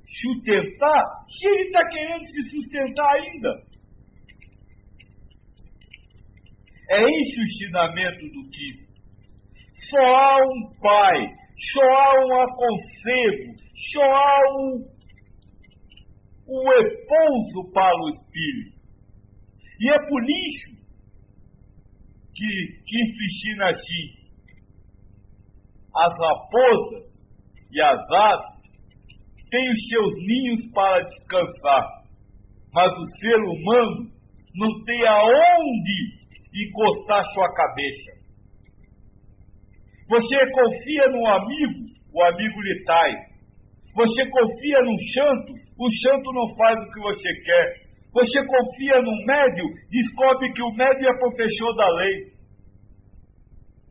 sustentar 0.08 1.04
se 1.28 1.48
ele 1.48 1.64
está 1.64 1.88
querendo 1.88 2.24
se 2.26 2.42
sustentar 2.50 3.14
ainda? 3.14 3.68
É 6.90 7.02
esse 7.02 7.40
o 7.40 7.44
ensinamento 7.44 8.28
do 8.30 8.50
Cristo. 8.50 8.88
Só 9.90 9.98
há 9.98 10.36
um 10.42 10.80
pai, 10.80 11.34
só 11.72 11.82
há 11.82 12.26
um 12.26 12.42
aconselho, 12.42 13.54
só 13.92 14.02
há 14.02 14.40
um 14.56 14.98
o 16.50 16.70
repouso 16.70 17.70
para 17.74 17.94
o 17.94 18.08
espírito. 18.08 18.78
E 19.80 19.90
é 19.90 20.08
por 20.08 20.22
isso 20.24 20.78
que 22.34 22.82
Cristo 22.88 23.22
ensina 23.22 23.70
assim: 23.70 24.18
as 25.94 26.18
raposas 26.18 27.12
e 27.70 27.82
as 27.82 28.10
aves 28.10 28.57
têm 29.50 29.70
os 29.70 29.88
seus 29.88 30.14
ninhos 30.26 30.72
para 30.72 31.02
descansar, 31.02 32.02
mas 32.72 32.88
o 32.88 33.06
ser 33.20 33.36
humano 33.36 34.10
não 34.54 34.84
tem 34.84 35.06
aonde 35.08 36.18
encostar 36.54 37.24
sua 37.32 37.54
cabeça. 37.54 38.18
Você 40.08 40.50
confia 40.50 41.08
num 41.10 41.26
amigo, 41.26 41.88
o 42.14 42.22
amigo 42.24 42.60
lhe 42.62 42.84
trai. 42.84 43.12
Você 43.94 44.26
confia 44.30 44.80
num 44.82 44.96
chanto, 45.14 45.52
o 45.78 45.90
santo 46.02 46.32
não 46.32 46.56
faz 46.56 46.78
o 46.78 46.90
que 46.92 47.00
você 47.00 47.34
quer. 47.44 47.88
Você 48.12 48.46
confia 48.46 49.02
no 49.02 49.26
médio, 49.26 49.64
descobre 49.90 50.52
que 50.52 50.62
o 50.62 50.72
médio 50.72 51.08
é 51.08 51.18
professor 51.18 51.74
da 51.76 51.88
lei. 51.90 52.32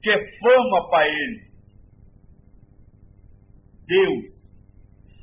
Que 0.01 0.09
é 0.09 0.39
fama 0.39 0.89
para 0.89 1.07
ele. 1.07 1.47
Deus. 3.87 4.36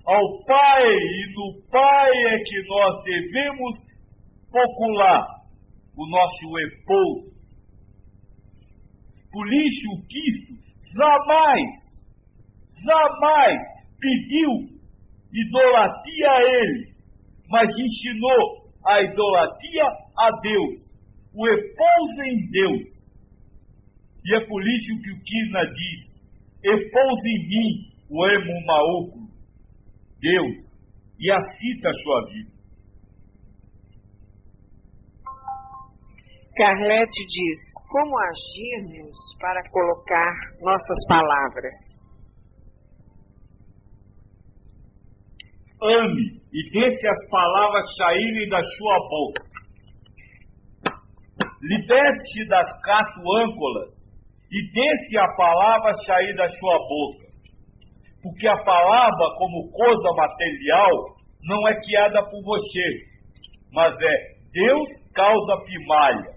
Ao 0.07 0.45
Pai 0.45 0.83
e 0.85 1.35
no 1.35 1.63
Pai 1.71 2.11
é 2.29 2.39
que 2.39 2.63
nós 2.69 3.05
devemos 3.05 3.79
popular 4.51 5.27
o 5.97 6.07
nosso 6.09 6.53
repouso. 6.55 7.35
Por 9.33 9.47
isso 9.53 10.07
Cristo 10.09 10.55
jamais, 10.97 11.71
jamais 12.87 13.59
pediu 13.99 14.75
idolatria 15.33 16.31
a 16.31 16.41
ele, 16.53 16.95
mas 17.49 17.69
ensinou 17.71 18.71
a 18.87 19.01
idolatria 19.01 19.85
a 20.19 20.31
Deus, 20.41 20.81
o 21.35 21.45
repouso 21.45 22.23
em 22.27 22.51
Deus. 22.51 22.95
E 24.27 24.37
é 24.37 24.47
por 24.47 24.63
isso 24.63 25.03
que 25.03 25.11
o 25.13 25.23
Kisna 25.23 25.65
diz: 25.67 26.15
repousa 26.63 27.29
em 27.29 27.49
mim, 27.49 27.95
o 28.11 28.27
emo 28.27 28.67
maúculo, 28.67 29.24
Deus, 30.25 30.57
e 31.21 31.31
acita 31.31 31.91
a 31.91 31.95
sua 32.03 32.25
vida. 32.31 32.55
Carlete 36.57 37.27
diz: 37.27 37.61
como 37.91 38.17
agirmos 38.19 39.17
para 39.39 39.61
colocar 39.71 40.33
nossas 40.63 41.07
palavras? 41.07 41.95
ame 45.85 46.41
e 46.53 46.71
deixe 46.71 47.07
as 47.07 47.29
palavras 47.29 47.85
saírem 47.97 48.49
da 48.49 48.63
sua 48.63 48.99
boca. 49.09 49.45
Liberte-se 51.61 52.49
das 52.49 52.81
catuâncolas 52.83 53.95
e 54.51 54.73
deixe 54.73 55.19
a 55.19 55.37
palavra 55.37 55.93
sair 56.07 56.35
da 56.37 56.49
sua 56.49 56.79
boca. 56.79 57.24
Porque 58.25 58.49
a 58.49 58.57
palavra, 58.65 59.37
como 59.37 59.71
coisa 59.71 60.09
material, 60.17 61.15
não 61.43 61.69
é 61.69 61.79
criada 61.79 62.23
por 62.25 62.43
você, 62.43 63.05
mas 63.71 63.93
é 63.93 64.35
Deus 64.51 64.89
causa 65.13 65.63
primária. 65.63 66.31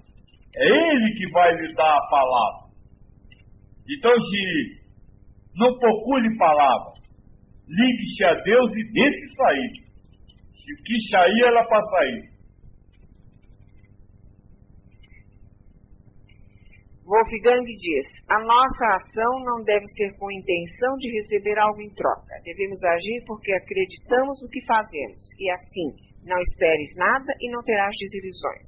É 0.53 0.65
Ele 0.67 1.13
que 1.15 1.31
vai 1.31 1.49
lhe 1.55 1.73
dar 1.75 1.95
a 1.95 2.09
palavra. 2.09 2.67
Então, 3.89 4.11
se 4.11 4.81
não 5.55 5.79
procure 5.79 6.37
palavras, 6.37 6.99
ligue-se 7.69 8.23
a 8.25 8.33
Deus 8.33 8.69
e 8.75 8.91
deixe 8.91 9.35
sair. 9.37 9.71
Se 10.57 10.73
o 10.73 10.83
que 10.83 11.09
sair, 11.09 11.41
ela 11.45 11.63
para 11.63 11.81
sair. 11.83 12.36
Wolfgang 17.07 17.63
diz: 17.63 18.07
a 18.27 18.37
nossa 18.43 18.85
ação 18.99 19.39
não 19.47 19.63
deve 19.63 19.87
ser 19.95 20.11
com 20.19 20.27
intenção 20.29 20.91
de 20.99 21.07
receber 21.07 21.57
algo 21.57 21.79
em 21.81 21.93
troca. 21.95 22.35
Devemos 22.43 22.83
agir 22.83 23.23
porque 23.25 23.55
acreditamos 23.55 24.35
no 24.43 24.49
que 24.51 24.59
fazemos. 24.67 25.23
E 25.39 25.49
assim, 25.55 25.87
não 26.27 26.37
esperes 26.37 26.91
nada 26.97 27.31
e 27.39 27.49
não 27.49 27.63
terás 27.63 27.95
desilusões. 27.95 28.67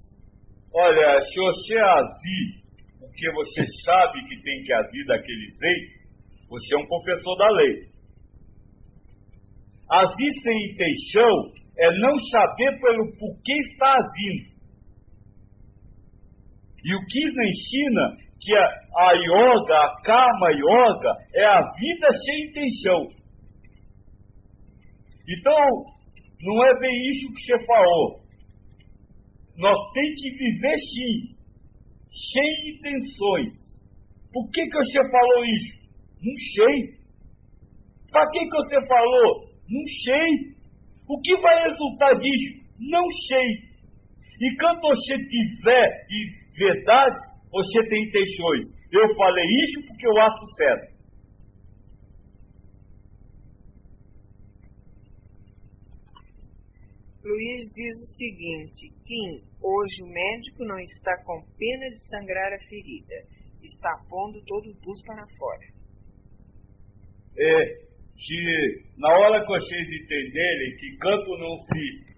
Olha, 0.74 1.20
se 1.20 1.36
você 1.36 1.76
agir 1.84 2.64
porque 3.00 3.32
você 3.34 3.66
sabe 3.84 4.24
que 4.30 4.42
tem 4.42 4.64
que 4.64 4.74
agir 4.74 5.06
daquele 5.06 5.48
jeito, 5.60 6.00
você 6.48 6.76
é 6.76 6.78
um 6.80 6.88
confessor 6.88 7.38
da 7.38 7.50
lei. 7.52 7.90
Agir 9.92 10.32
sem 10.44 10.72
intenção 10.72 11.52
é 11.78 11.92
não 12.00 12.18
saber 12.32 12.80
pelo 12.80 13.12
porquê 13.18 13.54
está 13.74 13.96
agindo. 14.00 14.60
E 16.86 16.96
o 16.96 17.00
Krishna 17.06 17.44
ensina 17.44 18.29
que 18.42 18.56
a, 18.56 18.64
a 18.64 19.12
yoga, 19.14 19.76
a 19.76 20.02
karma 20.04 20.52
yoga, 20.52 21.12
é 21.36 21.46
a 21.46 21.62
vida 21.74 22.08
sem 22.26 22.50
intenção. 22.50 23.20
Então, 25.28 25.86
não 26.42 26.66
é 26.66 26.80
bem 26.80 27.10
isso 27.10 27.34
que 27.34 27.42
você 27.42 27.66
falou. 27.66 28.20
Nós 29.58 29.78
temos 29.94 30.22
que 30.22 30.32
viver 30.32 30.78
sim, 30.80 31.36
sem 32.34 32.76
intenções. 32.76 33.60
Por 34.32 34.50
que, 34.52 34.66
que 34.66 34.78
você 34.78 35.12
falou 35.12 35.44
isso? 35.46 35.80
Não 36.22 36.36
sei. 36.56 37.00
Para 38.12 38.30
que, 38.32 38.40
que 38.40 38.56
você 38.56 38.88
falou? 38.88 39.50
Não 39.70 39.86
sei. 40.06 40.60
O 41.08 41.20
que 41.22 41.38
vai 41.42 41.70
resultar 41.70 42.14
disso? 42.14 42.66
Não 42.80 43.06
sei. 43.28 43.70
E 44.42 44.56
quando 44.58 44.82
você 44.82 45.18
tiver 45.18 46.08
verdade, 46.58 47.18
você 47.52 47.88
tem 47.90 48.04
intenções. 48.04 48.80
Eu 48.92 49.16
falei 49.16 49.46
isso 49.46 49.88
porque 49.88 50.08
eu 50.08 50.18
acho 50.18 50.48
certo. 50.56 51.00
Luiz 57.24 57.74
diz 57.74 57.96
o 57.96 58.14
seguinte: 58.18 58.90
Kim, 59.06 59.44
hoje 59.62 60.04
o 60.04 60.08
médico 60.08 60.66
não 60.66 60.80
está 60.80 61.16
com 61.24 61.42
pena 61.58 61.90
de 61.92 62.00
sangrar 62.10 62.54
a 62.54 62.60
ferida, 62.68 63.16
está 63.62 64.04
pondo 64.10 64.42
todo 64.46 64.72
o 64.72 64.76
pus 64.82 65.02
para 65.04 65.28
fora. 65.38 65.80
É, 67.38 67.90
que 68.16 68.84
na 68.98 69.14
hora 69.14 69.42
que 69.42 69.48
vocês 69.48 69.88
entenderem 69.88 70.78
que 70.78 70.98
campo 70.98 71.38
não 71.38 71.58
se, 71.64 72.16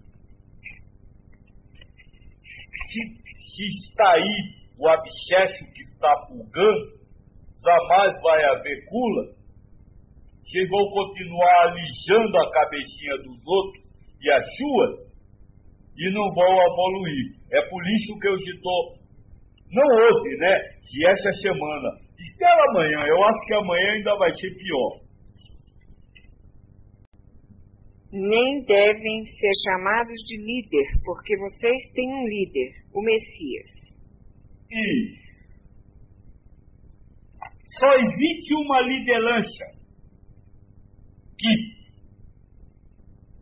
se, 2.88 3.00
se 3.38 3.64
está 3.66 4.14
aí 4.14 4.61
o 4.82 4.88
abscesso 4.88 5.64
que 5.72 5.82
está 5.94 6.10
pulgando, 6.26 6.98
jamais 7.62 8.20
vai 8.20 8.44
haver 8.50 8.84
cura, 8.86 9.30
vocês 10.42 10.68
vão 10.68 10.84
continuar 10.90 11.70
alijando 11.70 12.36
a 12.36 12.50
cabecinha 12.50 13.16
dos 13.18 13.38
outros 13.46 13.84
e 14.20 14.32
as 14.32 14.44
suas 14.56 15.12
e 15.96 16.10
não 16.10 16.34
vão 16.34 16.66
evoluir. 16.66 17.36
É 17.52 17.62
por 17.70 17.80
isso 17.86 18.18
que 18.18 18.26
eu 18.26 18.34
estou, 18.34 18.98
não 19.70 19.86
hoje, 19.86 20.36
né? 20.38 20.58
Que 20.82 21.06
essa 21.06 21.32
semana. 21.40 22.02
Espera 22.18 22.60
amanhã, 22.70 23.06
eu 23.06 23.24
acho 23.24 23.46
que 23.46 23.54
amanhã 23.54 23.92
ainda 23.92 24.16
vai 24.16 24.32
ser 24.32 24.50
pior 24.50 25.02
nem 28.12 28.62
devem 28.64 29.24
ser 29.24 29.52
chamados 29.64 30.20
de 30.26 30.36
líder, 30.36 31.00
porque 31.02 31.34
vocês 31.38 31.92
têm 31.94 32.12
um 32.12 32.26
líder, 32.28 32.84
o 32.92 33.00
Messias. 33.00 33.81
E 34.72 35.22
só 37.78 37.88
existe 37.94 38.54
uma 38.54 38.80
liderança. 38.80 39.64
Que 41.38 41.82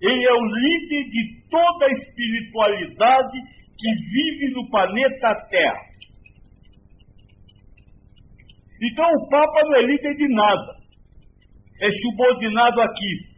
ele 0.03 0.25
é 0.29 0.33
o 0.33 0.45
líder 0.45 1.11
de 1.11 1.43
toda 1.51 1.87
a 1.87 1.93
espiritualidade 1.93 3.39
que 3.79 3.95
vive 3.95 4.55
no 4.55 4.71
planeta 4.71 5.35
Terra. 5.51 5.91
Então 8.83 9.05
o 9.05 9.29
Papa 9.29 9.61
não 9.67 9.77
é 9.77 9.83
líder 9.83 10.15
de 10.17 10.29
nada. 10.35 10.81
É 11.83 11.91
subordinado 11.91 12.81
aqui. 12.81 13.31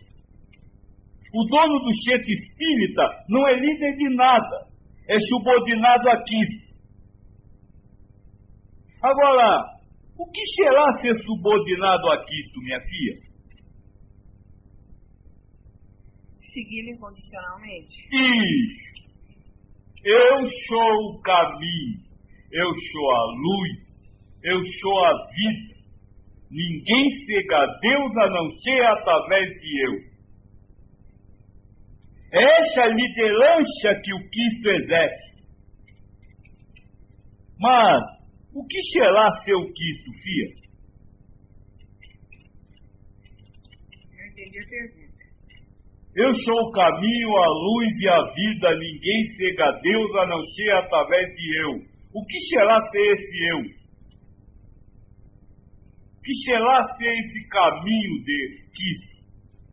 O 1.34 1.44
dono 1.46 1.78
do 1.80 1.90
chefe 2.04 2.32
espírita 2.32 3.24
não 3.28 3.48
é 3.48 3.54
líder 3.54 3.96
de 3.96 4.14
nada. 4.14 4.68
É 5.08 5.18
subordinado 5.18 6.08
aqui. 6.10 6.71
Agora, 9.02 9.82
o 10.16 10.30
que 10.30 10.40
será 10.54 10.86
ser 11.00 11.14
subordinado 11.24 12.08
a 12.08 12.24
Cristo, 12.24 12.60
minha 12.60 12.80
filha? 12.80 13.32
Segui-lo 16.52 16.90
incondicionalmente. 16.90 17.96
Isso. 18.12 18.92
Eu 20.04 20.46
sou 20.68 21.10
o 21.10 21.20
caminho, 21.22 22.00
eu 22.52 22.74
sou 22.92 23.10
a 23.14 23.24
luz, 23.24 23.70
eu 24.44 24.64
sou 24.80 25.04
a 25.06 25.30
vida. 25.30 25.72
Ninguém 26.50 27.10
chega 27.24 27.56
a 27.56 27.78
Deus 27.80 28.16
a 28.18 28.28
não 28.28 28.50
ser 28.56 28.84
através 28.86 29.48
de 29.60 29.86
eu. 29.86 30.12
Essa 32.32 32.86
liderança 32.86 34.00
que 34.02 34.14
o 34.14 34.30
Cristo 34.30 34.68
exerce. 34.70 35.32
Mas, 37.58 38.21
o 38.54 38.66
que 38.66 38.82
será 38.92 39.30
ser 39.44 39.54
o 39.54 39.72
Cristo, 39.72 40.12
filha? 40.22 40.62
Eu 44.18 44.26
entendi 44.28 44.58
a 44.58 44.68
pergunta. 44.68 45.02
Eu 46.14 46.34
sou 46.34 46.68
o 46.68 46.72
caminho, 46.72 47.36
a 47.36 47.48
luz 47.48 47.92
e 48.00 48.08
a 48.08 48.34
vida. 48.34 48.78
Ninguém 48.78 49.24
chega 49.36 49.64
a 49.64 49.80
Deus 49.80 50.14
a 50.16 50.26
não 50.26 50.44
ser 50.44 50.72
através 50.74 51.34
de 51.34 51.62
eu. 51.62 51.92
O 52.12 52.26
que 52.26 52.38
será 52.40 52.78
ser 52.90 53.14
esse 53.14 53.48
eu? 53.52 53.58
O 56.18 56.22
que 56.22 56.34
será 56.44 56.96
ser 56.98 57.12
esse 57.24 57.48
caminho 57.48 58.22
de 58.24 58.62
Cristo? 58.74 59.12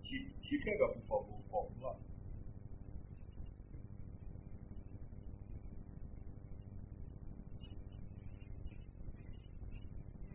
Se, 0.07 0.47
se 0.47 0.63
pega, 0.63 0.87
por 0.87 1.01
favor, 1.07 1.39
o 1.39 1.49
copo 1.49 1.73
lá. 1.81 1.93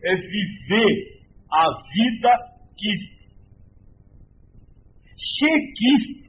É 0.05 0.17
viver 0.17 1.15
a 1.51 1.65
vida. 1.93 2.55
Ser 5.17 5.59
Cristo, 5.79 6.29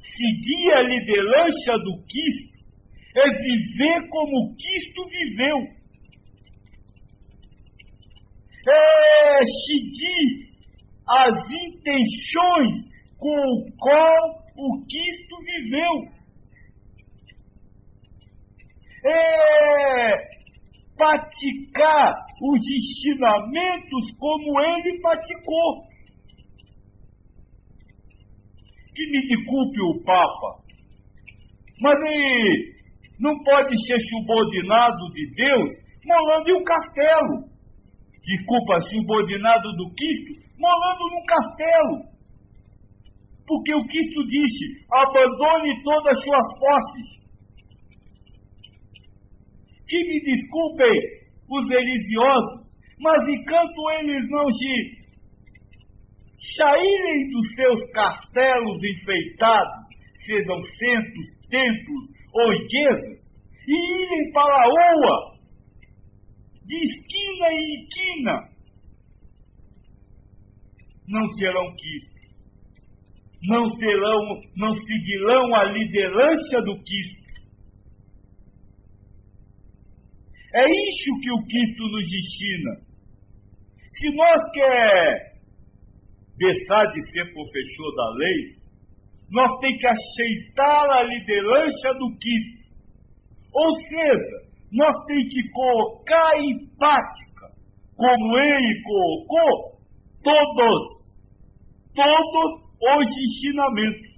seguir 0.00 0.72
a 0.74 0.82
liderança 0.82 1.78
do 1.84 2.02
Cristo, 2.04 2.58
é 3.14 3.22
viver 3.22 4.08
como 4.08 4.56
Cristo 4.56 5.08
viveu. 5.08 5.58
É 8.66 9.44
seguir 9.66 10.48
as 11.06 11.50
intenções 11.52 12.88
com 13.18 13.38
o 13.38 13.72
qual 13.76 14.42
o 14.56 14.84
Cristo 14.86 15.36
viveu. 15.44 16.18
É 19.04 20.37
praticar 20.98 22.12
os 22.42 22.58
ensinamentos 22.58 24.12
como 24.18 24.60
ele 24.60 25.00
praticou. 25.00 25.86
Que 28.94 29.10
me 29.10 29.26
desculpe 29.28 29.80
o 29.80 30.04
Papa, 30.04 30.60
mas 31.80 31.94
ele 32.10 32.74
não 33.20 33.42
pode 33.44 33.74
ser 33.86 33.98
subordinado 34.10 35.12
de 35.14 35.34
Deus 35.34 35.70
morando 36.04 36.48
em 36.48 36.54
um 36.54 36.64
castelo. 36.64 37.48
Desculpa, 38.24 38.80
subordinado 38.90 39.72
do 39.76 39.88
Cristo 39.94 40.48
morando 40.58 41.04
num 41.14 41.24
castelo. 41.24 42.18
Porque 43.46 43.74
o 43.74 43.86
Cristo 43.86 44.26
disse: 44.26 44.84
abandone 44.92 45.82
todas 45.82 46.12
as 46.12 46.24
suas 46.24 46.58
posses. 46.58 47.18
Que 49.88 49.98
me 50.04 50.20
desculpem 50.20 50.92
os 51.50 51.68
religiosos, 51.68 52.68
mas 53.00 53.28
enquanto 53.28 53.90
eles 54.00 54.28
não 54.30 54.50
se 54.52 54.98
saírem 56.56 57.30
dos 57.30 57.54
seus 57.54 57.90
castelos 57.92 58.78
enfeitados, 58.84 59.88
sejam 60.26 60.60
centros, 60.60 61.26
templos 61.48 62.04
ou 62.34 62.52
igrejas, 62.54 63.18
e 63.66 64.02
irem 64.02 64.32
para 64.32 64.54
a 64.54 64.64
rua, 64.64 65.38
de 66.64 66.76
esquina 66.76 67.52
em 67.52 67.82
esquina, 67.82 68.48
não 71.08 71.28
serão 71.30 71.74
Cristo. 71.76 72.18
Não 73.42 73.68
serão, 73.70 74.42
não 74.56 74.74
seguirão 74.74 75.54
a 75.54 75.64
liderança 75.64 76.60
do 76.62 76.74
Cristo. 76.82 77.27
É 80.54 80.64
isso 80.64 81.20
que 81.20 81.30
o 81.30 81.44
Cristo 81.44 81.82
nos 81.88 82.04
ensina. 82.04 82.88
Se 83.92 84.10
nós 84.14 84.40
quer 84.52 85.38
deixar 86.38 86.84
de 86.92 87.12
ser 87.12 87.32
professor 87.34 87.94
da 87.96 88.10
lei, 88.14 88.58
nós 89.30 89.60
temos 89.60 89.78
que 89.78 89.86
aceitar 89.86 90.90
a 90.90 91.02
liderança 91.02 91.94
do 91.98 92.08
Cristo. 92.16 92.58
Ou 93.52 93.74
seja, 93.74 94.48
nós 94.72 95.04
temos 95.06 95.34
que 95.34 95.50
colocar 95.50 96.38
em 96.38 96.66
prática, 96.78 97.52
como 97.94 98.38
ele 98.38 98.82
colocou, 98.82 99.78
todos, 100.22 100.88
todos 101.94 102.62
os 102.80 103.08
ensinamentos. 103.18 104.08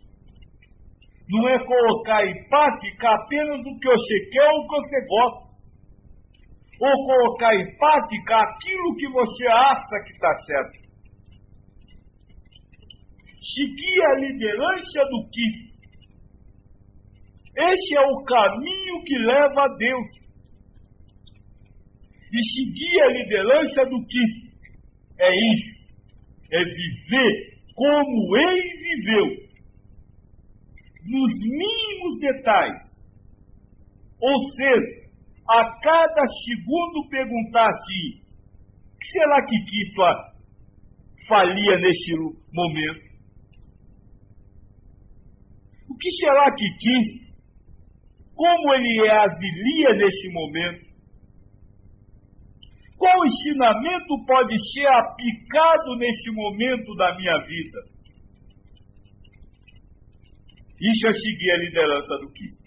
Não 1.28 1.48
é 1.48 1.58
colocar 1.64 2.24
em 2.26 2.48
prática 2.48 3.08
apenas 3.08 3.60
o 3.60 3.78
que 3.78 3.88
você 3.88 4.30
quer 4.30 4.48
ou 4.50 4.60
o 4.60 4.68
que 4.68 4.76
você 4.76 5.06
gosta. 5.06 5.49
Ou 6.80 7.06
colocar 7.06 7.54
em 7.54 7.76
prática 7.76 8.36
aquilo 8.36 8.96
que 8.96 9.08
você 9.08 9.46
acha 9.48 10.04
que 10.04 10.12
está 10.12 10.34
certo. 10.46 10.90
Seguir 13.54 14.02
a 14.02 14.14
liderança 14.14 15.04
do 15.10 15.28
Cristo. 15.30 15.70
Este 17.56 17.98
é 17.98 18.00
o 18.00 18.24
caminho 18.24 19.04
que 19.04 19.18
leva 19.18 19.64
a 19.64 19.76
Deus. 19.76 20.20
E 22.32 22.38
seguir 22.54 23.02
a 23.02 23.08
liderança 23.08 23.82
do 23.84 24.06
Cristo 24.06 24.50
é 25.18 25.28
isso. 25.28 25.80
É 26.52 26.64
viver 26.64 27.50
como 27.80 28.36
ele 28.36 28.76
viveu, 28.76 29.26
nos 31.06 31.32
mínimos 31.40 32.20
detalhes. 32.20 32.90
Ou 34.20 34.38
seja, 34.50 34.99
a 35.50 35.80
cada 35.80 36.22
segundo 36.44 37.08
perguntar 37.08 37.68
assim: 37.68 38.22
o 38.94 38.98
que 38.98 39.06
será 39.10 39.44
que 39.44 39.64
Cristo 39.64 40.02
falia 41.26 41.76
neste 41.76 42.14
momento? 42.52 43.10
O 45.88 45.96
que 45.96 46.10
será 46.12 46.54
que 46.54 46.64
Cristo, 46.78 47.34
como 48.34 48.74
ele 48.74 49.10
agiria 49.10 49.96
neste 49.96 50.32
momento? 50.32 50.90
Qual 52.96 53.24
ensinamento 53.24 54.24
pode 54.26 54.54
ser 54.72 54.86
aplicado 54.86 55.96
neste 55.96 56.30
momento 56.30 56.94
da 56.94 57.16
minha 57.16 57.38
vida? 57.46 57.78
Isso 60.80 61.08
é 61.08 61.12
seguir 61.12 61.50
a 61.50 61.58
liderança 61.58 62.18
do 62.18 62.30
Cristo. 62.30 62.59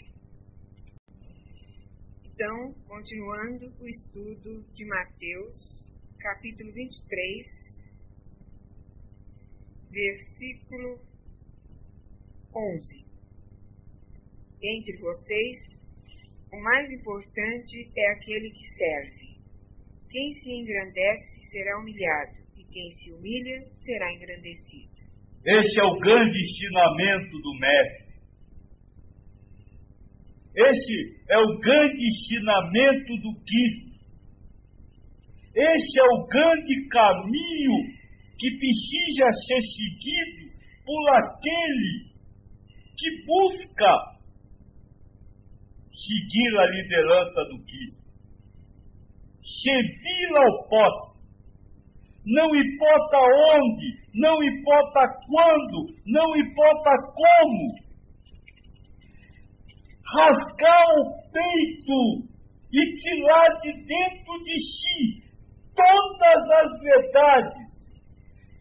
Então, 2.44 2.74
continuando 2.90 3.74
o 3.80 3.88
estudo 3.88 4.66
de 4.74 4.84
Mateus, 4.84 5.88
capítulo 6.20 6.74
23, 6.74 7.48
versículo 9.90 11.00
11. 12.54 13.06
Entre 14.62 14.98
vocês, 14.98 15.58
o 16.52 16.60
mais 16.60 16.92
importante 16.92 17.90
é 17.96 18.12
aquele 18.12 18.52
que 18.52 18.68
serve. 18.76 19.38
Quem 20.10 20.34
se 20.34 20.52
engrandece 20.52 21.50
será 21.50 21.80
humilhado, 21.80 22.36
e 22.58 22.66
quem 22.66 22.98
se 22.98 23.14
humilha 23.14 23.66
será 23.86 24.12
engrandecido. 24.12 24.92
Este 25.46 25.80
é 25.80 25.84
o 25.86 25.98
grande 25.98 26.44
ensinamento 26.44 27.40
do 27.40 27.60
Mestre. 27.62 28.03
Este 30.56 31.18
é 31.30 31.38
o 31.40 31.60
grande 31.60 32.08
ensinamento 32.08 33.18
do 33.22 33.34
Cristo. 33.42 33.94
Este 35.56 36.00
é 36.00 36.04
o 36.04 36.28
grande 36.28 36.88
caminho 36.90 37.78
que 38.38 38.58
precisa 38.58 39.26
ser 39.48 39.62
seguido 39.62 40.54
por 40.86 41.10
aquele 41.10 42.14
que 42.98 43.26
busca 43.26 44.14
seguir 45.92 46.58
a 46.60 46.66
liderança 46.66 47.46
do 47.46 47.64
Cristo. 47.64 48.04
Servir 49.64 50.38
ao 50.38 50.70
posse. 50.70 51.14
Não 52.26 52.56
importa 52.56 53.18
onde, 53.56 54.00
não 54.14 54.44
importa 54.44 55.02
quando, 55.28 55.96
não 56.06 56.36
importa 56.38 56.92
como. 57.14 57.83
Rasgar 60.06 60.86
o 61.00 61.32
peito 61.32 62.34
e 62.72 62.96
tirar 62.98 63.62
de 63.62 63.74
dentro 63.86 64.44
de 64.44 64.58
si 64.60 65.24
todas 65.76 66.50
as 66.52 66.80
verdades, 66.82 67.72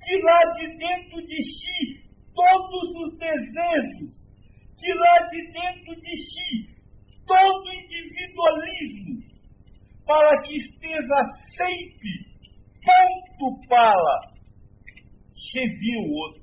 tirar 0.05 0.55
de 0.55 0.66
dentro 0.78 1.26
de 1.26 1.43
si 1.43 2.03
todos 2.34 2.90
os 3.05 3.18
desejos, 3.18 4.28
tirar 4.76 5.28
de 5.30 5.43
dentro 5.53 5.95
de 6.01 6.16
si 6.16 6.72
todo 7.26 7.64
o 7.64 7.72
individualismo, 7.72 9.22
para 10.07 10.43
que 10.43 10.57
esteja 10.57 11.22
sempre 11.57 12.32
ponto 12.84 13.68
para 13.68 14.32
servir 15.53 15.97
o 15.99 16.12
outro. 16.12 16.41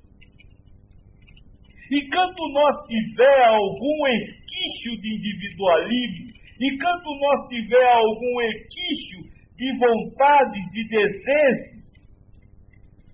Enquanto 1.92 2.54
nós 2.54 2.88
tiver 2.88 3.46
algum 3.48 4.08
esquício 4.08 5.02
de 5.02 5.16
individualismo, 5.16 6.32
enquanto 6.62 7.06
nós 7.20 7.48
tiver 7.50 7.92
algum 7.94 8.42
esquício 8.42 9.40
de 9.58 9.78
vontades, 9.78 10.72
de 10.72 10.88
desejos, 10.88 11.80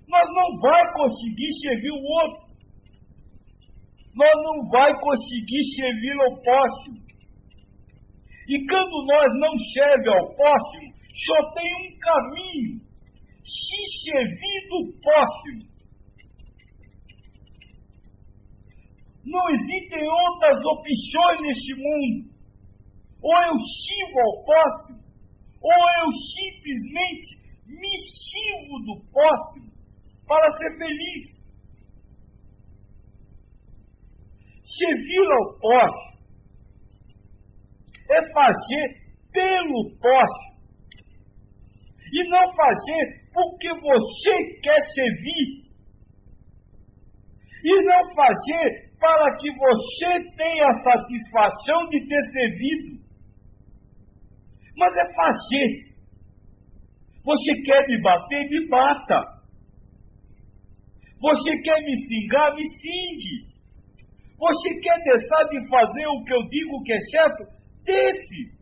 nós 0.07 0.27
não 0.33 0.59
vai 0.59 0.93
conseguir 0.93 1.51
servir 1.61 1.91
o 1.91 2.03
outro. 2.03 2.45
Nós 4.13 4.33
não 4.43 4.69
vai 4.69 4.93
conseguir 4.99 5.63
servir 5.75 6.13
ao 6.21 6.41
próximo. 6.41 7.05
E 8.47 8.67
quando 8.67 9.05
nós 9.07 9.27
não 9.39 9.57
serve 9.73 10.09
ao 10.09 10.35
próximo, 10.35 10.93
só 11.25 11.53
tem 11.53 11.73
um 11.75 11.97
caminho: 11.97 12.79
se 13.43 14.11
servir 14.11 14.69
do 14.69 14.93
próximo. 15.01 15.74
Não 19.25 19.49
existem 19.49 20.07
outras 20.07 20.63
opções 20.63 21.41
neste 21.41 21.73
mundo. 21.75 22.35
Ou 23.21 23.35
eu 23.35 23.57
sirvo 23.59 24.19
ao 24.19 24.45
próximo, 24.45 24.99
ou 25.61 25.89
eu 25.99 26.11
simplesmente 26.37 27.45
me 27.65 27.97
sirvo 27.97 28.79
do 28.85 29.11
próximo 29.11 29.71
para 30.27 30.51
ser 30.53 30.77
feliz. 30.77 31.35
Servir 34.63 35.31
ao 35.31 35.59
próximo 35.59 36.15
é 38.11 38.33
fazer 38.33 39.05
pelo 39.31 39.97
próximo 39.97 40.55
e 42.13 42.29
não 42.29 42.55
fazer 42.55 43.25
porque 43.33 43.69
você 43.73 44.59
quer 44.61 44.79
servir 44.93 45.65
e 47.63 47.81
não 47.83 48.15
fazer 48.15 48.94
para 49.05 49.37
que 49.37 49.51
você 49.51 50.31
tenha 50.35 50.65
a 50.65 50.83
satisfação 50.83 51.89
de 51.89 52.07
ter 52.07 52.21
servido 52.31 53.05
mas 54.77 54.93
é 54.97 55.13
fazer. 55.13 55.95
Você 57.23 57.61
quer 57.63 57.87
me 57.87 58.01
bater? 58.01 58.49
Me 58.49 58.67
bata. 58.67 59.21
Você 61.19 61.61
quer 61.61 61.81
me 61.81 61.95
xingar? 62.07 62.53
Me 62.55 62.63
xingue. 62.63 63.55
Você 64.37 64.79
quer 64.81 65.01
deixar 65.01 65.43
de 65.45 65.69
fazer 65.69 66.07
o 66.07 66.23
que 66.25 66.33
eu 66.33 66.43
digo 66.49 66.83
que 66.83 66.93
é 66.93 67.01
certo? 67.01 67.43
Deixe. 67.85 68.55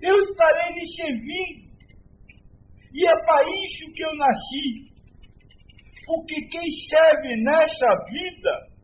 Eu 0.00 0.16
estarei 0.16 0.72
lhe 0.72 0.86
servindo. 0.86 1.66
E 2.94 3.06
é 3.06 3.24
para 3.24 3.42
isso 3.42 3.92
que 3.92 4.02
eu 4.02 4.16
nasci. 4.16 4.85
Porque 6.06 6.40
quem 6.46 6.70
serve 6.88 7.42
nessa 7.42 7.88
vida, 8.08 8.76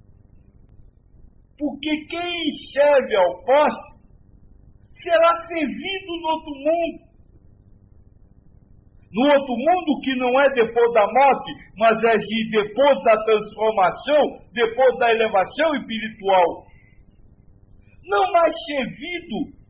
porque 1.57 1.91
quem 2.07 2.53
serve 2.73 3.17
ao 3.17 3.45
próximo, 3.45 3.93
será 5.03 5.33
servido 5.47 6.17
no 6.21 6.29
outro 6.29 6.53
mundo. 6.53 7.13
No 9.13 9.23
outro 9.25 9.55
mundo 9.55 10.01
que 10.03 10.15
não 10.17 10.41
é 10.41 10.49
depois 10.55 10.93
da 10.95 11.07
morte, 11.07 11.53
mas 11.77 11.93
é 12.03 12.17
de 12.17 12.51
depois 12.51 13.05
da 13.05 13.15
transformação, 13.25 14.41
depois 14.53 14.99
da 14.99 15.11
elevação 15.11 15.77
espiritual. 15.77 16.67
Não 18.05 18.33
mais 18.33 18.53
servido 18.67 19.63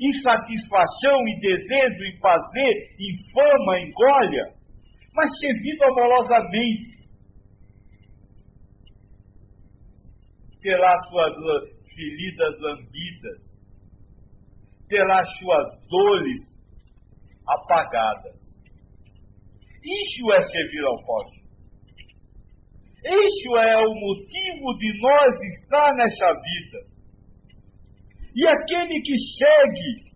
em 0.00 0.12
satisfação, 0.20 1.16
em 1.28 1.40
desejo, 1.40 2.04
em 2.04 2.18
fazer, 2.18 2.74
em 2.98 3.32
fama, 3.32 3.78
em 3.78 3.92
glória, 3.92 4.61
mas 5.14 5.30
servido 5.38 5.84
amorosamente. 5.84 6.92
Terá 10.60 10.94
suas 11.08 11.34
feridas 11.94 12.60
lambidas, 12.60 13.40
terá 14.88 15.24
suas 15.24 15.88
dores 15.88 16.40
apagadas. 17.46 18.40
Isso 19.84 20.32
é 20.32 20.42
servir 20.42 20.84
ao 20.84 21.04
próximo. 21.04 21.42
Isso 23.04 23.56
é 23.56 23.76
o 23.78 23.94
motivo 23.94 24.78
de 24.78 25.00
nós 25.00 25.40
estar 25.58 25.92
nessa 25.96 26.32
vida. 26.34 26.92
E 28.34 28.46
aquele 28.46 29.00
que 29.02 29.18
segue 29.38 30.12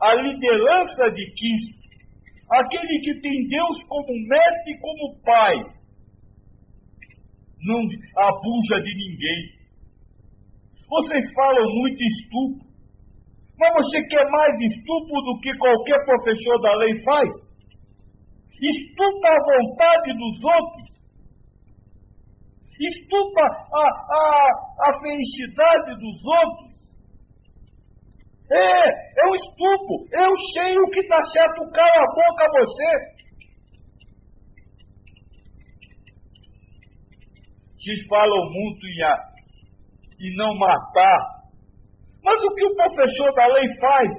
a 0.00 0.14
liderança 0.14 1.10
de 1.10 1.26
Cristo, 1.26 1.81
aquele 2.52 2.98
que 3.00 3.20
tem 3.20 3.48
Deus 3.48 3.82
como 3.88 4.12
mestre 4.28 4.72
e 4.72 4.80
como 4.80 5.22
pai, 5.24 5.56
não 7.64 7.80
abusa 8.26 8.82
de 8.82 8.94
ninguém. 8.94 9.62
Vocês 10.88 11.32
falam 11.34 11.68
muito 11.74 12.02
estupro. 12.02 12.72
Mas 13.58 13.72
você 13.74 14.02
quer 14.08 14.28
mais 14.30 14.60
estupro 14.60 15.22
do 15.22 15.40
que 15.40 15.56
qualquer 15.56 16.04
professor 16.04 16.60
da 16.60 16.74
lei 16.76 17.02
faz? 17.04 17.28
Estupra 18.60 19.30
a 19.30 19.44
vontade 19.44 20.12
dos 20.18 20.44
outros. 20.44 20.92
Estupra 22.80 23.46
a, 23.46 23.84
a, 24.10 24.90
a 24.90 25.00
felicidade 25.00 25.94
dos 26.00 26.24
outros. 26.24 26.71
É, 28.52 29.22
é 29.22 29.30
um 29.30 29.34
estupro. 29.34 30.06
Eu 30.12 30.36
sei 30.52 30.78
o 30.78 30.90
que 30.90 31.00
está 31.00 31.18
certo, 31.32 31.70
cala 31.72 32.02
a 32.02 32.14
boca 32.14 32.60
você. 32.60 33.22
Vocês 37.76 38.06
falam 38.08 38.50
muito 38.50 38.86
em, 38.86 40.28
em 40.28 40.36
não 40.36 40.56
matar 40.56 41.42
mas 42.24 42.40
o 42.44 42.54
que 42.54 42.64
o 42.64 42.74
professor 42.76 43.34
da 43.34 43.46
lei 43.48 43.68
faz? 43.80 44.10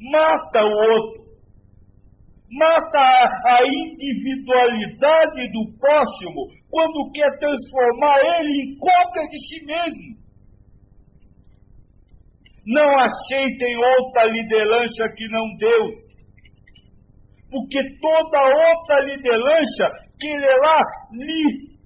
Mata 0.00 0.64
o 0.64 0.92
outro. 0.92 1.26
Mata 2.50 2.98
a, 2.98 3.56
a 3.56 3.62
individualidade 3.62 5.52
do 5.52 5.78
próximo 5.78 6.48
quando 6.70 7.10
quer 7.12 7.38
transformar 7.38 8.18
ele 8.38 8.62
em 8.62 8.78
cópia 8.78 9.28
de 9.28 9.48
si 9.48 9.64
mesmo. 9.66 10.25
Não 12.66 12.88
aceitem 12.98 13.76
outra 13.76 14.28
liderança 14.28 15.08
que 15.16 15.28
não 15.28 15.56
Deus. 15.56 16.06
Porque 17.48 17.80
toda 18.00 18.40
outra 18.68 19.00
liderança 19.02 20.06
quererá 20.18 20.78
lhe 21.12 21.76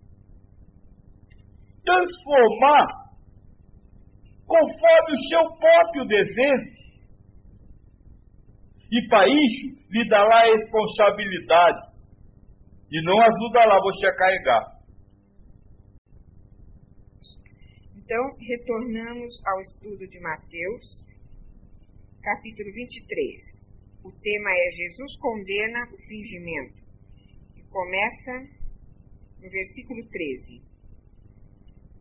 transformar 1.85 2.86
conforme 4.47 5.12
o 5.12 5.28
seu 5.28 5.57
próprio 5.59 6.07
desejo. 6.07 6.81
E 8.90 9.09
para 9.09 9.28
isso 9.28 9.81
lhe 9.90 10.09
dará 10.09 10.40
responsabilidades. 10.40 11.90
E 12.90 13.05
não 13.05 13.19
ajudará 13.20 13.78
você 13.81 14.07
a 14.07 14.16
carregar. 14.16 14.80
Então, 18.11 18.27
retornamos 18.43 19.32
ao 19.47 19.61
estudo 19.61 20.05
de 20.09 20.19
Mateus, 20.19 21.07
capítulo 22.20 22.73
23. 22.74 23.39
O 24.03 24.11
tema 24.11 24.51
é 24.51 24.70
Jesus 24.74 25.16
condena 25.20 25.78
o 25.95 25.97
fingimento. 25.97 26.74
E 27.55 27.62
começa 27.70 28.51
no 29.39 29.49
versículo 29.49 30.03
13. 30.11 30.61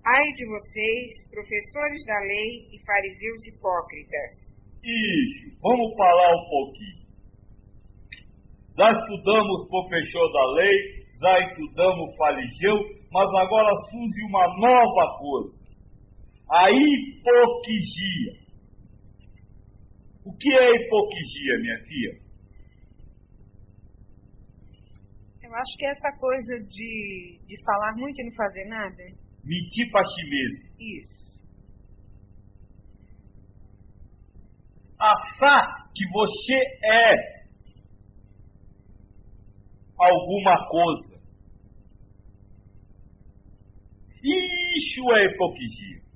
Ai 0.03 0.33
de 0.33 0.47
vocês, 0.49 1.29
professores 1.29 2.03
da 2.07 2.19
lei 2.21 2.73
e 2.73 2.79
fariseus 2.83 3.45
hipócritas. 3.45 4.49
Isso, 4.81 5.61
vamos 5.61 5.95
falar 5.95 6.33
um 6.33 6.49
pouquinho. 6.49 7.05
Já 8.75 8.89
estudamos 8.97 9.69
professor 9.69 10.33
da 10.33 10.45
lei, 10.53 11.05
já 11.21 11.51
estudamos 11.51 12.17
fariseu, 12.17 12.77
mas 13.11 13.29
agora 13.45 13.75
surge 13.91 14.23
uma 14.27 14.47
nova 14.57 15.19
coisa. 15.19 15.58
A 16.51 16.71
hipocrisia. 16.71 18.39
O 20.25 20.35
que 20.35 20.51
é 20.51 20.75
hipocrisia, 20.75 21.59
minha 21.61 21.77
filha? 21.85 22.29
Eu 25.43 25.55
acho 25.55 25.77
que 25.77 25.85
é 25.85 25.91
essa 25.91 26.11
coisa 26.17 26.63
de, 26.65 27.39
de 27.47 27.63
falar 27.63 27.95
muito 27.95 28.19
e 28.19 28.25
não 28.25 28.35
fazer 28.35 28.65
nada. 28.65 29.03
Mentir 29.43 29.91
para 29.91 30.03
si 30.03 30.29
mesmo. 30.29 30.69
Isso. 30.79 31.19
Achar 34.99 35.89
que 35.95 36.05
você 36.11 36.53
é 36.83 37.39
alguma 39.97 40.67
coisa. 40.69 41.19
Isso 44.23 45.15
é 45.15 45.25
hipocrisia. 45.25 46.08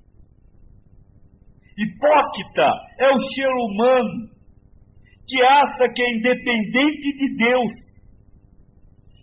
Hipócrita 1.76 2.68
é 3.00 3.08
o 3.08 3.18
ser 3.18 3.48
humano 3.48 4.30
que 5.26 5.42
acha 5.42 5.88
que 5.92 6.02
é 6.02 6.16
independente 6.16 7.12
de 7.18 7.36
Deus, 7.36 7.72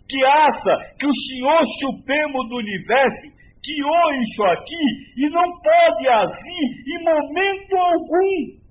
que 0.08 0.24
acha 0.26 0.94
que 0.98 1.06
o 1.06 1.14
Senhor 1.14 1.60
Supremo 1.80 2.48
do 2.48 2.56
Universo 2.56 3.32
criou 3.64 4.22
isso 4.22 4.42
aqui 4.44 4.84
e 5.16 5.30
não 5.30 5.48
pode 5.60 6.08
agir 6.08 6.68
em 6.86 7.04
momento 7.04 7.76
algum. 7.76 8.62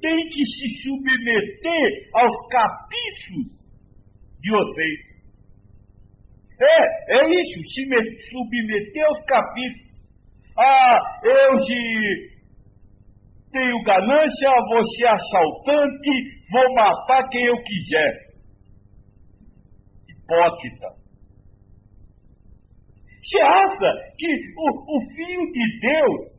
Tem 0.00 0.28
que 0.28 0.44
se 0.44 0.82
submeter 0.82 2.10
aos 2.14 2.48
caprichos 2.50 3.60
de 4.40 4.50
vocês. 4.50 5.10
É, 6.60 7.18
é 7.18 7.28
isso, 7.28 7.60
se 7.70 8.30
submeter 8.30 9.06
aos 9.06 9.24
caprichos. 9.24 9.89
Ah, 10.62 10.98
eu 11.24 11.56
de 11.56 12.30
tenho 13.50 13.82
ganância, 13.82 14.50
ser 14.98 15.06
assaltante, 15.06 16.10
vou 16.52 16.74
matar 16.74 17.28
quem 17.30 17.46
eu 17.46 17.56
quiser. 17.62 18.30
Hipócrita. 20.08 21.00
Você 23.22 23.42
acha 23.42 24.14
que 24.18 24.28
o, 24.56 24.96
o 24.96 25.00
Filho 25.14 25.52
de 25.52 25.80
Deus 25.80 26.30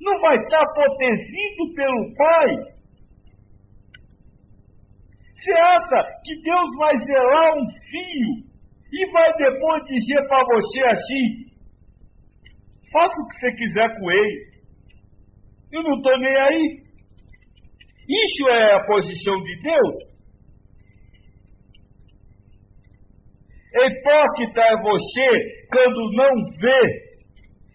não 0.00 0.20
vai 0.20 0.36
estar 0.36 0.64
protegido 0.72 1.74
pelo 1.74 2.14
Pai? 2.16 2.76
Você 5.38 5.52
acha 5.52 6.20
que 6.24 6.42
Deus 6.42 6.76
vai 6.78 6.98
zelar 6.98 7.56
um 7.56 7.66
filho 7.90 8.46
e 8.92 9.10
vai 9.12 9.32
depois 9.36 9.84
dizer 9.84 10.26
para 10.28 10.44
você 10.44 10.80
assim: 10.84 11.45
faça 12.96 13.22
o 13.22 13.28
que 13.28 13.40
você 13.40 13.56
quiser 13.56 13.98
com 13.98 14.10
ele. 14.10 14.46
Eu 15.72 15.82
não 15.82 15.96
estou 15.96 16.18
nem 16.18 16.36
aí. 16.36 16.86
Isso 18.08 18.48
é 18.50 18.74
a 18.74 18.86
posição 18.86 19.42
de 19.42 19.62
Deus? 19.62 20.16
Hipócrita 23.74 24.62
é 24.62 24.80
você 24.80 25.66
quando 25.68 26.12
não 26.12 26.58
vê 26.58 27.06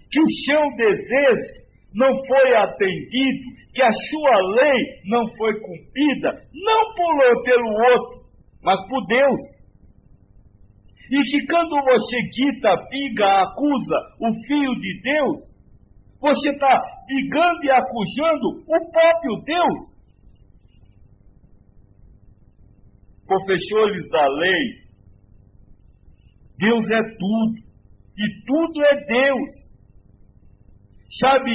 que 0.10 0.20
o 0.20 0.30
seu 0.46 0.62
desejo 0.76 1.62
não 1.94 2.10
foi 2.26 2.56
atendido, 2.58 3.52
que 3.74 3.84
a 3.84 3.92
sua 3.92 4.64
lei 4.64 5.02
não 5.06 5.28
foi 5.36 5.54
cumprida, 5.60 6.44
não 6.54 6.96
por, 6.96 7.44
pelo 7.44 7.70
outro, 7.94 8.26
mas 8.64 8.78
por 8.88 9.06
Deus. 9.06 9.61
E 11.12 11.24
que 11.24 11.46
quando 11.46 11.76
você 11.84 12.18
quita, 12.32 12.88
piga, 12.88 13.42
acusa 13.42 13.98
o 14.22 14.34
Filho 14.48 14.74
de 14.80 15.02
Deus, 15.02 15.52
você 16.22 16.52
está 16.52 16.80
pigando 17.06 17.66
e 17.66 17.72
acusando 17.72 18.48
o 18.66 18.92
próprio 18.92 19.44
Deus. 19.44 20.02
Professores 23.28 24.10
da 24.10 24.26
lei, 24.26 24.82
Deus 26.58 26.90
é 26.90 27.04
tudo, 27.18 27.58
e 28.18 28.46
tudo 28.46 28.82
é 28.86 29.06
Deus. 29.06 29.50
Sabe 31.20 31.52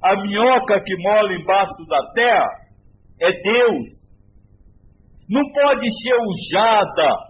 a 0.00 0.14
minhoca 0.22 0.80
que 0.84 0.96
mora 0.98 1.34
embaixo 1.34 1.84
da 1.88 2.12
terra? 2.12 2.46
É 3.20 3.32
Deus. 3.32 3.88
Não 5.28 5.42
pode 5.52 5.88
ser 6.02 6.16
usada 6.20 7.29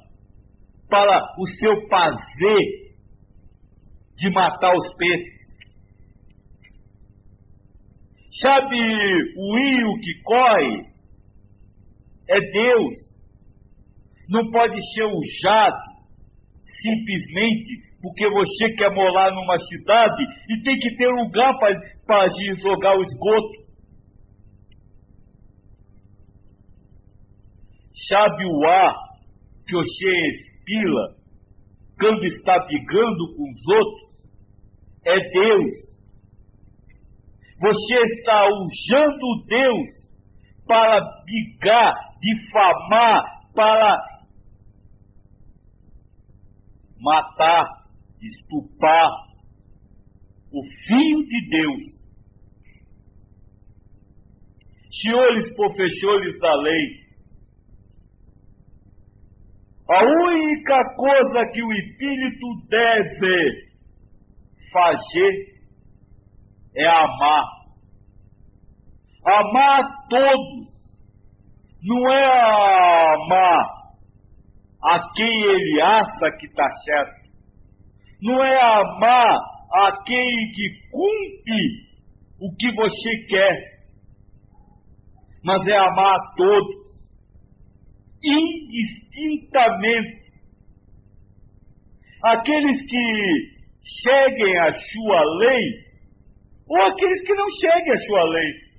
para 0.91 1.35
o 1.39 1.47
seu 1.47 1.89
prazer 1.89 2.91
de 4.17 4.31
matar 4.31 4.77
os 4.77 4.95
peixes. 4.97 5.41
Sabe 8.43 8.77
o 8.77 9.59
rio 9.59 10.01
que 10.01 10.23
corre? 10.23 10.91
É 12.29 12.41
Deus. 12.41 12.99
Não 14.29 14.51
pode 14.51 14.79
ser 14.95 15.05
usado 15.05 15.91
simplesmente 16.83 17.91
porque 18.01 18.29
você 18.31 18.73
quer 18.75 18.95
morar 18.95 19.31
numa 19.31 19.59
cidade 19.59 20.23
e 20.49 20.62
tem 20.62 20.79
que 20.79 20.97
ter 20.97 21.09
lugar 21.09 21.53
para 22.07 22.29
jogar 22.59 22.97
o 22.97 23.03
esgoto. 23.03 23.61
Sabe 28.09 28.45
o 28.47 28.67
ar 28.67 28.95
que 29.67 29.75
você 29.75 30.49
expila 30.61 31.16
quando 31.99 32.24
está 32.24 32.59
brigando 32.65 33.37
com 33.37 33.51
os 33.51 33.69
outros? 33.69 34.11
É 35.05 35.16
Deus. 35.16 35.91
Você 37.61 37.95
está 37.95 38.47
usando 38.47 39.47
Deus 39.47 39.91
para 40.66 41.01
brigar, 41.24 41.95
difamar, 42.20 43.23
para 43.55 43.97
matar, 46.99 47.87
estupar 48.23 49.11
o 50.53 50.62
Filho 50.87 51.27
de 51.27 51.51
Deus. 51.51 52.01
Senhores 55.03 55.55
professores 55.55 56.39
da 56.41 56.55
lei, 56.57 56.99
a 59.93 60.05
única 60.05 60.95
coisa 60.95 61.51
que 61.53 61.62
o 61.62 61.73
Espírito 61.73 62.47
deve 62.69 63.71
fazer 64.73 65.51
é 66.77 66.87
amar. 66.87 67.45
Amar 69.27 69.83
todos. 70.09 70.71
Não 71.83 72.12
é 72.12 72.25
amar 73.15 73.81
a 74.85 75.12
quem 75.15 75.27
ele 75.29 75.83
acha 75.83 76.37
que 76.39 76.47
está 76.47 76.69
certo. 76.85 77.31
Não 78.23 78.43
é 78.45 78.61
amar 78.62 79.39
aquele 79.73 80.53
que 80.55 80.91
cumpre 80.91 81.91
o 82.41 82.55
que 82.57 82.75
você 82.75 83.27
quer, 83.29 83.81
mas 85.45 85.67
é 85.67 85.79
amar 85.79 86.15
a 86.15 86.35
todos, 86.37 86.99
indistintamente. 88.23 90.21
Aqueles 92.23 92.83
que 92.83 93.61
seguem 94.03 94.59
a 94.59 94.75
sua 94.75 95.25
lei, 95.39 95.65
ou 96.69 96.83
aqueles 96.83 97.23
que 97.23 97.35
não 97.35 97.49
seguem 97.51 97.95
a 97.95 98.01
sua 98.01 98.25
lei. 98.25 98.71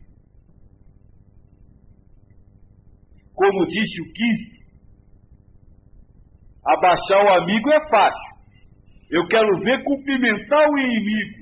Como 3.33 3.65
disse 3.67 4.01
o 4.01 4.13
Cristo, 4.13 4.61
Abaixar 6.63 7.25
o 7.25 7.41
amigo 7.41 7.69
é 7.73 7.89
fácil. 7.89 8.41
Eu 9.09 9.27
quero 9.27 9.59
ver 9.63 9.83
cumprimentar 9.83 10.69
o 10.69 10.77
inimigo. 10.77 11.41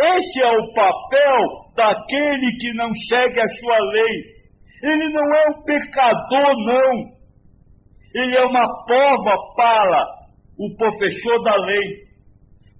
Esse 0.00 0.42
é 0.42 0.50
o 0.50 0.72
papel 0.72 1.72
daquele 1.76 2.56
que 2.58 2.72
não 2.74 2.90
segue 3.08 3.40
a 3.40 3.48
sua 3.60 3.78
lei. 3.92 4.37
Ele 4.82 5.08
não 5.12 5.34
é 5.34 5.50
um 5.50 5.62
pecador, 5.62 6.54
não. 6.66 7.18
Ele 8.14 8.36
é 8.36 8.44
uma 8.44 8.84
prova 8.84 9.36
para 9.56 10.04
o 10.58 10.76
professor 10.76 11.42
da 11.42 11.54
lei, 11.56 12.06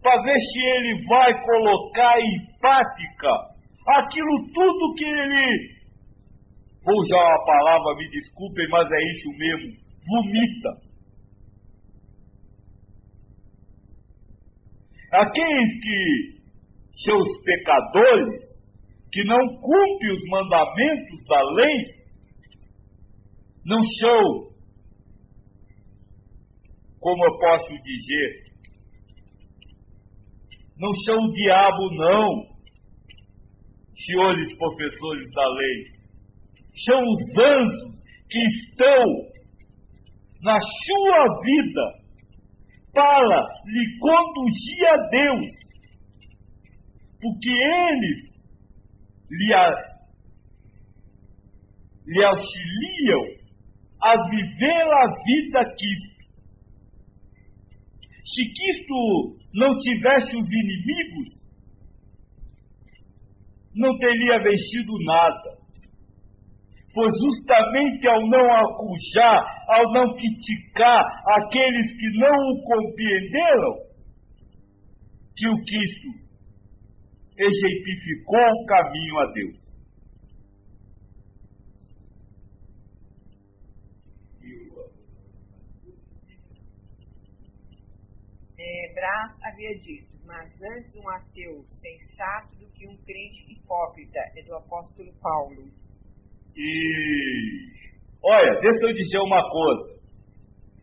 para 0.03 0.23
ver 0.23 0.37
se 0.37 0.61
ele 0.65 1.07
vai 1.07 1.45
colocar 1.45 2.19
em 2.19 2.59
prática 2.61 3.29
aquilo 3.87 4.53
tudo 4.53 4.95
que 4.95 5.05
ele 5.05 5.79
vou 6.85 6.97
usar 6.97 7.19
uma 7.19 7.45
palavra, 7.45 7.97
me 7.97 8.09
desculpem, 8.11 8.67
mas 8.71 8.91
é 8.91 8.99
isso 8.99 9.31
mesmo, 9.37 9.77
vomita. 10.07 10.89
aqueles 15.13 15.81
que 15.83 16.39
são 17.05 17.17
os 17.17 17.43
pecadores, 17.43 18.48
que 19.13 19.25
não 19.25 19.39
cumprem 19.61 20.13
os 20.13 20.25
mandamentos 20.29 21.25
da 21.27 21.43
lei, 21.53 21.99
não 23.65 23.83
são, 23.83 24.49
como 27.01 27.25
eu 27.25 27.39
posso 27.39 27.83
dizer, 27.83 28.49
não 30.79 30.95
são 30.95 31.17
o 31.17 31.33
diabo, 31.33 31.91
não, 31.95 32.59
senhores 34.07 34.57
professores 34.57 35.33
da 35.33 35.49
lei. 35.49 35.85
São 36.87 37.03
os 37.03 37.45
anjos 37.45 38.01
que 38.31 38.39
estão 38.39 39.05
na 40.43 40.57
sua 40.61 41.41
vida 41.43 41.99
para 42.93 43.47
lhe 43.67 43.99
conduzir 43.99 44.87
a 44.89 44.97
Deus, 45.09 45.53
porque 47.21 47.51
eles 47.51 48.28
lhe, 49.31 49.55
lhe 52.07 52.25
auxiliam 52.25 53.39
a 54.01 54.29
viver 54.31 54.83
a 54.83 55.25
vida 55.25 55.75
que 55.77 56.19
se 58.25 58.45
Cristo 58.53 59.39
não 59.55 59.77
tivesse 59.79 60.37
os 60.37 60.47
inimigos, 60.53 61.39
não 63.75 63.97
teria 63.99 64.43
vencido 64.43 64.93
nada. 65.05 65.59
Foi 66.93 67.11
justamente 67.13 68.09
ao 68.09 68.27
não 68.29 68.53
acusar, 68.53 69.65
ao 69.69 69.93
não 69.93 70.15
criticar 70.15 71.05
aqueles 71.39 71.93
que 71.93 72.19
não 72.19 72.35
o 72.53 72.63
compreenderam, 72.63 73.89
que 75.37 75.49
o 75.49 75.65
Cristo 75.65 76.28
exemplificou 77.39 78.41
o 78.41 78.67
caminho 78.67 79.19
a 79.21 79.33
Deus. 79.33 79.69
É, 88.59 88.93
Brás 88.93 89.33
havia 89.45 89.79
dito, 89.79 90.19
mas 90.27 90.53
antes 90.77 90.97
um 90.97 91.09
ateu 91.11 91.65
sensato 91.71 92.57
do 92.57 92.67
que 92.73 92.89
um 92.89 92.97
crente 92.97 93.53
hipócrita, 93.53 94.19
é 94.37 94.43
do 94.43 94.57
apóstolo 94.57 95.13
Paulo. 95.23 95.71
E 96.57 97.73
olha, 98.21 98.61
deixa 98.61 98.87
eu 98.87 98.95
dizer 98.95 99.19
uma 99.21 99.49
coisa. 99.49 100.01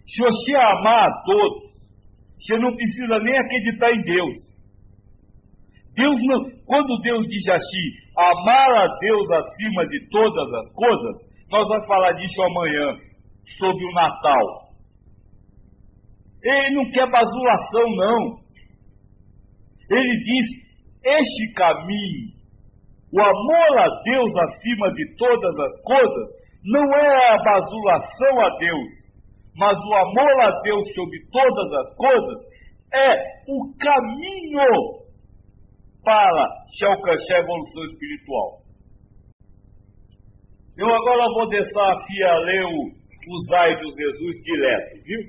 Se 0.07 0.23
você 0.23 0.56
amar 0.56 1.10
a 1.10 1.23
todos, 1.26 1.76
você 2.40 2.57
não 2.57 2.73
precisa 2.73 3.19
nem 3.19 3.38
acreditar 3.38 3.91
em 3.91 4.02
Deus. 4.03 4.55
Deus 5.96 6.16
não, 6.28 6.44
quando 6.66 7.02
Deus 7.02 7.26
diz 7.28 7.48
assim, 7.48 7.88
amar 8.18 8.84
a 8.84 8.88
Deus 9.00 9.32
acima 9.32 9.88
de 9.88 10.10
todas 10.10 10.54
as 10.54 10.74
coisas, 10.74 11.36
nós 11.50 11.68
vamos 11.68 11.88
falar 11.88 12.12
disso 12.14 12.42
amanhã, 12.44 12.98
sobre 13.58 13.86
o 13.86 13.94
Natal. 13.94 14.66
Ele 16.44 16.76
não 16.76 16.92
quer 16.92 17.10
basulação, 17.10 17.96
não. 17.96 18.40
Ele 19.90 20.24
diz: 20.24 20.66
este 21.04 21.54
caminho, 21.54 22.34
o 23.14 23.22
amor 23.22 23.80
a 23.80 23.88
Deus 24.04 24.36
acima 24.50 24.94
de 24.94 25.16
todas 25.16 25.60
as 25.60 25.82
coisas, 25.84 26.30
não 26.64 26.84
é 26.94 27.34
a 27.34 27.38
basulação 27.38 28.40
a 28.42 28.58
Deus, 28.58 28.90
mas 29.56 29.80
o 29.80 29.94
amor 29.94 30.42
a 30.42 30.62
Deus 30.62 30.94
sobre 30.94 31.20
todas 31.32 31.74
as 31.74 31.96
coisas 31.96 32.56
é 32.94 33.14
o 33.48 33.74
caminho 33.78 35.05
para 36.06 36.65
se 36.69 36.86
alcançar 36.86 37.36
a 37.36 37.40
evolução 37.40 37.84
espiritual. 37.91 38.61
Eu 40.77 40.86
agora 40.86 41.34
vou 41.34 41.44
aqui 41.44 42.23
a 42.23 42.38
ler 42.38 42.65
o, 42.65 42.80
os 42.94 43.52
ai 43.53 43.76
do 43.82 43.90
Jesus 43.90 44.44
direto, 44.44 45.03
viu? 45.03 45.22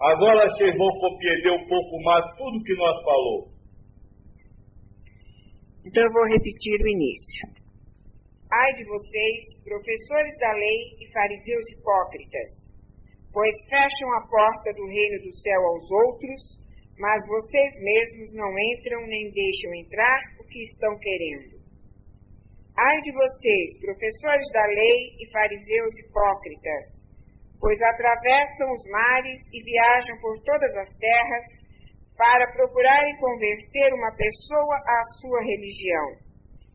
Agora 0.00 0.50
vocês 0.50 0.76
vão 0.76 0.88
compreender 0.98 1.52
um 1.52 1.68
pouco 1.68 2.02
mais 2.02 2.24
tudo 2.36 2.64
que 2.64 2.74
nós 2.74 3.02
falou. 3.04 3.48
Então 5.86 6.02
eu 6.02 6.12
vou 6.12 6.24
repetir 6.26 6.80
o 6.80 6.88
início. 6.88 7.48
Ai 8.50 8.72
de 8.74 8.84
vocês, 8.84 9.62
professores 9.62 10.38
da 10.38 10.52
lei 10.52 10.80
e 11.00 11.12
fariseus 11.12 11.70
hipócritas, 11.72 12.58
pois 13.32 13.54
fecham 13.68 14.08
a 14.18 14.26
porta 14.26 14.72
do 14.74 14.86
reino 14.86 15.22
do 15.22 15.32
céu 15.32 15.60
aos 15.62 15.90
outros, 15.90 16.63
mas 16.98 17.26
vocês 17.26 17.74
mesmos 17.80 18.32
não 18.34 18.50
entram 18.58 19.06
nem 19.06 19.30
deixam 19.30 19.74
entrar 19.74 20.18
o 20.40 20.44
que 20.46 20.62
estão 20.62 20.96
querendo. 20.98 21.58
Ai 22.76 23.00
de 23.02 23.12
vocês, 23.12 23.80
professores 23.80 24.50
da 24.52 24.66
lei 24.66 25.14
e 25.20 25.30
fariseus 25.30 25.98
hipócritas, 26.00 26.84
pois 27.60 27.80
atravessam 27.80 28.72
os 28.72 28.84
mares 28.90 29.40
e 29.52 29.62
viajam 29.62 30.20
por 30.20 30.34
todas 30.44 30.74
as 30.76 30.88
terras 30.98 31.44
para 32.16 32.52
procurarem 32.52 33.16
converter 33.16 33.92
uma 33.94 34.10
pessoa 34.14 34.76
à 34.76 35.02
sua 35.20 35.40
religião. 35.42 36.18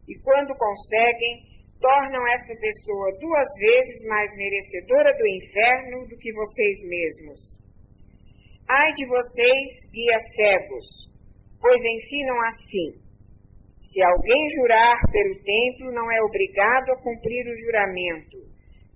E 0.07 0.17
quando 0.19 0.55
conseguem, 0.55 1.49
tornam 1.79 2.27
essa 2.27 2.55
pessoa 2.59 3.17
duas 3.19 3.47
vezes 3.59 4.03
mais 4.07 4.35
merecedora 4.35 5.17
do 5.17 5.27
inferno 5.27 6.07
do 6.07 6.17
que 6.17 6.33
vocês 6.33 6.81
mesmos. 6.83 7.58
Ai 8.69 8.93
de 8.93 9.05
vocês, 9.07 9.91
guias 9.91 10.23
cegos, 10.35 10.87
pois 11.59 11.81
ensinam 11.81 12.37
assim: 12.47 13.01
se 13.89 14.03
alguém 14.03 14.49
jurar 14.59 14.95
pelo 15.11 15.35
templo, 15.43 15.91
não 15.91 16.11
é 16.11 16.21
obrigado 16.21 16.91
a 16.91 17.01
cumprir 17.01 17.45
o 17.47 17.55
juramento 17.65 18.49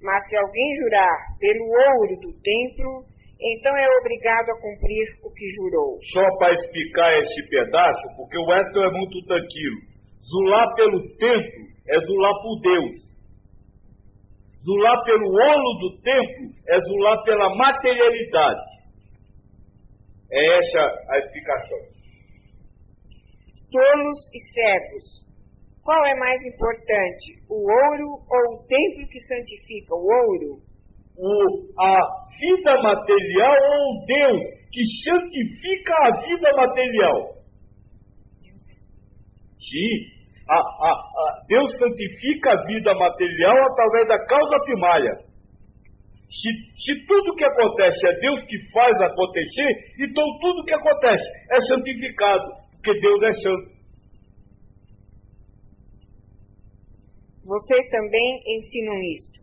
mas 0.04 0.20
se 0.28 0.36
alguém 0.36 0.70
jurar 0.84 1.18
pelo 1.40 1.64
ouro 1.64 2.20
do 2.20 2.32
templo, 2.44 3.08
então 3.40 3.72
é 3.76 3.88
obrigado 4.00 4.52
a 4.52 4.60
cumprir 4.60 5.08
o 5.24 5.32
que 5.32 5.48
jurou. 5.56 5.98
Só 6.12 6.38
para 6.38 6.54
explicar 6.54 7.10
esse 7.20 7.50
pedaço, 7.50 8.04
porque 8.18 8.38
o 8.38 8.48
Edson 8.52 8.84
é 8.84 8.92
muito 8.92 9.24
tranquilo. 9.26 9.80
Zular 10.20 10.76
pelo 10.76 11.00
templo 11.16 11.64
é 11.88 12.00
zular 12.02 12.36
por 12.44 12.60
Deus. 12.62 12.98
Zular 14.64 15.04
pelo 15.04 15.28
ouro 15.28 15.80
do 15.80 16.02
templo 16.02 16.52
é 16.68 16.80
zular 16.82 17.24
pela 17.24 17.56
materialidade. 17.56 18.73
É 20.34 20.58
essa 20.58 20.82
a 21.10 21.20
explicação. 21.20 21.78
Tolos 23.72 24.18
e 24.34 24.40
cegos, 24.54 25.24
qual 25.84 26.04
é 26.06 26.16
mais 26.16 26.42
importante, 26.42 27.44
o 27.50 27.56
ouro 27.56 28.24
ou 28.28 28.56
o 28.56 28.68
templo 28.68 29.08
que 29.10 29.20
santifica? 29.20 29.94
O 29.94 30.06
ouro? 30.06 30.62
O, 31.16 31.74
a 31.80 32.00
vida 32.40 32.82
material 32.82 33.54
ou 33.54 33.94
o 33.94 34.06
Deus 34.06 34.42
que 34.72 34.82
santifica 35.04 35.94
a 36.08 36.22
vida 36.26 36.52
material? 36.56 37.34
Sim. 39.60 40.14
A, 40.50 40.58
a, 40.58 40.92
a 40.92 41.46
Deus 41.48 41.72
santifica 41.78 42.54
a 42.54 42.66
vida 42.66 42.94
material 42.96 43.56
através 43.72 44.08
da 44.08 44.26
causa 44.26 44.64
primária. 44.64 45.33
Se, 46.34 46.50
se, 46.82 47.06
tudo 47.06 47.36
que 47.36 47.46
acontece 47.46 48.10
é 48.10 48.20
Deus 48.20 48.42
que 48.44 48.58
faz 48.72 48.92
acontecer, 49.02 49.70
então 50.00 50.26
tudo 50.42 50.66
que 50.66 50.74
acontece 50.74 51.24
é 51.52 51.62
santificado, 51.62 52.44
porque 52.74 53.00
Deus 53.00 53.22
é 53.22 53.34
santo. 53.34 53.74
Vocês 57.46 57.90
também 57.92 58.42
ensinam 58.48 58.98
isto. 59.14 59.40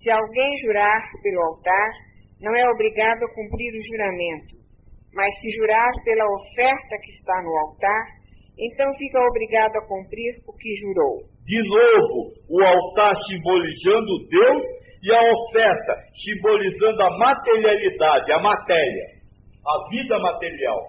Se 0.00 0.10
alguém 0.10 0.56
jurar 0.58 1.02
pelo 1.22 1.42
altar, 1.42 1.90
não 2.40 2.54
é 2.54 2.70
obrigado 2.70 3.24
a 3.24 3.34
cumprir 3.34 3.74
o 3.74 3.84
juramento, 3.90 4.54
mas 5.12 5.34
se 5.40 5.50
jurar 5.58 5.90
pela 6.04 6.26
oferta 6.26 6.98
que 7.02 7.12
está 7.18 7.42
no 7.42 7.56
altar, 7.66 8.04
então 8.58 8.86
fica 8.94 9.18
obrigado 9.18 9.76
a 9.76 9.86
cumprir 9.88 10.38
o 10.46 10.52
que 10.52 10.72
jurou. 10.74 11.31
De 11.44 11.58
novo, 11.68 12.32
o 12.48 12.62
altar 12.62 13.14
simbolizando 13.26 14.28
Deus 14.28 14.62
e 15.02 15.12
a 15.12 15.18
oferta 15.18 15.94
simbolizando 16.14 17.02
a 17.02 17.18
materialidade, 17.18 18.32
a 18.32 18.38
matéria, 18.38 19.06
a 19.66 19.88
vida 19.90 20.18
material. 20.18 20.80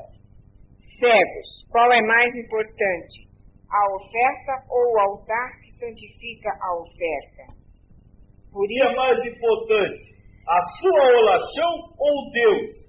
Cegos, 0.99 1.65
qual 1.71 1.91
é 1.91 2.01
mais 2.05 2.35
importante, 2.35 3.27
a 3.69 3.95
oferta 3.95 4.53
ou 4.69 4.93
o 4.93 4.99
altar 4.99 5.63
santifica 5.79 6.49
a 6.61 6.79
oferta. 6.79 7.43
Por 8.51 8.69
isso 8.69 8.87
é 8.87 8.95
mais 8.95 9.17
importante, 9.25 10.13
a 10.47 10.63
sua 10.79 11.19
oração 11.19 11.73
ou 11.97 12.31
Deus, 12.31 12.83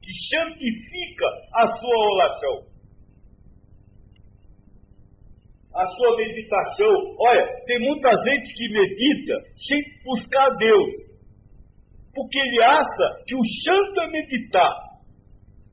que 0.00 0.12
santifica 0.30 1.26
a 1.54 1.68
sua 1.76 2.14
oração? 2.14 2.71
A 5.74 5.86
sua 5.86 6.16
meditação. 6.16 7.16
Olha, 7.18 7.46
tem 7.66 7.78
muita 7.80 8.10
gente 8.10 8.52
que 8.54 8.68
medita 8.72 9.34
sem 9.56 9.80
buscar 10.04 10.50
Deus. 10.56 11.12
Porque 12.14 12.38
ele 12.38 12.62
acha 12.62 13.24
que 13.26 13.34
o 13.34 13.44
santo 13.64 14.00
é 14.02 14.10
meditar. 14.10 14.92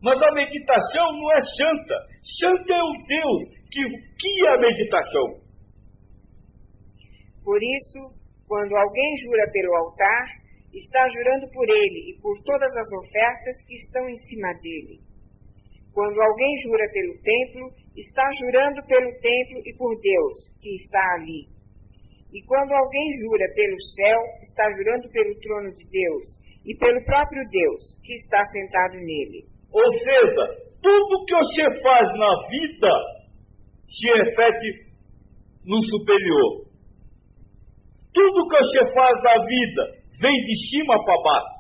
Mas 0.02 0.22
a 0.22 0.32
meditação 0.32 1.12
não 1.12 1.32
é 1.32 1.42
santa. 1.42 1.96
Santa 2.40 2.74
é 2.74 2.84
o 2.84 2.94
Deus. 3.08 3.60
Que, 3.70 3.82
que 4.18 4.48
é 4.48 4.56
a 4.56 4.60
meditação? 4.60 5.50
Por 7.44 7.58
isso, 7.58 8.16
quando 8.48 8.76
alguém 8.76 9.18
jura 9.26 9.52
pelo 9.52 9.76
altar, 9.76 10.40
está 10.74 11.02
jurando 11.10 11.52
por 11.52 11.68
ele 11.68 12.12
e 12.12 12.22
por 12.22 12.34
todas 12.44 12.76
as 12.76 12.92
ofertas 12.94 13.64
que 13.68 13.76
estão 13.76 14.08
em 14.08 14.18
cima 14.20 14.54
dele. 14.62 15.09
Quando 15.94 16.22
alguém 16.22 16.54
jura 16.64 16.86
pelo 16.92 17.14
templo, 17.22 17.72
está 17.96 18.24
jurando 18.40 18.86
pelo 18.86 19.12
templo 19.20 19.62
e 19.66 19.76
por 19.78 20.00
Deus, 20.00 20.34
que 20.62 20.76
está 20.76 21.04
ali. 21.16 21.48
E 22.32 22.44
quando 22.46 22.72
alguém 22.72 23.10
jura 23.26 23.46
pelo 23.56 23.80
céu, 23.96 24.20
está 24.44 24.70
jurando 24.78 25.10
pelo 25.10 25.40
trono 25.40 25.72
de 25.74 25.86
Deus 25.90 26.26
e 26.66 26.76
pelo 26.78 27.04
próprio 27.06 27.44
Deus, 27.50 27.82
que 28.04 28.14
está 28.14 28.44
sentado 28.46 28.94
nele. 28.94 29.46
Ou 29.72 29.92
seja, 29.94 30.70
tudo 30.82 31.26
que 31.26 31.36
você 31.36 31.82
faz 31.82 32.06
na 32.18 32.48
vida 32.50 32.92
se 33.90 34.08
reflete 34.24 34.90
no 35.66 35.82
superior. 35.84 36.66
Tudo 38.14 38.48
que 38.48 38.58
você 38.58 38.94
faz 38.94 39.24
na 39.24 39.46
vida 39.46 40.00
vem 40.22 40.34
de 40.34 40.70
cima 40.70 41.04
para 41.04 41.24
baixo. 41.24 41.60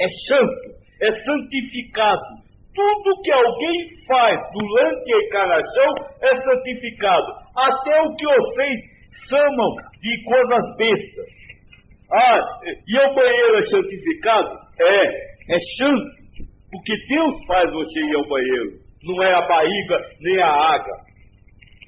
É 0.00 0.08
santo, 0.28 0.84
é 1.02 1.24
santificado, 1.24 2.43
tudo 2.74 3.22
que 3.22 3.32
alguém 3.32 3.78
faz 4.06 4.34
durante 4.52 5.14
a 5.14 5.18
encarnação 5.26 5.90
é 6.22 6.28
santificado. 6.28 7.32
Até 7.56 8.02
o 8.02 8.14
que 8.16 8.26
vocês 8.26 8.80
chamam 9.30 9.70
de 10.02 10.24
coisas 10.24 10.76
bestas. 10.76 11.44
Ah, 12.12 12.40
e 12.66 12.94
o 12.98 13.14
banheiro 13.14 13.58
é 13.58 13.62
santificado? 13.62 14.50
É, 14.80 15.54
é 15.54 15.58
santo. 15.78 16.24
Porque 16.70 16.94
Deus 17.08 17.34
faz 17.46 17.72
você 17.72 18.00
ir 18.00 18.16
ao 18.16 18.28
banheiro. 18.28 18.84
Não 19.04 19.22
é 19.22 19.34
a 19.34 19.46
barriga 19.46 19.98
nem 20.20 20.42
a 20.42 20.50
água. 20.50 20.96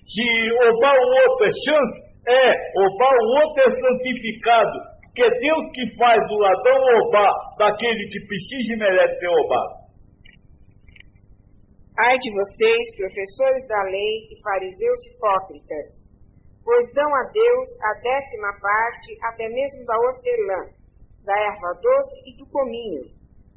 Se 0.07 0.49
roubar 0.49 0.95
o 0.95 1.31
outro 1.31 1.47
é 1.47 1.51
santo, 1.51 2.07
é, 2.29 2.47
roubar 2.79 3.13
o 3.13 3.27
outro 3.43 3.63
é 3.67 3.81
santificado. 3.81 4.97
Porque 5.03 5.23
é 5.23 5.41
Deus 5.41 5.65
que 5.75 5.97
faz 5.97 6.19
o 6.31 6.39
ladrão 6.39 6.79
roubar 7.01 7.33
daquele 7.59 8.07
que 8.09 8.21
precisa 8.27 8.75
e 8.75 8.79
merece 8.79 9.19
ser 9.19 9.29
roubado. 9.29 9.86
Ai 11.99 12.13
de 12.19 12.31
vocês, 12.31 12.95
professores 12.95 13.67
da 13.69 13.83
lei 13.85 14.29
e 14.29 14.43
fariseus 14.43 15.01
hipócritas, 15.07 15.97
pois 16.63 16.93
dão 16.93 17.09
a 17.09 17.23
Deus 17.33 17.69
a 17.81 17.93
décima 18.05 18.53
parte, 18.61 19.17
até 19.23 19.49
mesmo 19.49 19.83
da 19.87 19.97
hortelã, 19.97 20.77
da 21.25 21.33
erva 21.33 21.73
doce 21.81 22.21
e 22.29 22.37
do 22.37 22.45
cominho, 22.53 23.01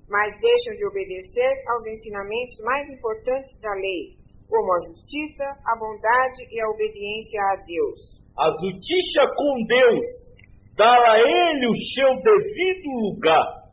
mas 0.07 0.39
deixam 0.39 0.73
de 0.73 0.87
obedecer 0.87 1.51
aos 1.67 1.85
ensinamentos 1.87 2.55
mais 2.63 2.89
importantes 2.89 3.59
da 3.59 3.73
lei, 3.73 4.15
como 4.47 4.71
a 4.71 4.79
justiça, 4.87 5.43
a 5.43 5.75
bondade 5.75 6.47
e 6.49 6.61
a 6.61 6.69
obediência 6.69 7.41
a 7.43 7.55
Deus. 7.67 8.23
A 8.39 8.47
justiça 8.55 9.35
com 9.35 9.65
Deus, 9.67 10.05
dar 10.77 11.01
a 11.11 11.19
Ele 11.19 11.67
o 11.67 11.75
seu 11.93 12.15
devido 12.23 12.89
lugar. 13.03 13.67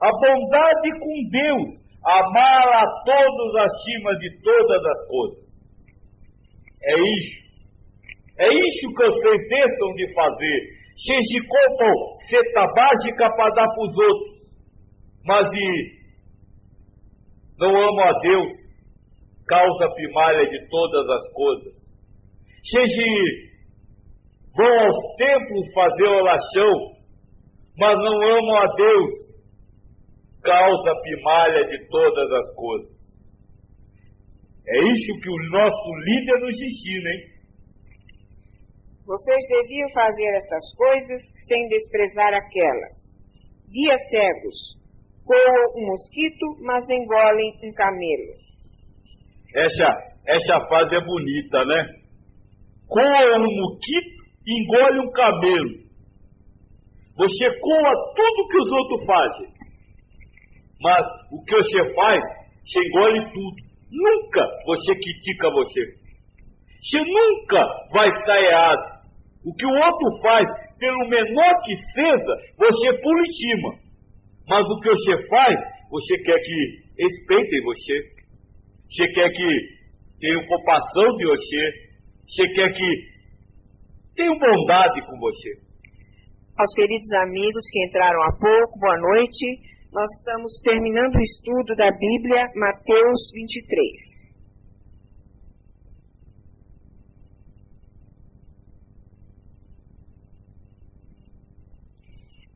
A 0.00 0.10
bondade 0.12 0.90
com 1.00 1.30
Deus, 1.32 1.87
amar 2.04 2.68
a 2.68 2.84
todos 3.04 3.54
acima 3.56 4.18
de 4.18 4.40
todas 4.42 4.86
as 4.86 5.08
coisas. 5.08 5.48
É 6.82 6.94
isso. 6.94 7.48
É 8.38 8.46
isso 8.46 8.88
que 8.94 9.04
vocês 9.04 9.48
deixam 9.48 9.94
de 9.94 10.14
fazer. 10.14 10.78
Seja 10.96 11.40
como 11.48 12.18
seta 12.28 12.66
básica 12.74 13.36
para 13.36 13.54
dar 13.54 13.66
para 13.66 13.84
os 13.84 13.96
outros. 13.96 14.38
Mas 15.24 15.52
e 15.52 15.98
não 17.58 17.70
amo 17.70 18.00
a 18.00 18.12
Deus, 18.20 18.52
causa 19.46 19.94
primária 19.94 20.48
de 20.48 20.68
todas 20.68 21.10
as 21.10 21.32
coisas. 21.32 21.74
Seja 22.62 23.48
vão 24.54 24.66
aos 24.66 25.16
templos 25.16 25.72
fazer 25.72 26.08
oração, 26.16 26.96
mas 27.78 27.94
não 27.94 28.22
amam 28.22 28.56
a 28.56 28.74
Deus, 28.74 29.14
causa 30.48 31.00
primária 31.02 31.64
de 31.68 31.88
todas 31.88 32.32
as 32.32 32.54
coisas. 32.54 32.98
É 34.66 34.78
isso 34.80 35.20
que 35.20 35.30
o 35.30 35.50
nosso 35.50 35.88
líder 36.04 36.40
nos 36.40 36.56
ensina, 36.62 37.10
hein? 37.10 37.38
Vocês 39.06 39.38
deviam 39.48 39.88
fazer 39.94 40.28
essas 40.36 40.74
coisas 40.76 41.22
sem 41.46 41.68
desprezar 41.68 42.34
aquelas. 42.34 42.98
Guia 43.68 43.96
cegos, 44.10 44.78
coam 45.24 45.72
um 45.76 45.86
mosquito, 45.86 46.46
mas 46.60 46.84
engolem 46.88 47.52
um 47.64 47.72
camelo. 47.72 48.34
Essa, 49.54 49.88
essa 50.26 50.66
frase 50.68 50.96
é 50.96 51.04
bonita, 51.04 51.64
né? 51.64 51.98
Coa 52.86 53.38
um 53.38 53.56
mosquito, 53.62 54.24
engole 54.46 55.00
um 55.00 55.10
camelo. 55.12 55.88
Você 57.16 57.60
coa 57.60 58.14
tudo 58.14 58.48
que 58.48 58.58
os 58.58 58.72
outros 58.72 59.06
fazem. 59.06 59.57
Mas 60.80 61.02
o 61.32 61.42
que 61.44 61.56
você 61.56 61.94
faz, 61.94 62.18
você 62.64 62.78
engole 62.86 63.32
tudo. 63.32 63.68
Nunca 63.90 64.42
você 64.66 64.92
critica 64.94 65.50
você. 65.50 65.80
Você 66.80 66.98
nunca 66.98 67.64
vai 67.92 68.06
estar 68.06 68.38
errado. 68.42 68.98
O 69.44 69.54
que 69.54 69.66
o 69.66 69.74
outro 69.74 70.22
faz, 70.22 70.44
pelo 70.78 71.08
menor 71.08 71.54
que 71.64 71.76
seja, 71.94 72.34
você 72.56 73.00
pula 73.00 73.22
em 73.22 73.32
cima. 73.32 73.88
Mas 74.48 74.62
o 74.62 74.80
que 74.80 74.88
você 74.90 75.28
faz, 75.28 75.54
você 75.90 76.18
quer 76.22 76.38
que 76.38 76.88
respeitem 76.98 77.62
você. 77.64 78.18
Você 78.90 79.12
quer 79.12 79.30
que 79.30 79.48
tenham 80.20 80.46
compaixão 80.46 81.16
de 81.16 81.26
você. 81.26 81.88
Você 82.28 82.48
quer 82.54 82.72
que 82.72 83.18
tenham 84.16 84.38
bondade 84.38 85.00
com 85.06 85.18
você. 85.18 85.68
Aos 86.58 86.74
queridos 86.74 87.12
amigos 87.22 87.64
que 87.70 87.86
entraram 87.86 88.22
há 88.22 88.32
pouco, 88.32 88.78
boa 88.80 88.96
noite. 89.14 89.46
Nós 89.90 90.04
estamos 90.18 90.52
terminando 90.62 91.14
o 91.16 91.22
estudo 91.22 91.74
da 91.74 91.90
Bíblia, 91.90 92.52
Mateus 92.54 93.32
23. 93.32 94.18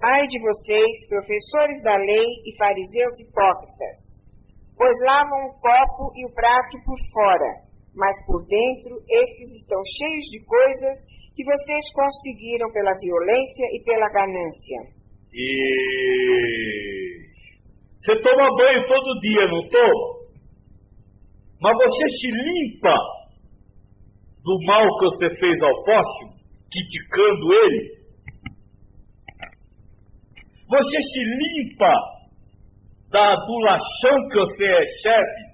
Ai 0.02 0.26
de 0.26 0.38
vocês, 0.40 1.08
professores 1.08 1.82
da 1.82 1.96
lei 1.96 2.28
e 2.44 2.54
fariseus 2.58 3.18
hipócritas, 3.20 3.96
pois 4.76 4.92
lavam 5.00 5.46
o 5.46 5.54
copo 5.58 6.12
e 6.14 6.26
o 6.26 6.34
prato 6.34 6.84
por 6.84 6.98
fora, 7.14 7.64
mas 7.94 8.14
por 8.26 8.44
dentro 8.44 9.00
estes 9.08 9.48
estão 9.62 9.80
cheios 9.80 10.24
de 10.28 10.44
coisas 10.44 10.98
que 11.34 11.44
vocês 11.44 11.92
conseguiram 11.94 12.70
pela 12.72 12.92
violência 12.92 13.66
e 13.72 13.82
pela 13.84 14.10
ganância. 14.10 15.01
E 15.34 17.22
você 17.98 18.20
toma 18.20 18.56
banho 18.56 18.86
todo 18.86 19.20
dia, 19.20 19.46
não 19.48 19.68
toma? 19.68 20.22
Mas 21.60 21.72
você 21.74 22.08
se 22.08 22.30
limpa 22.30 22.94
do 24.42 24.58
mal 24.66 24.82
que 24.98 25.04
você 25.04 25.36
fez 25.36 25.62
ao 25.62 25.84
próximo, 25.84 26.34
criticando 26.70 27.52
ele? 27.54 28.02
Você 30.68 31.02
se 31.02 31.20
limpa 31.20 31.92
da 33.10 33.32
adulação 33.32 34.28
que 34.30 34.38
você 34.40 34.64
recebe 34.64 35.52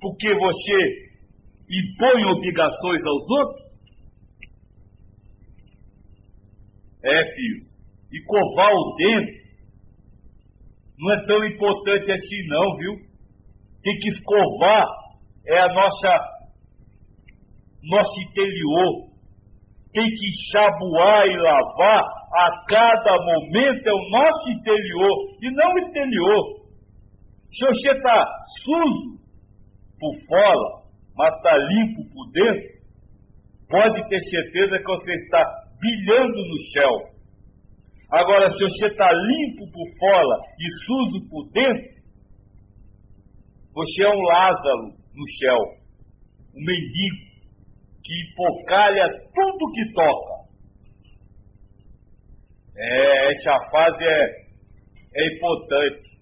porque 0.00 0.28
você 0.34 1.06
impõe 1.68 2.24
obrigações 2.30 3.04
aos 3.06 3.30
outros? 3.30 3.66
É, 7.02 7.34
filho. 7.34 7.75
E 8.12 8.22
covar 8.24 8.72
o 8.72 8.96
dente 8.96 9.46
não 10.98 11.12
é 11.12 11.26
tão 11.26 11.44
importante 11.44 12.12
assim 12.12 12.46
não, 12.48 12.76
viu? 12.76 12.94
Tem 13.82 13.98
que 13.98 14.08
escovar 14.08 14.84
é 15.46 15.60
a 15.60 15.72
nossa 15.72 16.36
nosso 17.82 18.20
interior. 18.22 19.06
Tem 19.92 20.04
que 20.04 20.28
enxabuar 20.28 21.24
e 21.26 21.36
lavar 21.38 22.02
a 22.34 22.64
cada 22.68 23.16
momento 23.22 23.86
é 23.86 23.92
o 23.92 24.10
nosso 24.10 24.50
interior 24.50 25.38
e 25.40 25.50
não 25.52 25.72
o 25.72 25.78
exterior. 25.78 26.66
Se 27.50 27.66
você 27.66 27.92
está 27.92 28.26
sujo 28.64 29.18
por 29.98 30.12
fora, 30.28 30.82
mas 31.16 31.34
está 31.36 31.56
limpo 31.56 32.04
por 32.12 32.30
dentro, 32.32 32.76
pode 33.70 34.08
ter 34.08 34.20
certeza 34.20 34.78
que 34.78 34.84
você 34.84 35.14
está 35.14 35.42
brilhando 35.78 36.36
no 36.36 36.58
céu. 36.72 37.15
Agora, 38.10 38.48
se 38.50 38.58
você 38.58 38.86
está 38.86 39.06
limpo 39.12 39.70
por 39.72 39.86
fora 39.98 40.40
e 40.58 40.70
sujo 40.84 41.28
por 41.28 41.50
dentro, 41.50 41.96
você 43.74 44.04
é 44.04 44.08
um 44.08 44.22
Lázaro 44.22 44.94
no 45.12 45.28
céu, 45.38 45.58
um 46.54 46.64
mendigo 46.64 47.26
que 48.02 48.14
empocalha 48.30 49.08
tudo 49.34 49.72
que 49.72 49.92
toca. 49.92 50.36
É, 52.76 53.30
essa 53.32 53.70
fase 53.70 54.04
é, 54.04 54.46
é 55.14 55.36
importante. 55.36 56.16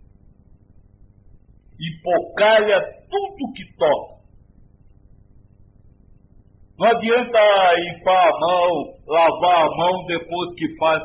e 1.78 2.00
pocalha 2.02 2.80
tudo 3.10 3.52
que 3.52 3.76
toca. 3.76 4.14
Não 6.78 6.86
adianta 6.88 7.38
ir 7.78 8.02
para 8.02 8.28
a 8.28 8.40
mão, 8.40 8.94
lavar 9.06 9.66
a 9.66 9.76
mão 9.76 10.06
depois 10.06 10.54
que 10.56 10.76
faz 10.76 11.02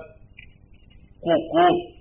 cocô. 1.20 2.00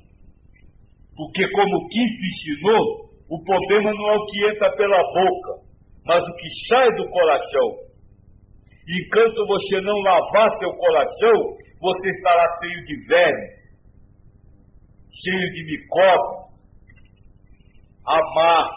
Porque 1.17 1.51
como 1.51 1.89
Cristo 1.89 2.23
ensinou, 2.25 3.09
o 3.29 3.45
problema 3.45 3.93
não 3.93 4.11
é 4.11 4.17
o 4.17 4.27
que 4.27 4.47
entra 4.51 4.77
pela 4.77 5.03
boca, 5.03 5.63
mas 6.07 6.27
o 6.27 6.35
que 6.37 6.49
sai 6.69 6.87
do 6.97 7.09
coração. 7.11 7.89
Enquanto 8.89 9.47
você 9.47 9.81
não 9.83 9.99
lavar 9.99 10.49
seu 10.59 10.73
coração, 10.73 11.57
você 11.81 12.11
estará 12.11 12.59
cheio 12.63 12.85
de 12.87 13.07
vermes, 13.07 13.59
cheio 15.13 15.53
de 15.53 15.65
micóbios. 15.65 16.49
Amar. 18.07 18.71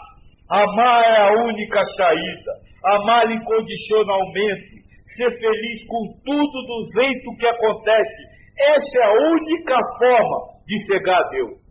Amar 0.50 1.02
é 1.04 1.22
a 1.22 1.44
única 1.44 1.82
saída. 1.96 2.52
Amar 2.84 3.30
incondicionalmente. 3.30 4.82
Ser 5.16 5.30
feliz 5.38 5.86
com 5.86 6.20
tudo 6.24 6.62
do 6.66 7.00
jeito 7.00 7.36
que 7.38 7.46
acontece. 7.46 8.31
Essa 8.58 8.98
é 8.98 9.06
a 9.06 9.32
única 9.32 9.74
forma 9.98 10.62
de 10.66 10.86
cegar 10.86 11.20
a 11.20 11.28
Deus. 11.30 11.62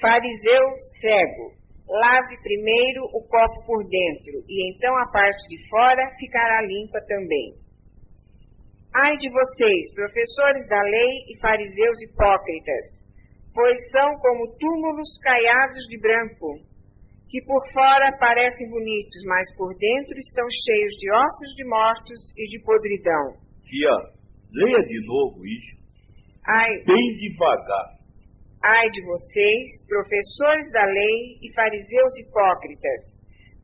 Fariseu 0.00 0.64
cego, 1.00 1.52
lave 1.88 2.36
primeiro 2.42 3.04
o 3.14 3.22
copo 3.26 3.64
por 3.66 3.82
dentro, 3.84 4.44
e 4.48 4.74
então 4.74 4.94
a 4.98 5.06
parte 5.10 5.48
de 5.48 5.68
fora 5.68 6.10
ficará 6.18 6.60
limpa 6.62 7.00
também. 7.06 7.54
Ai 8.94 9.16
de 9.16 9.30
vocês, 9.30 9.94
professores 9.94 10.68
da 10.68 10.80
lei 10.82 11.24
e 11.28 11.40
fariseus 11.40 12.02
hipócritas, 12.02 12.94
pois 13.54 13.90
são 13.90 14.18
como 14.18 14.54
túmulos 14.58 15.18
caiados 15.22 15.84
de 15.88 15.98
branco, 15.98 16.60
que 17.34 17.42
por 17.50 17.58
fora 17.74 18.14
parecem 18.22 18.70
bonitos, 18.70 19.18
mas 19.26 19.42
por 19.58 19.74
dentro 19.74 20.14
estão 20.22 20.46
cheios 20.46 20.94
de 21.02 21.10
ossos 21.10 21.50
de 21.58 21.64
mortos 21.66 22.20
e 22.38 22.44
de 22.46 22.62
podridão. 22.62 23.34
Fia, 23.66 23.96
leia 24.54 24.78
de 24.86 25.02
novo 25.04 25.42
isso. 25.42 25.74
Ai, 26.46 26.70
Bem 26.86 27.06
devagar. 27.18 27.98
ai 28.62 28.86
de 28.86 29.02
vocês, 29.02 29.66
professores 29.90 30.70
da 30.70 30.86
lei 30.86 31.42
e 31.42 31.50
fariseus 31.58 32.12
hipócritas, 32.22 33.02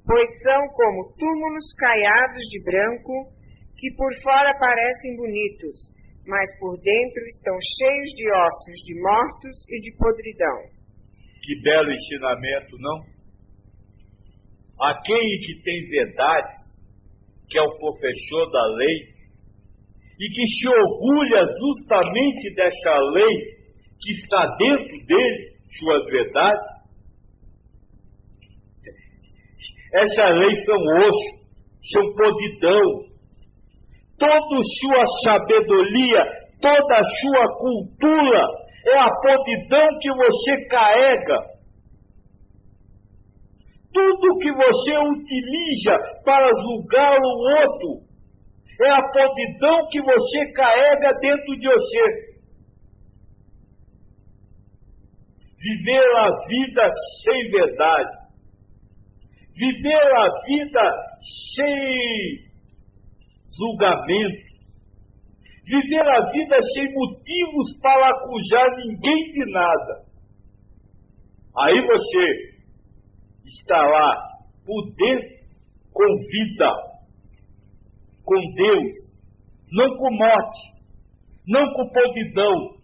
pois 0.03 0.29
são 0.43 0.67
como 0.75 1.15
túmulos 1.15 1.71
caiados 1.79 2.43
de 2.51 2.59
branco, 2.67 3.31
que 3.79 3.95
por 3.95 4.11
fora 4.27 4.51
parecem 4.59 5.15
bonitos, 5.15 5.95
mas 6.27 6.51
por 6.59 6.75
dentro 6.83 7.23
estão 7.39 7.55
cheios 7.55 8.11
de 8.19 8.27
ossos 8.35 8.79
de 8.83 8.95
mortos 9.01 9.57
e 9.71 9.79
de 9.79 9.95
podridão. 9.95 10.59
Que 11.39 11.55
belo 11.63 11.93
ensinamento, 11.93 12.75
não? 12.83 13.20
Aquele 14.81 15.39
que 15.45 15.63
tem 15.63 15.89
verdade, 15.91 16.55
que 17.49 17.59
é 17.59 17.63
o 17.63 17.79
professor 17.79 18.51
da 18.51 18.67
lei, 18.77 19.21
e 20.19 20.29
que 20.29 20.47
se 20.47 20.69
orgulha 20.69 21.47
justamente 21.47 22.55
dessa 22.55 22.99
lei 23.13 23.61
que 24.01 24.11
está 24.13 24.47
dentro 24.57 25.07
dele, 25.07 25.51
suas 25.79 26.05
verdades. 26.07 26.81
Essa 29.93 30.31
lei 30.35 30.55
são 30.65 30.77
osso, 30.77 31.41
são 31.93 32.15
podridão. 32.15 33.11
Toda 34.19 34.63
sua 34.81 35.05
sabedoria, 35.25 36.23
toda 36.61 37.03
sua 37.21 37.59
cultura 37.59 38.47
é 38.87 38.99
a 38.99 39.11
podridão 39.11 39.99
que 40.01 40.11
você 40.11 40.67
carrega. 40.69 41.50
Tudo 43.93 44.39
que 44.39 44.53
você 44.53 44.99
utiliza 44.99 45.97
para 46.25 46.47
julgar 46.47 47.19
o 47.19 47.63
outro 47.63 48.11
é 48.83 48.91
a 48.91 49.03
podridão 49.03 49.89
que 49.91 50.01
você 50.01 50.53
carrega 50.53 51.19
dentro 51.21 51.59
de 51.59 51.69
você. 51.69 52.31
Viver 55.59 56.17
a 56.17 56.47
vida 56.47 56.91
sem 57.23 57.51
verdade. 57.51 58.21
Viver 59.55 60.17
a 60.17 60.45
vida 60.47 61.21
sem 61.57 62.51
julgamento. 63.59 64.51
Viver 65.67 66.09
a 66.09 66.31
vida 66.31 66.57
sem 66.75 66.95
motivos 66.95 67.79
para 67.83 68.09
acusar 68.09 68.77
ninguém 68.77 69.33
de 69.33 69.53
nada. 69.53 70.05
Aí 71.59 71.81
você 71.87 72.50
está 73.45 73.79
lá 73.79 74.39
por 74.65 74.95
dentro 74.95 75.41
com 75.93 76.07
vida, 76.19 76.71
com 78.25 78.41
Deus, 78.55 79.11
não 79.73 79.97
com 79.97 80.11
morte, 80.15 80.81
não 81.47 81.73
com 81.73 81.89
podridão, 81.93 82.77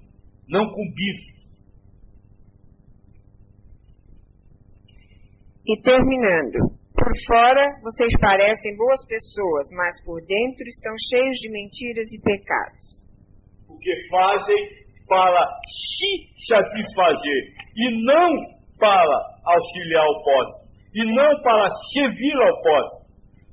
não 0.48 0.70
com 0.70 0.92
bicho. 0.94 1.36
E 5.68 5.82
terminando, 5.82 6.76
por 6.94 7.12
fora 7.26 7.80
vocês 7.82 8.18
parecem 8.20 8.76
boas 8.76 9.04
pessoas, 9.06 9.66
mas 9.72 10.04
por 10.04 10.20
dentro 10.24 10.64
estão 10.66 10.94
cheios 11.10 11.36
de 11.38 11.50
mentiras 11.50 12.12
e 12.12 12.20
pecados. 12.20 13.06
Porque 13.66 13.90
fazem 14.08 14.86
para 15.08 15.46
se 15.70 16.46
satisfazer 16.48 17.54
e 17.76 18.04
não 18.04 18.55
para 18.78 19.16
auxiliar 19.44 20.06
o 20.06 20.22
próximo, 20.22 20.68
e 20.94 21.04
não 21.14 21.42
para 21.42 21.70
servir 21.92 22.36
ao 22.42 22.62
próximo, 22.62 23.06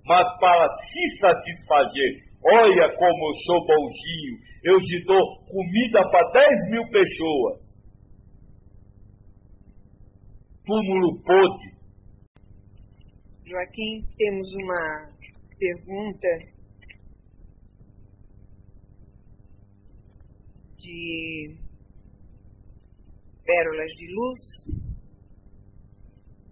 mas 0.05 0.39
para 0.39 0.67
se 0.75 1.19
satisfazer. 1.19 2.33
Olha 2.45 2.93
como 2.97 3.29
eu 3.29 3.35
sou 3.45 3.65
bonzinho, 3.65 4.37
eu 4.63 4.79
te 4.79 5.03
dou 5.05 5.45
comida 5.45 6.09
para 6.11 6.31
10 6.31 6.71
mil 6.71 6.89
pessoas. 6.89 7.63
Túmulo 10.65 11.21
podre. 11.23 11.73
Joaquim, 13.45 14.07
temos 14.17 14.47
uma 14.55 15.09
pergunta 15.59 16.27
de 20.77 21.55
Pérolas 23.45 23.91
de 23.91 24.07
Luz. 24.13 24.82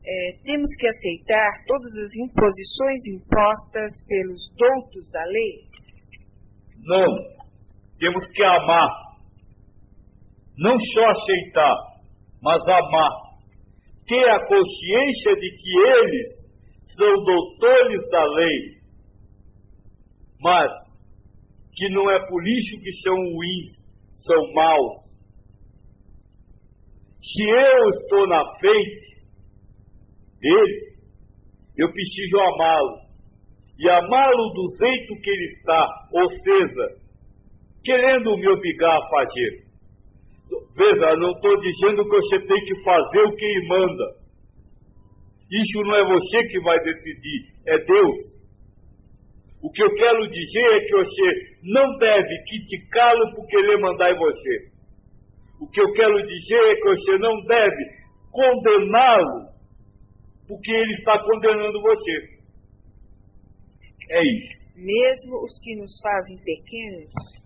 É, 0.04 0.38
temos 0.44 0.70
que 0.80 0.88
aceitar 0.88 1.52
todas 1.68 1.94
as 1.94 2.16
imposições 2.16 3.06
impostas 3.14 3.92
pelos 4.08 4.50
doutos 4.58 5.12
da 5.12 5.24
lei? 5.26 5.72
Não. 6.80 7.42
Temos 8.00 8.28
que 8.30 8.44
amar. 8.44 8.90
Não 10.58 10.78
só 10.80 11.08
aceitar, 11.12 11.76
mas 12.42 12.62
amar. 12.68 13.32
Ter 14.08 14.28
a 14.28 14.48
consciência 14.48 15.36
de 15.36 15.52
que 15.52 15.80
eles 15.88 16.42
são 16.98 17.24
doutores 17.24 18.10
da 18.10 18.26
lei, 18.26 18.82
mas 20.40 20.72
que 21.76 21.90
não 21.90 22.10
é 22.10 22.28
por 22.28 22.46
isso 22.48 22.82
que 22.82 22.92
são 23.04 23.16
ruins, 23.16 23.70
são 24.26 24.54
maus. 24.54 25.12
Se 27.22 27.44
eu 27.44 27.90
estou 27.90 28.28
na 28.28 28.44
frente 28.60 29.11
dele, 30.42 30.92
eu 31.78 31.92
preciso 31.92 32.40
amá-lo. 32.40 32.98
E 33.80 33.90
amá-lo 33.90 34.54
do 34.54 34.68
jeito 34.86 35.22
que 35.22 35.30
ele 35.30 35.46
está, 35.46 35.88
ou 36.12 36.30
seja, 36.30 37.02
querendo 37.84 38.38
me 38.38 38.50
obrigar 38.50 38.98
a 38.98 39.10
fazer. 39.10 39.72
Veja, 40.76 41.16
não 41.16 41.32
estou 41.32 41.60
dizendo 41.62 42.04
que 42.04 42.16
você 42.16 42.40
tem 42.42 42.64
que 42.64 42.84
fazer 42.84 43.22
o 43.22 43.36
que 43.36 43.46
ele 43.46 43.68
manda. 43.68 44.22
Isso 45.52 45.82
não 45.82 45.96
é 45.96 46.04
você 46.04 46.48
que 46.48 46.60
vai 46.62 46.78
decidir, 46.80 47.54
é 47.68 47.78
Deus. 47.80 48.32
O 49.64 49.72
que 49.72 49.84
eu 49.84 49.94
quero 49.96 50.28
dizer 50.28 50.74
é 50.74 50.80
que 50.82 50.92
você 50.92 51.58
não 51.64 51.98
deve 51.98 52.44
criticá-lo 52.46 53.36
por 53.36 53.48
querer 53.48 53.78
mandar 53.80 54.12
em 54.12 54.18
você. 54.18 54.72
O 55.60 55.68
que 55.70 55.80
eu 55.80 55.92
quero 55.94 56.16
dizer 56.26 56.60
é 56.60 56.76
que 56.76 56.90
você 56.90 57.18
não 57.20 57.42
deve 57.46 58.02
condená-lo 58.32 59.51
porque 60.48 60.72
ele 60.72 60.92
está 60.94 61.22
condenando 61.24 61.82
você. 61.82 62.42
É 64.10 64.20
isso. 64.20 64.62
Mesmo 64.76 65.44
os 65.44 65.60
que 65.62 65.76
nos 65.78 66.02
fazem 66.02 66.38
pequenos? 66.38 67.42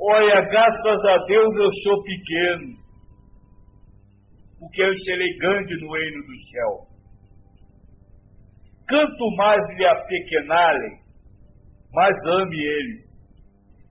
Olha, 0.00 0.40
graças 0.48 1.04
a 1.06 1.24
Deus 1.26 1.56
eu 1.56 1.70
sou 1.82 2.02
pequeno, 2.04 2.76
porque 4.60 4.82
eu 4.82 4.96
serei 4.96 5.38
grande 5.38 5.74
no 5.80 5.92
reino 5.92 6.22
do 6.24 6.40
céu. 6.50 6.88
Quanto 8.88 9.36
mais 9.36 9.58
lhe 9.76 9.86
apequenarem, 9.86 11.00
mais 11.92 12.14
ame 12.26 12.56
eles, 12.56 13.02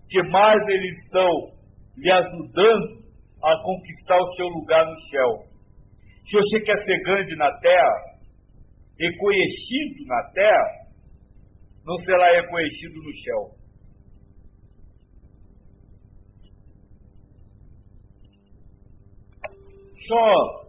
que 0.10 0.24
mais 0.24 0.68
eles 0.70 0.98
estão 1.04 1.58
lhe 1.98 2.12
ajudando 2.12 3.04
a 3.44 3.64
conquistar 3.64 4.18
o 4.18 4.34
seu 4.34 4.48
lugar 4.48 4.86
no 4.86 4.98
céu. 5.10 5.47
Se 6.28 6.36
você 6.36 6.60
quer 6.60 6.78
ser 6.84 7.02
grande 7.04 7.36
na 7.38 7.50
terra, 7.60 8.18
reconhecido 9.00 10.06
na 10.08 10.24
terra, 10.34 10.88
não 11.86 11.96
será 12.00 12.26
reconhecido 12.42 12.96
no 12.96 13.14
céu. 13.16 13.58
Só, 20.06 20.68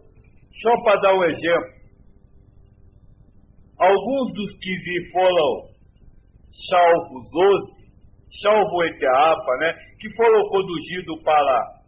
só 0.61 0.83
para 0.83 1.01
dar 1.01 1.15
um 1.17 1.23
exemplo, 1.25 1.73
alguns 3.77 4.33
dos 4.33 4.57
que 4.59 5.11
foram 5.11 5.69
salvos 6.69 7.33
hoje, 7.33 7.79
salvo 8.41 8.83
Eteapa, 8.85 9.57
né, 9.59 9.73
que 9.99 10.09
foram 10.15 10.41
conduzidos 10.49 11.21
para 11.23 11.79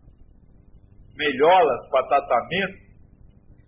melhoras, 1.15 1.89
para 1.89 2.07
tratamento, 2.07 2.81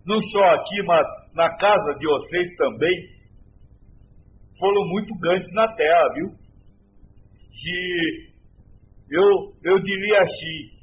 não 0.06 0.20
só 0.20 0.44
aqui, 0.54 0.82
mas 0.86 1.06
na 1.34 1.56
casa 1.56 1.94
de 1.98 2.06
vocês 2.06 2.48
também, 2.56 3.14
foram 4.58 4.86
muito 4.88 5.14
grandes 5.18 5.52
na 5.52 5.66
terra, 5.74 6.12
viu? 6.14 6.28
Que 7.50 8.34
eu, 9.10 9.54
eu 9.64 9.78
diria 9.82 10.18
assim, 10.22 10.74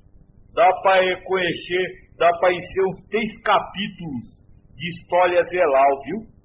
dá 0.54 0.68
para 0.82 1.02
reconhecer, 1.02 2.10
dá 2.18 2.30
para 2.40 2.54
ser 2.54 2.86
uns 2.88 3.08
três 3.10 3.42
capítulos 3.42 4.42
de 4.76 4.88
história 4.88 5.44
zelal, 5.50 6.02
viu? 6.04 6.41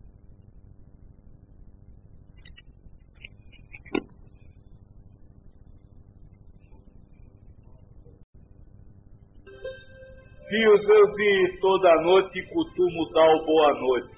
Filhos, 10.48 10.88
eu 10.88 11.06
vi 11.16 11.58
toda 11.58 12.02
noite 12.02 12.38
e 12.38 12.46
costumo 12.54 13.10
dar 13.12 13.44
boa 13.44 13.74
noite. 13.80 14.14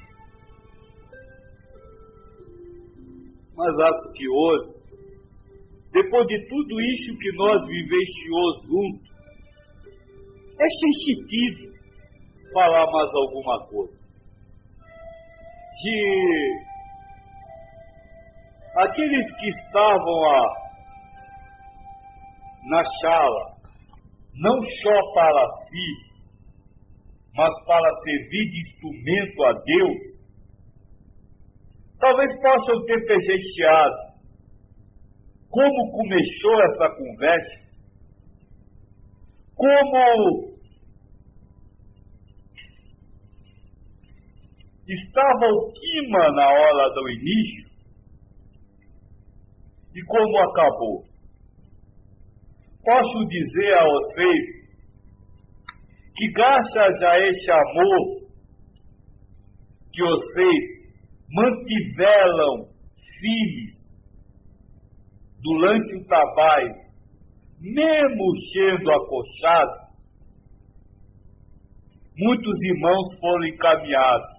Mas 3.57 3.79
acho 3.79 4.13
que 4.13 4.29
hoje, 4.29 4.83
depois 5.91 6.27
de 6.27 6.49
tudo 6.49 6.81
isso 6.83 7.19
que 7.19 7.33
nós 7.33 7.67
vivenciamos 7.67 8.67
juntos, 8.67 9.09
é 10.61 10.69
sem 10.69 10.93
sentido 11.17 11.73
falar 12.53 12.93
mais 12.93 13.11
alguma 13.15 13.67
coisa. 13.69 13.99
De 15.83 16.69
aqueles 18.77 19.35
que 19.35 19.49
estavam 19.49 20.15
lá 20.21 20.43
na 22.69 22.85
chala, 23.01 23.57
não 24.35 24.61
só 24.61 25.13
para 25.15 25.49
si, 25.71 26.08
mas 27.39 27.55
para 27.65 27.95
servir 28.03 28.51
de 28.51 28.59
instrumento 28.59 29.45
a 29.45 29.53
Deus, 29.53 30.21
talvez 32.01 32.29
possam 32.43 32.85
ter 32.85 33.07
presenciado 33.07 33.95
como 35.49 35.93
começou 35.93 36.55
essa 36.65 36.97
conversa, 36.97 37.61
como 39.55 40.59
estava 44.89 45.47
o 45.47 45.73
clima 45.75 46.33
na 46.33 46.49
hora 46.51 46.93
do 46.93 47.09
início? 47.09 47.69
E 49.95 50.05
como 50.05 50.39
acabou. 50.41 51.05
Posso 52.85 53.29
dizer 53.29 53.75
a 53.75 53.85
vocês 53.85 54.58
que 56.19 56.33
graças 56.33 57.03
a 57.05 57.19
esse 57.29 57.51
amor 57.53 58.29
que 59.93 60.03
vocês 60.03 60.93
mantiveram 61.31 62.69
firmes 63.21 63.79
durante 65.41 65.97
o 65.97 66.05
trabalho, 66.09 66.75
mesmo 67.61 68.37
sendo 68.53 68.91
acochados, 68.91 69.89
muitos 72.17 72.63
irmãos 72.65 73.21
foram 73.21 73.47
encaminhados. 73.47 74.39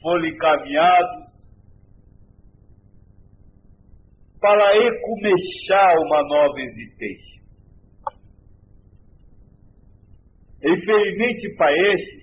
Foram 0.00 0.24
encaminhados 0.24 1.48
para 4.40 4.72
recomeçar 4.72 5.98
uma 5.98 6.22
nova 6.28 6.60
existência. 6.60 7.41
Infelizmente 10.64 11.56
para 11.56 11.72
esses, 11.72 12.22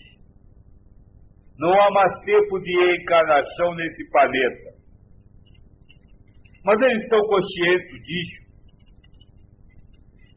não 1.57 1.74
há 1.74 1.91
mais 1.91 2.24
tempo 2.24 2.60
de 2.60 2.86
reencarnação 2.86 3.76
nesse 3.76 4.10
planeta. 4.10 4.80
Mas 6.64 6.80
eles 6.82 7.03
estão 7.03 7.20
conscientes 7.20 8.06
disso 8.06 8.49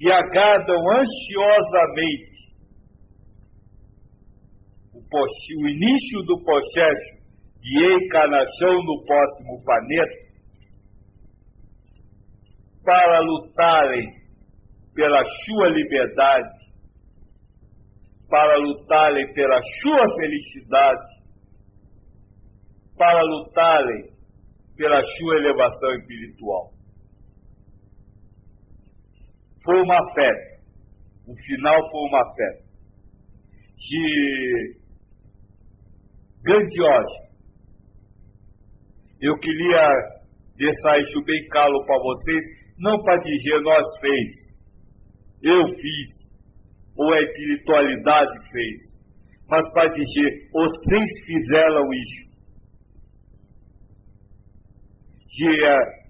e 0.01 0.11
aguardam 0.11 0.77
ansiosamente 0.99 2.33
o, 4.93 4.99
o 4.99 5.69
início 5.69 6.23
do 6.27 6.43
processo 6.43 7.23
de 7.61 7.87
reencarnação 7.87 8.83
no 8.83 9.05
próximo 9.05 9.63
planeta 9.65 10.23
para 12.85 13.21
lutarem 13.21 14.09
pela 14.93 15.23
sua 15.45 15.69
liberdade 15.69 16.62
para 18.33 18.57
lutarem 18.57 19.31
pela 19.35 19.61
sua 19.83 20.17
felicidade, 20.17 21.23
para 22.97 23.21
lutarem 23.21 24.11
pela 24.75 25.03
sua 25.05 25.37
elevação 25.37 25.93
espiritual. 25.97 26.73
Foi 29.63 29.83
uma 29.83 30.15
festa. 30.15 30.63
O 31.27 31.37
final 31.37 31.91
foi 31.91 32.09
uma 32.09 32.35
festa. 32.35 32.73
De 33.77 34.77
grandiosa. 36.43 37.33
Eu 39.21 39.39
queria 39.41 39.89
deixar 40.57 40.99
isso 41.01 41.23
bem 41.23 41.49
claro 41.51 41.85
para 41.85 41.99
vocês, 41.99 42.45
não 42.79 42.99
para 43.03 43.19
dizer 43.19 43.61
nós 43.61 44.01
fez, 44.01 44.43
eu 45.43 45.69
fiz, 45.77 46.22
ou 46.97 47.13
a 47.13 47.21
espiritualidade 47.23 48.51
fez, 48.51 48.93
mas 49.49 49.73
para 49.73 49.93
dizer, 49.93 50.49
vocês 50.53 51.11
fizeram 51.27 51.93
isso. 51.93 52.33
De, 55.29 55.47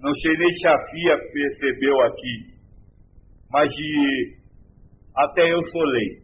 não 0.01 0.13
sei 0.15 0.37
nem 0.37 0.51
se 0.51 0.67
a 0.67 0.89
FIA 0.89 1.17
percebeu 1.31 2.01
aqui, 2.01 2.53
mas 3.49 3.73
de, 3.73 4.37
até 5.15 5.51
eu 5.51 5.61
sou 5.69 5.83
lei, 5.83 6.23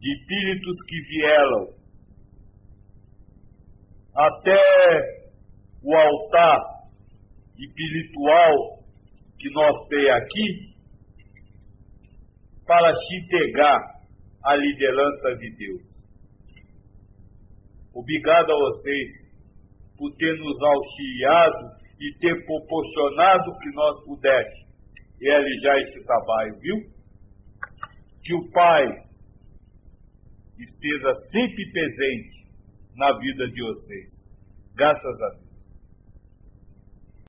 de 0.00 0.12
espíritos 0.14 0.82
que 0.86 1.00
vieram 1.00 1.78
até 4.14 4.60
o 5.82 5.96
altar 5.96 6.60
espiritual 7.58 8.78
que 9.38 9.50
nós 9.50 9.88
temos 9.88 10.10
aqui, 10.10 10.67
para 12.68 12.92
entregar 13.14 13.80
à 14.44 14.54
liderança 14.54 15.34
de 15.36 15.56
Deus. 15.56 15.82
Obrigado 17.94 18.52
a 18.52 18.56
vocês 18.56 19.26
por 19.96 20.14
ter 20.16 20.38
nos 20.38 20.62
auxiliado 20.62 21.78
e 21.98 22.18
ter 22.18 22.44
proporcionado 22.44 23.58
que 23.58 23.70
nós 23.70 24.04
pudéssemos 24.04 24.68
realizar 25.18 25.78
esse 25.78 26.04
trabalho, 26.04 26.58
viu? 26.60 26.76
Que 28.22 28.34
o 28.34 28.50
Pai 28.52 28.84
esteja 30.58 31.14
sempre 31.32 31.72
presente 31.72 32.46
na 32.96 33.18
vida 33.18 33.48
de 33.48 33.62
vocês. 33.62 34.12
Graças 34.76 35.22
a 35.22 35.28
Deus. 35.30 35.47